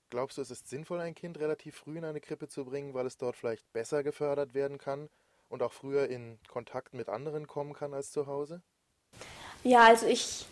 [0.10, 3.06] Glaubst du, es ist sinnvoll, ein Kind relativ früh in eine Krippe zu bringen, weil
[3.06, 5.10] es dort vielleicht besser gefördert werden kann
[5.50, 8.62] und auch früher in Kontakt mit anderen kommen kann als zu Hause?
[9.64, 10.46] Ja, also ich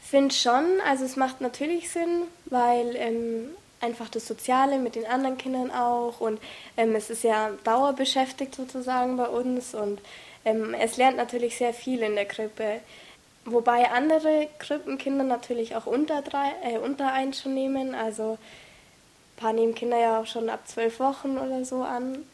[0.00, 3.50] finde schon, also es macht natürlich Sinn, weil ähm,
[3.80, 6.40] einfach das Soziale mit den anderen Kindern auch und
[6.76, 10.00] ähm, es ist ja dauerbeschäftigt sozusagen bei uns und
[10.44, 12.80] ähm, es lernt natürlich sehr viel in der Krippe.
[13.44, 18.38] Wobei andere Krippenkinder natürlich auch unter, drei, äh, unter eins schon nehmen, also
[19.42, 22.24] paar nehmen Kinder ja auch schon ab zwölf Wochen oder so an,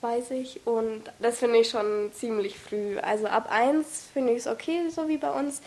[0.00, 0.64] weiß ich.
[0.64, 2.98] Und das finde ich schon ziemlich früh.
[3.00, 5.60] Also ab eins finde ich es okay, so wie bei uns.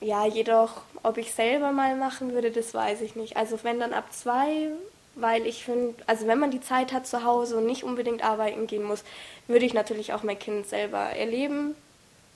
[0.00, 3.36] Ja, jedoch, ob ich selber mal machen würde, das weiß ich nicht.
[3.36, 4.68] Also wenn dann ab zwei,
[5.14, 8.66] weil ich finde, also wenn man die Zeit hat zu Hause und nicht unbedingt arbeiten
[8.66, 9.04] gehen muss,
[9.46, 11.76] würde ich natürlich auch mein Kind selber erleben,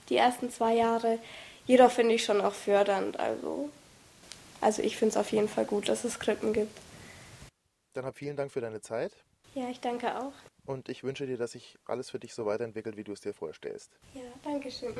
[0.08, 1.18] die ersten zwei Jahre.
[1.66, 3.18] Jedoch finde ich schon auch fördernd.
[3.18, 3.68] Also,
[4.60, 6.78] also ich finde es auf jeden Fall gut, dass es Krippen gibt.
[7.92, 9.12] Dann hab vielen Dank für deine Zeit.
[9.54, 10.32] Ja, ich danke auch.
[10.64, 13.34] Und ich wünsche dir, dass sich alles für dich so weiterentwickelt, wie du es dir
[13.34, 13.98] vorstellst.
[14.14, 14.94] Ja, danke schön.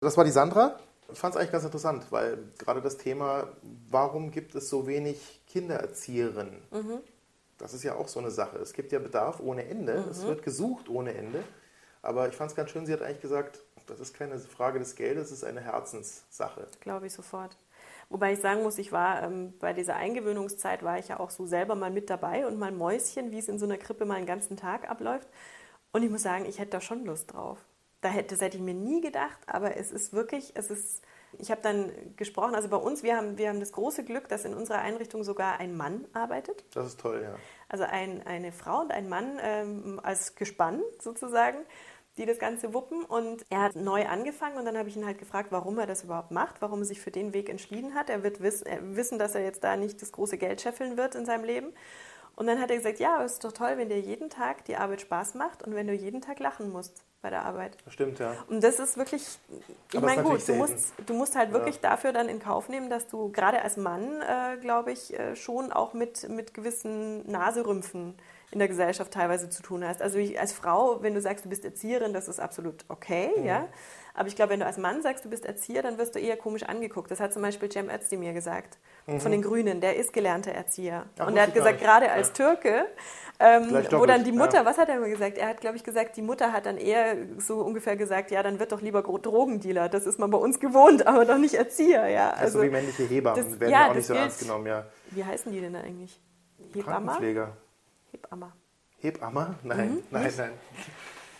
[0.00, 0.78] Das war die Sandra.
[1.10, 3.48] Ich fand es eigentlich ganz interessant, weil gerade das Thema,
[3.88, 6.62] warum gibt es so wenig Kindererzieherinnen?
[6.70, 6.98] Mhm.
[7.58, 8.58] Das ist ja auch so eine Sache.
[8.58, 10.00] Es gibt ja Bedarf ohne Ende.
[10.00, 10.10] Mhm.
[10.10, 11.42] Es wird gesucht ohne Ende.
[12.02, 14.94] Aber ich fand es ganz schön, sie hat eigentlich gesagt, das ist keine Frage des
[14.94, 16.66] Geldes, es ist eine Herzenssache.
[16.80, 17.56] Glaube ich sofort.
[18.08, 21.44] Wobei ich sagen muss, ich war ähm, bei dieser Eingewöhnungszeit, war ich ja auch so
[21.46, 24.26] selber mal mit dabei und mal Mäuschen, wie es in so einer Krippe mal einen
[24.26, 25.28] ganzen Tag abläuft.
[25.92, 27.58] Und ich muss sagen, ich hätte da schon Lust drauf.
[28.02, 31.02] Da hätte, das hätte ich mir nie gedacht, aber es ist wirklich, es ist,
[31.38, 34.44] ich habe dann gesprochen, also bei uns, wir haben, wir haben das große Glück, dass
[34.44, 36.64] in unserer Einrichtung sogar ein Mann arbeitet.
[36.74, 37.34] Das ist toll, ja.
[37.68, 41.58] Also ein, eine Frau und ein Mann ähm, als Gespann sozusagen
[42.18, 43.04] die das Ganze wuppen.
[43.04, 46.04] Und er hat neu angefangen und dann habe ich ihn halt gefragt, warum er das
[46.04, 48.10] überhaupt macht, warum er sich für den Weg entschieden hat.
[48.10, 51.14] Er wird wiss, äh, wissen, dass er jetzt da nicht das große Geld scheffeln wird
[51.14, 51.72] in seinem Leben.
[52.36, 54.76] Und dann hat er gesagt, ja, es ist doch toll, wenn dir jeden Tag die
[54.76, 57.78] Arbeit Spaß macht und wenn du jeden Tag lachen musst bei der Arbeit.
[57.88, 58.34] Stimmt, ja.
[58.48, 59.38] Und das ist wirklich,
[59.90, 61.90] ich meine, gut, du musst, du musst halt wirklich ja.
[61.90, 65.72] dafür dann in Kauf nehmen, dass du gerade als Mann, äh, glaube ich, äh, schon
[65.72, 68.14] auch mit, mit gewissen Naserümpfen
[68.50, 70.00] in der Gesellschaft teilweise zu tun hast.
[70.00, 73.44] Also ich, als Frau, wenn du sagst, du bist Erzieherin, das ist absolut okay, mhm.
[73.44, 73.68] ja.
[74.14, 76.38] Aber ich glaube, wenn du als Mann sagst, du bist Erzieher, dann wirst du eher
[76.38, 77.10] komisch angeguckt.
[77.10, 79.20] Das hat zum Beispiel Cem Özdemir gesagt, mhm.
[79.20, 79.82] von den Grünen.
[79.82, 81.04] Der ist gelernter Erzieher.
[81.18, 82.86] Ach, und er hat gesagt, gerade als Türke,
[83.38, 84.64] ähm, wo dann die Mutter, ja.
[84.64, 85.36] was hat er immer gesagt?
[85.36, 88.58] Er hat, glaube ich, gesagt, die Mutter hat dann eher so ungefähr gesagt, ja, dann
[88.58, 89.90] wird doch lieber Drogendealer.
[89.90, 92.30] Das ist man bei uns gewohnt, aber doch nicht Erzieher, ja.
[92.30, 94.86] Also, also wie männliche Hebammen das, werden ja, auch nicht so gilt, ernst genommen, ja.
[95.10, 96.18] Wie heißen die denn eigentlich?
[96.72, 97.18] Hebammer?
[98.16, 98.52] Hebammer.
[98.98, 99.54] Hebammer?
[99.62, 100.52] Nein, mhm, nein, nein.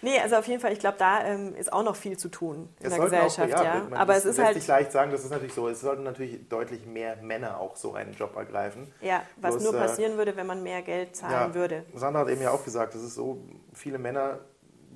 [0.03, 2.69] Nee, also auf jeden Fall, ich glaube, da ähm, ist auch noch viel zu tun
[2.81, 3.55] in es der Gesellschaft.
[3.55, 3.97] Auch, ja, ja.
[3.97, 4.55] Aber es ist halt.
[4.55, 5.69] sich leicht sagen, das ist natürlich so.
[5.69, 8.93] Es sollten natürlich deutlich mehr Männer auch so einen Job ergreifen.
[9.01, 11.85] Ja, was Bloß, nur äh, passieren äh, würde, wenn man mehr Geld zahlen ja, würde.
[11.95, 14.41] Sandra hat eben ja auch gesagt, es ist so, viele Männer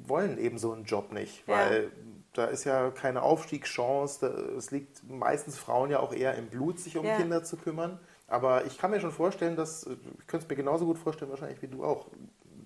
[0.07, 1.91] wollen eben so einen Job nicht, weil ja.
[2.35, 4.20] da ist ja keine Aufstiegschance.
[4.20, 7.99] Da, es liegt meistens Frauen ja auch eher im Blut, sich um Kinder zu kümmern
[8.31, 11.61] Aber ich kann mir schon vorstellen, dass, ich könnte es mir genauso gut vorstellen, wahrscheinlich
[11.62, 12.07] wie du auch,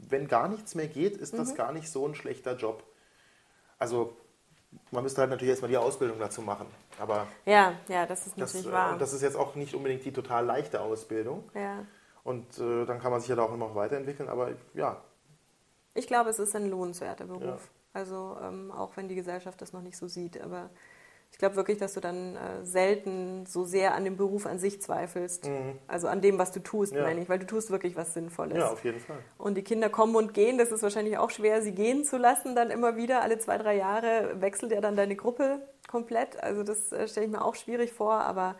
[0.08, 1.56] wenn gar nichts mehr geht, ist das mhm.
[1.56, 2.84] gar nicht so ein schlechter Job.
[3.78, 4.14] Also
[4.90, 6.66] man müsste halt natürlich erstmal die Ausbildung dazu machen.
[6.98, 8.92] Aber ja, ja, das ist natürlich das, wahr.
[8.92, 11.44] Und das ist jetzt auch nicht unbedingt die total leichte Ausbildung.
[11.54, 11.84] Ja.
[12.24, 14.28] Und äh, dann kann man sich ja da auch immer weiterentwickeln.
[14.28, 15.00] Aber ja.
[15.94, 17.42] Ich glaube, es ist ein lohnenswerter Beruf.
[17.42, 17.58] Ja.
[17.94, 20.40] Also ähm, auch wenn die Gesellschaft das noch nicht so sieht.
[20.42, 20.68] Aber
[21.34, 24.80] ich glaube wirklich, dass du dann äh, selten so sehr an dem Beruf an sich
[24.80, 25.48] zweifelst.
[25.48, 25.80] Mhm.
[25.88, 27.02] Also an dem, was du tust, ja.
[27.02, 28.56] meine ich, weil du tust wirklich was Sinnvolles.
[28.56, 29.18] Ja, auf jeden Fall.
[29.36, 32.54] Und die Kinder kommen und gehen, das ist wahrscheinlich auch schwer, sie gehen zu lassen,
[32.54, 33.22] dann immer wieder.
[33.22, 36.40] Alle zwei, drei Jahre wechselt ja dann deine Gruppe komplett.
[36.40, 38.54] Also das äh, stelle ich mir auch schwierig vor, aber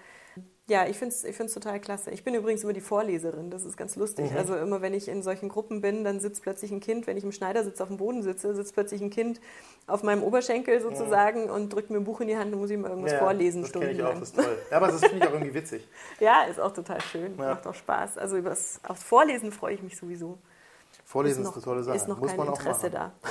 [0.66, 2.10] ja, ich finde es ich find's total klasse.
[2.10, 4.30] Ich bin übrigens immer die Vorleserin, das ist ganz lustig.
[4.30, 4.36] Mhm.
[4.36, 7.24] Also immer, wenn ich in solchen Gruppen bin, dann sitzt plötzlich ein Kind, wenn ich
[7.24, 9.40] im Schneidersitz auf dem Boden sitze, sitzt plötzlich ein Kind
[9.87, 12.85] auf meinem Oberschenkel sozusagen und drückt mir ein Buch in die Hand und muss ihm
[12.85, 13.62] irgendwas ja, vorlesen.
[13.62, 14.59] Das kenne ich auch, das ist toll.
[14.70, 15.87] Ja, aber das finde ich auch irgendwie witzig.
[16.20, 17.55] ja, ist auch total schön, ja.
[17.55, 18.18] macht auch Spaß.
[18.18, 20.39] Also übers, aufs Vorlesen freue ich mich sowieso.
[21.05, 21.97] Vorlesen ist, noch, ist eine tolle Sache.
[21.97, 23.12] Ist noch muss kein man Interesse da.
[23.22, 23.30] Ja.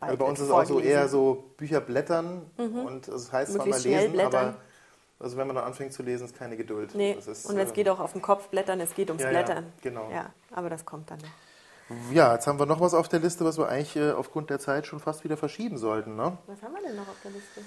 [0.00, 2.86] Also bei uns ist es auch so eher so Bücher blättern mhm.
[2.86, 4.56] und es heißt zwar mal lesen, aber
[5.20, 6.94] also wenn man dann anfängt zu lesen, ist keine Geduld.
[6.94, 7.12] Nee.
[7.12, 9.64] Ist, und es äh, geht auch auf den Kopf blättern, es geht ums ja, Blättern.
[9.64, 10.10] Ja, genau.
[10.10, 11.28] Ja, aber das kommt dann noch.
[12.12, 14.58] Ja, jetzt haben wir noch was auf der Liste, was wir eigentlich äh, aufgrund der
[14.58, 16.16] Zeit schon fast wieder verschieben sollten.
[16.16, 16.38] Ne?
[16.46, 17.60] Was haben wir denn noch auf der Liste?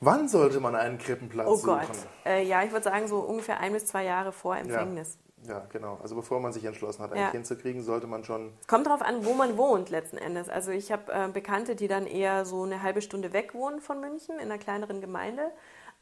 [0.00, 1.70] Wann sollte man einen Krippenplatz oh suchen?
[1.70, 1.96] Oh Gott.
[2.26, 5.18] Äh, ja, ich würde sagen so ungefähr ein bis zwei Jahre vor Empfängnis.
[5.42, 5.54] Ja.
[5.54, 5.66] ja.
[5.72, 5.98] genau.
[6.02, 7.30] Also bevor man sich entschlossen hat, ein ja.
[7.30, 8.52] Kind zu kriegen, sollte man schon...
[8.60, 10.48] Es kommt darauf an, wo man wohnt letzten Endes.
[10.48, 14.00] Also ich habe äh, Bekannte, die dann eher so eine halbe Stunde weg wohnen von
[14.00, 15.50] München, in einer kleineren Gemeinde.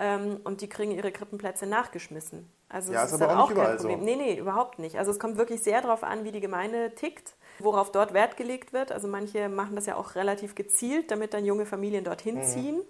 [0.00, 2.50] Ähm, und die kriegen ihre Krippenplätze nachgeschmissen.
[2.68, 4.00] Also ja, ist, ist aber auch, nicht kein Problem.
[4.00, 4.04] So.
[4.04, 4.98] Nee, nee, überhaupt nicht.
[4.98, 8.72] Also es kommt wirklich sehr darauf an, wie die Gemeinde tickt, worauf dort Wert gelegt
[8.72, 8.92] wird.
[8.92, 12.44] Also manche machen das ja auch relativ gezielt, damit dann junge Familien dorthin mhm.
[12.44, 12.82] ziehen.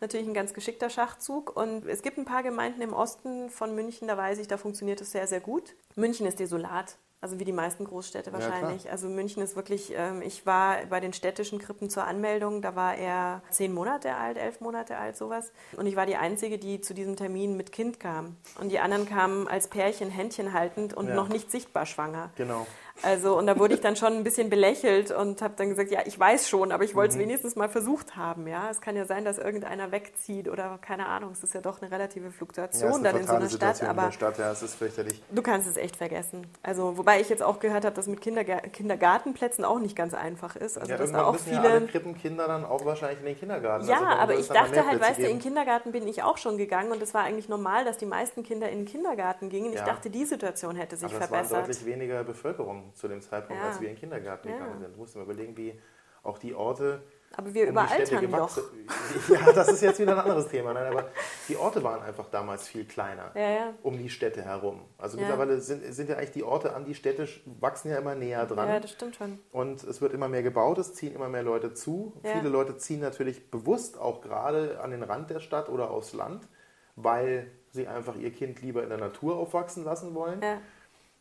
[0.00, 1.56] Natürlich ein ganz geschickter Schachzug.
[1.56, 5.00] Und es gibt ein paar Gemeinden im Osten von München, da weiß ich, da funktioniert
[5.00, 5.74] es sehr, sehr gut.
[5.94, 6.96] München ist desolat.
[7.22, 8.84] Also wie die meisten Großstädte wahrscheinlich.
[8.84, 12.76] Ja, also München ist wirklich, ähm, ich war bei den städtischen Krippen zur Anmeldung, da
[12.76, 15.50] war er zehn Monate alt, elf Monate alt, sowas.
[15.76, 18.36] Und ich war die Einzige, die zu diesem Termin mit Kind kam.
[18.60, 21.14] Und die anderen kamen als Pärchen Händchen haltend und ja.
[21.14, 22.30] noch nicht sichtbar schwanger.
[22.36, 22.66] Genau.
[23.02, 26.00] Also, und da wurde ich dann schon ein bisschen belächelt und habe dann gesagt, ja,
[26.04, 27.22] ich weiß schon, aber ich wollte es mhm.
[27.22, 28.46] wenigstens mal versucht haben.
[28.46, 31.32] Ja, es kann ja sein, dass irgendeiner wegzieht oder keine Ahnung.
[31.32, 33.82] Es ist ja doch eine relative Fluktuation ja, eine dann in so einer Stadt.
[33.82, 35.22] Aber in der Stadt, ja, es ist fürchterlich.
[35.30, 36.46] Du kannst es echt vergessen.
[36.62, 40.56] Also, wobei ich jetzt auch gehört habe, dass mit Kindergar Kindergartenplätzen auch nicht ganz einfach
[40.56, 40.78] ist.
[40.78, 43.86] Also, ja, dass da auch viele ja alle Krippenkinder dann auch wahrscheinlich in den Kindergarten.
[43.86, 46.56] Ja, also aber ich dachte halt, weißt du, in den Kindergarten bin ich auch schon
[46.56, 49.72] gegangen und es war eigentlich normal, dass die meisten Kinder in den Kindergarten gingen.
[49.72, 51.44] Ich dachte, die Situation hätte sich aber verbessert.
[51.44, 54.94] Es war deutlich weniger Bevölkerung zu dem Zeitpunkt als wir in den Kindergarten gegangen sind.
[54.94, 55.78] Du musst dir mal überlegen, wie
[56.26, 57.02] auch die Orte.
[57.36, 58.58] Aber wir um überaltern doch.
[59.28, 60.72] Ja, das ist jetzt wieder ein anderes Thema.
[60.72, 61.10] Nein, aber
[61.48, 63.74] die Orte waren einfach damals viel kleiner ja, ja.
[63.82, 64.82] um die Städte herum.
[64.96, 67.28] Also mittlerweile sind, sind ja eigentlich die Orte an die Städte,
[67.60, 68.68] wachsen ja immer näher dran.
[68.68, 69.38] Ja, das stimmt schon.
[69.52, 72.14] Und es wird immer mehr gebaut, es ziehen immer mehr Leute zu.
[72.22, 76.48] Viele Leute ziehen natürlich bewusst auch gerade an den Rand der Stadt oder aufs Land,
[76.94, 80.40] weil sie einfach ihr Kind lieber in der Natur aufwachsen lassen wollen.
[80.40, 80.58] Ja.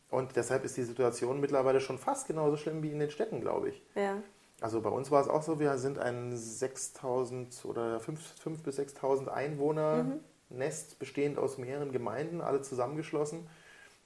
[0.09, 3.69] Und deshalb ist die Situation mittlerweile schon fast genauso schlimm wie in den Städten, glaube
[3.69, 3.83] ich.
[3.95, 4.17] Ja.
[4.61, 9.27] Also bei uns war es auch so, wir sind ein 6000 oder 5.000 bis 6.000
[9.27, 10.19] Einwohner mhm.
[10.49, 13.47] Nest bestehend aus mehreren Gemeinden, alle zusammengeschlossen.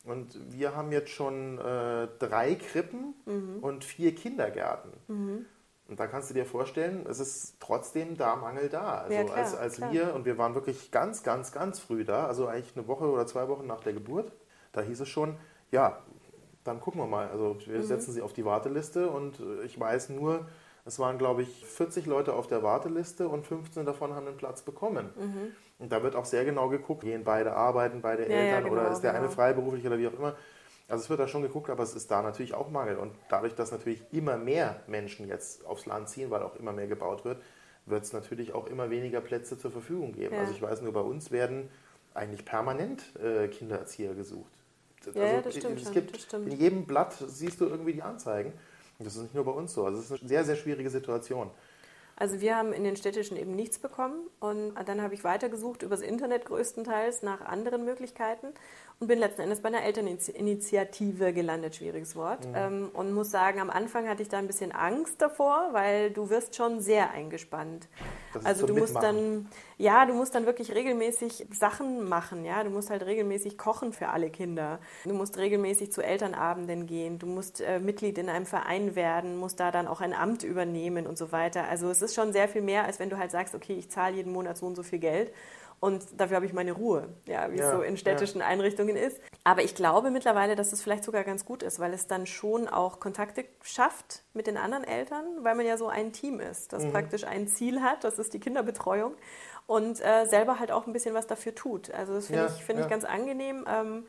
[0.06, 3.60] Und wir haben jetzt schon äh, drei Krippen mhm.
[3.62, 4.92] und vier Kindergärten.
[5.08, 5.46] Mhm.
[5.88, 9.00] Und da kannst du dir vorstellen, es ist trotzdem da Mangel da.
[9.00, 12.28] Also ja, klar, als, als wir, und wir waren wirklich ganz, ganz, ganz früh da,
[12.28, 14.32] also eigentlich eine Woche oder zwei Wochen nach der Geburt,
[14.72, 15.36] da hieß es schon,
[15.72, 16.00] ja,
[16.64, 17.28] dann gucken wir mal.
[17.30, 17.84] Also wir mhm.
[17.84, 20.48] setzen sie auf die Warteliste und äh, ich weiß nur,
[20.86, 24.62] es waren, glaube ich, 40 Leute auf der Warteliste und 15 davon haben einen Platz
[24.62, 25.10] bekommen.
[25.16, 25.52] Mhm.
[25.80, 28.82] Und da wird auch sehr genau geguckt, gehen beide arbeiten, beide ja, Eltern ja, genau,
[28.82, 29.26] oder ist der genau.
[29.26, 30.36] eine freiberuflich oder wie auch immer.
[30.88, 32.98] Also es wird da schon geguckt, aber es ist da natürlich auch Mangel.
[32.98, 36.88] Und dadurch, dass natürlich immer mehr Menschen jetzt aufs Land ziehen, weil auch immer mehr
[36.88, 37.42] gebaut wird,
[37.86, 40.34] wird es natürlich auch immer weniger Plätze zur Verfügung geben.
[40.34, 40.42] Ja.
[40.42, 41.70] Also ich weiß nur, bei uns werden
[42.14, 44.52] eigentlich permanent äh, Kindererzieher gesucht.
[45.14, 45.82] Ja, also, das stimmt.
[45.82, 46.52] Es gibt, stimmt.
[46.52, 48.54] In jedem Blatt siehst du irgendwie die Anzeigen.
[49.00, 49.86] Das ist nicht nur bei uns so.
[49.86, 51.50] Also es ist eine sehr, sehr schwierige Situation.
[52.18, 56.02] Also wir haben in den städtischen eben nichts bekommen und dann habe ich weitergesucht übers
[56.02, 58.48] Internet größtenteils nach anderen Möglichkeiten
[59.00, 62.46] und bin letzten Endes bei einer Elterninitiative gelandet, schwieriges Wort.
[62.46, 62.54] Mhm.
[62.56, 66.30] Ähm, und muss sagen, am Anfang hatte ich da ein bisschen Angst davor, weil du
[66.30, 67.88] wirst schon sehr eingespannt.
[68.44, 69.48] also du musst dann,
[69.78, 72.62] ja, du musst dann wirklich regelmäßig Sachen machen, ja.
[72.66, 74.80] Du musst halt regelmäßig kochen für alle Kinder.
[75.06, 77.20] Du musst regelmäßig zu Elternabenden gehen.
[77.20, 81.08] Du musst äh, Mitglied in einem Verein werden, musst da dann auch ein Amt übernehmen
[81.08, 81.70] und so weiter.
[81.70, 84.18] Also es ist schon sehr viel mehr, als wenn du halt sagst, okay, ich zahle
[84.18, 85.32] jeden Monat so und so viel Geld
[85.80, 88.48] Und dafür habe ich meine Ruhe, ja, wie ja, es so in städtischen ja.
[88.48, 89.20] Einrichtungen ist.
[89.44, 92.68] Aber ich glaube mittlerweile, dass es vielleicht sogar ganz gut ist, weil es dann schon
[92.68, 96.84] auch Kontakte schafft mit den anderen Eltern, weil man ja so ein Team ist, das
[96.84, 96.92] mhm.
[96.92, 99.14] praktisch ein Ziel hat, das ist die Kinderbetreuung
[99.68, 101.92] und äh, selber halt auch ein bisschen was dafür tut.
[101.92, 103.66] Also das finde ja, ich, find ich ganz angenehm.
[103.70, 104.06] Ähm,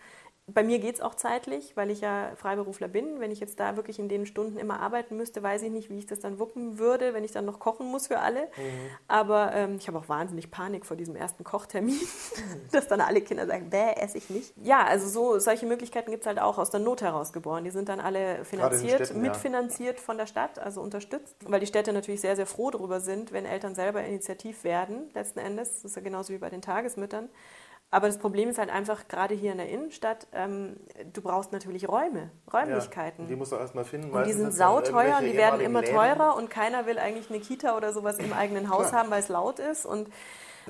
[0.54, 3.20] bei mir geht es auch zeitlich, weil ich ja Freiberufler bin.
[3.20, 5.98] Wenn ich jetzt da wirklich in den Stunden immer arbeiten müsste, weiß ich nicht, wie
[5.98, 8.42] ich das dann wuppen würde, wenn ich dann noch kochen muss für alle.
[8.42, 8.90] Mhm.
[9.08, 12.00] Aber ähm, ich habe auch wahnsinnig Panik vor diesem ersten Kochtermin,
[12.72, 14.54] dass dann alle Kinder sagen, bäh, esse ich nicht.
[14.62, 17.64] Ja, also so solche Möglichkeiten gibt es halt auch aus der Not heraus geboren.
[17.64, 20.02] Die sind dann alle finanziert, Städten, mitfinanziert ja.
[20.02, 23.44] von der Stadt, also unterstützt, weil die Städte natürlich sehr, sehr froh darüber sind, wenn
[23.44, 25.82] Eltern selber initiativ werden, letzten Endes.
[25.82, 27.28] Das ist ja genauso wie bei den Tagesmüttern.
[27.92, 30.76] Aber das Problem ist halt einfach, gerade hier in der Innenstadt, ähm,
[31.12, 33.24] du brauchst natürlich Räume, Räumlichkeiten.
[33.24, 34.10] Ja, die musst du erstmal finden.
[34.10, 35.96] Und die sind sauteuer und die werden immer Läden.
[35.96, 39.28] teurer und keiner will eigentlich eine Kita oder sowas im eigenen Haus haben, weil es
[39.28, 39.86] laut ist.
[39.86, 40.08] Und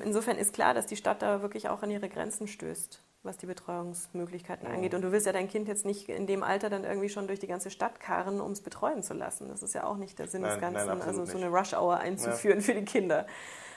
[0.03, 3.45] insofern ist klar, dass die Stadt da wirklich auch an ihre Grenzen stößt was die
[3.45, 4.73] Betreuungsmöglichkeiten ja.
[4.73, 4.93] angeht.
[4.93, 7.39] Und du willst ja dein Kind jetzt nicht in dem Alter dann irgendwie schon durch
[7.39, 9.47] die ganze Stadt karren, um es betreuen zu lassen.
[9.49, 11.97] Das ist ja auch nicht der Sinn nein, des Ganzen, nein, also so eine Rush-Hour
[11.97, 12.65] einzuführen ja.
[12.65, 13.27] für die Kinder.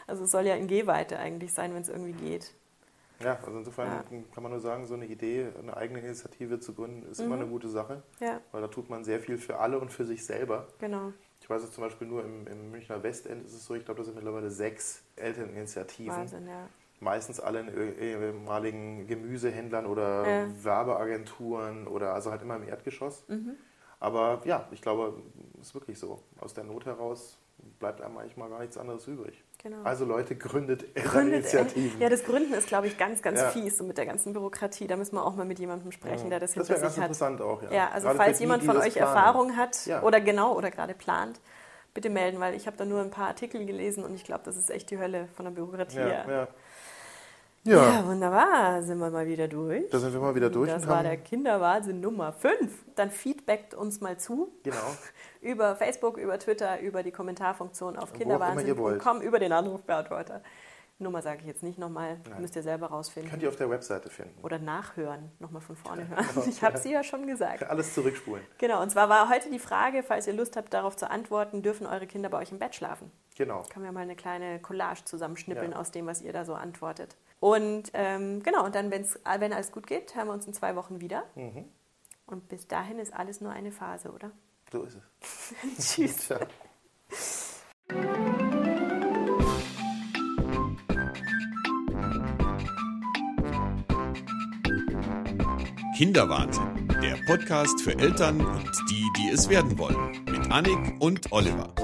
[0.07, 2.55] Also es soll ja in Gehweite eigentlich sein, wenn es irgendwie geht.
[3.25, 4.03] Ja, also insofern ja.
[4.35, 7.27] kann man nur sagen, so eine Idee, eine eigene Initiative zu gründen, ist mhm.
[7.27, 8.03] immer eine gute Sache.
[8.21, 8.41] Ja.
[8.53, 10.69] Weil da tut man sehr viel für alle und für sich selber.
[10.79, 11.13] Genau.
[11.41, 13.99] Ich weiß jetzt zum Beispiel nur im, im Münchner Westend ist es so, ich glaube,
[13.99, 16.17] da sind mittlerweile sechs Elterninitiativen.
[16.17, 16.69] Wahnsinn, ja.
[17.01, 20.65] Meistens alle in ehemaligen Gemüsehändlern oder ja.
[20.65, 23.25] Werbeagenturen oder also halt immer im Erdgeschoss.
[23.29, 23.57] Mhm.
[24.01, 25.23] Aber ja, ich glaube,
[25.61, 26.23] es ist wirklich so.
[26.41, 27.39] Aus der Not heraus
[27.79, 29.43] bleibt einem eigentlich mal gar nichts anderes übrig.
[29.65, 29.83] Genau.
[29.83, 31.99] Also Leute, gründet, gründet Initiativen.
[31.99, 33.49] Ja, das Gründen ist, glaube ich, ganz, ganz ja.
[33.49, 34.87] fies so mit der ganzen Bürokratie.
[34.87, 36.95] Da müssen wir auch mal mit jemandem sprechen, der das, das hinter sich hat.
[36.97, 37.73] Ganz interessant auch, ja.
[37.73, 39.17] Ja, also gerade falls die, jemand von euch planen.
[39.17, 40.03] Erfahrung hat ja.
[40.03, 41.41] oder genau oder gerade plant,
[41.95, 44.59] bitte melden, weil ich habe da nur ein paar Artikel gelesen und ich glaube, das
[44.59, 45.97] ist echt die Hölle von der Bürokratie.
[45.97, 46.49] Ja, ja.
[47.65, 48.83] Ja, wunderbar.
[48.83, 49.89] Sind wir mal wieder durch.
[49.91, 50.71] Da sind wir mal wieder durch.
[50.71, 52.71] Das war der Kinderwahnsinn Nummer 5.
[52.95, 54.53] Dann feedbackt uns mal zu.
[54.63, 54.77] Genau.
[55.41, 60.43] über Facebook, über Twitter, über die Kommentarfunktion auf kinderwahnsinn.com, über den Anrufbeantworter.
[60.99, 63.31] Nummer sage ich jetzt nicht nochmal, müsst ihr selber rausfinden.
[63.31, 64.39] Könnt ihr auf der Webseite finden.
[64.45, 66.25] Oder nachhören, nochmal von vorne hören.
[66.49, 67.65] Ich habe sie ja schon gesagt.
[67.69, 68.45] Alles zurückspulen.
[68.59, 71.87] Genau, und zwar war heute die Frage, falls ihr Lust habt, darauf zu antworten, dürfen
[71.87, 73.11] eure Kinder bei euch im Bett schlafen?
[73.37, 73.65] Genau.
[73.73, 75.79] Können wir mal eine kleine Collage zusammenschnippeln ja.
[75.79, 77.17] aus dem, was ihr da so antwortet.
[77.45, 80.77] Und ähm, genau, und dann, wenn's, wenn alles gut geht, hören wir uns in zwei
[80.77, 81.25] Wochen wieder.
[81.35, 81.67] Mhm.
[82.25, 84.31] Und bis dahin ist alles nur eine Phase, oder?
[84.73, 85.55] So ist es.
[85.95, 86.17] Tschüss.
[86.21, 86.41] Ciao.
[95.99, 101.75] Kinderwahnsinn, der Podcast für Eltern und die, die es werden wollen, mit Annik und Oliver.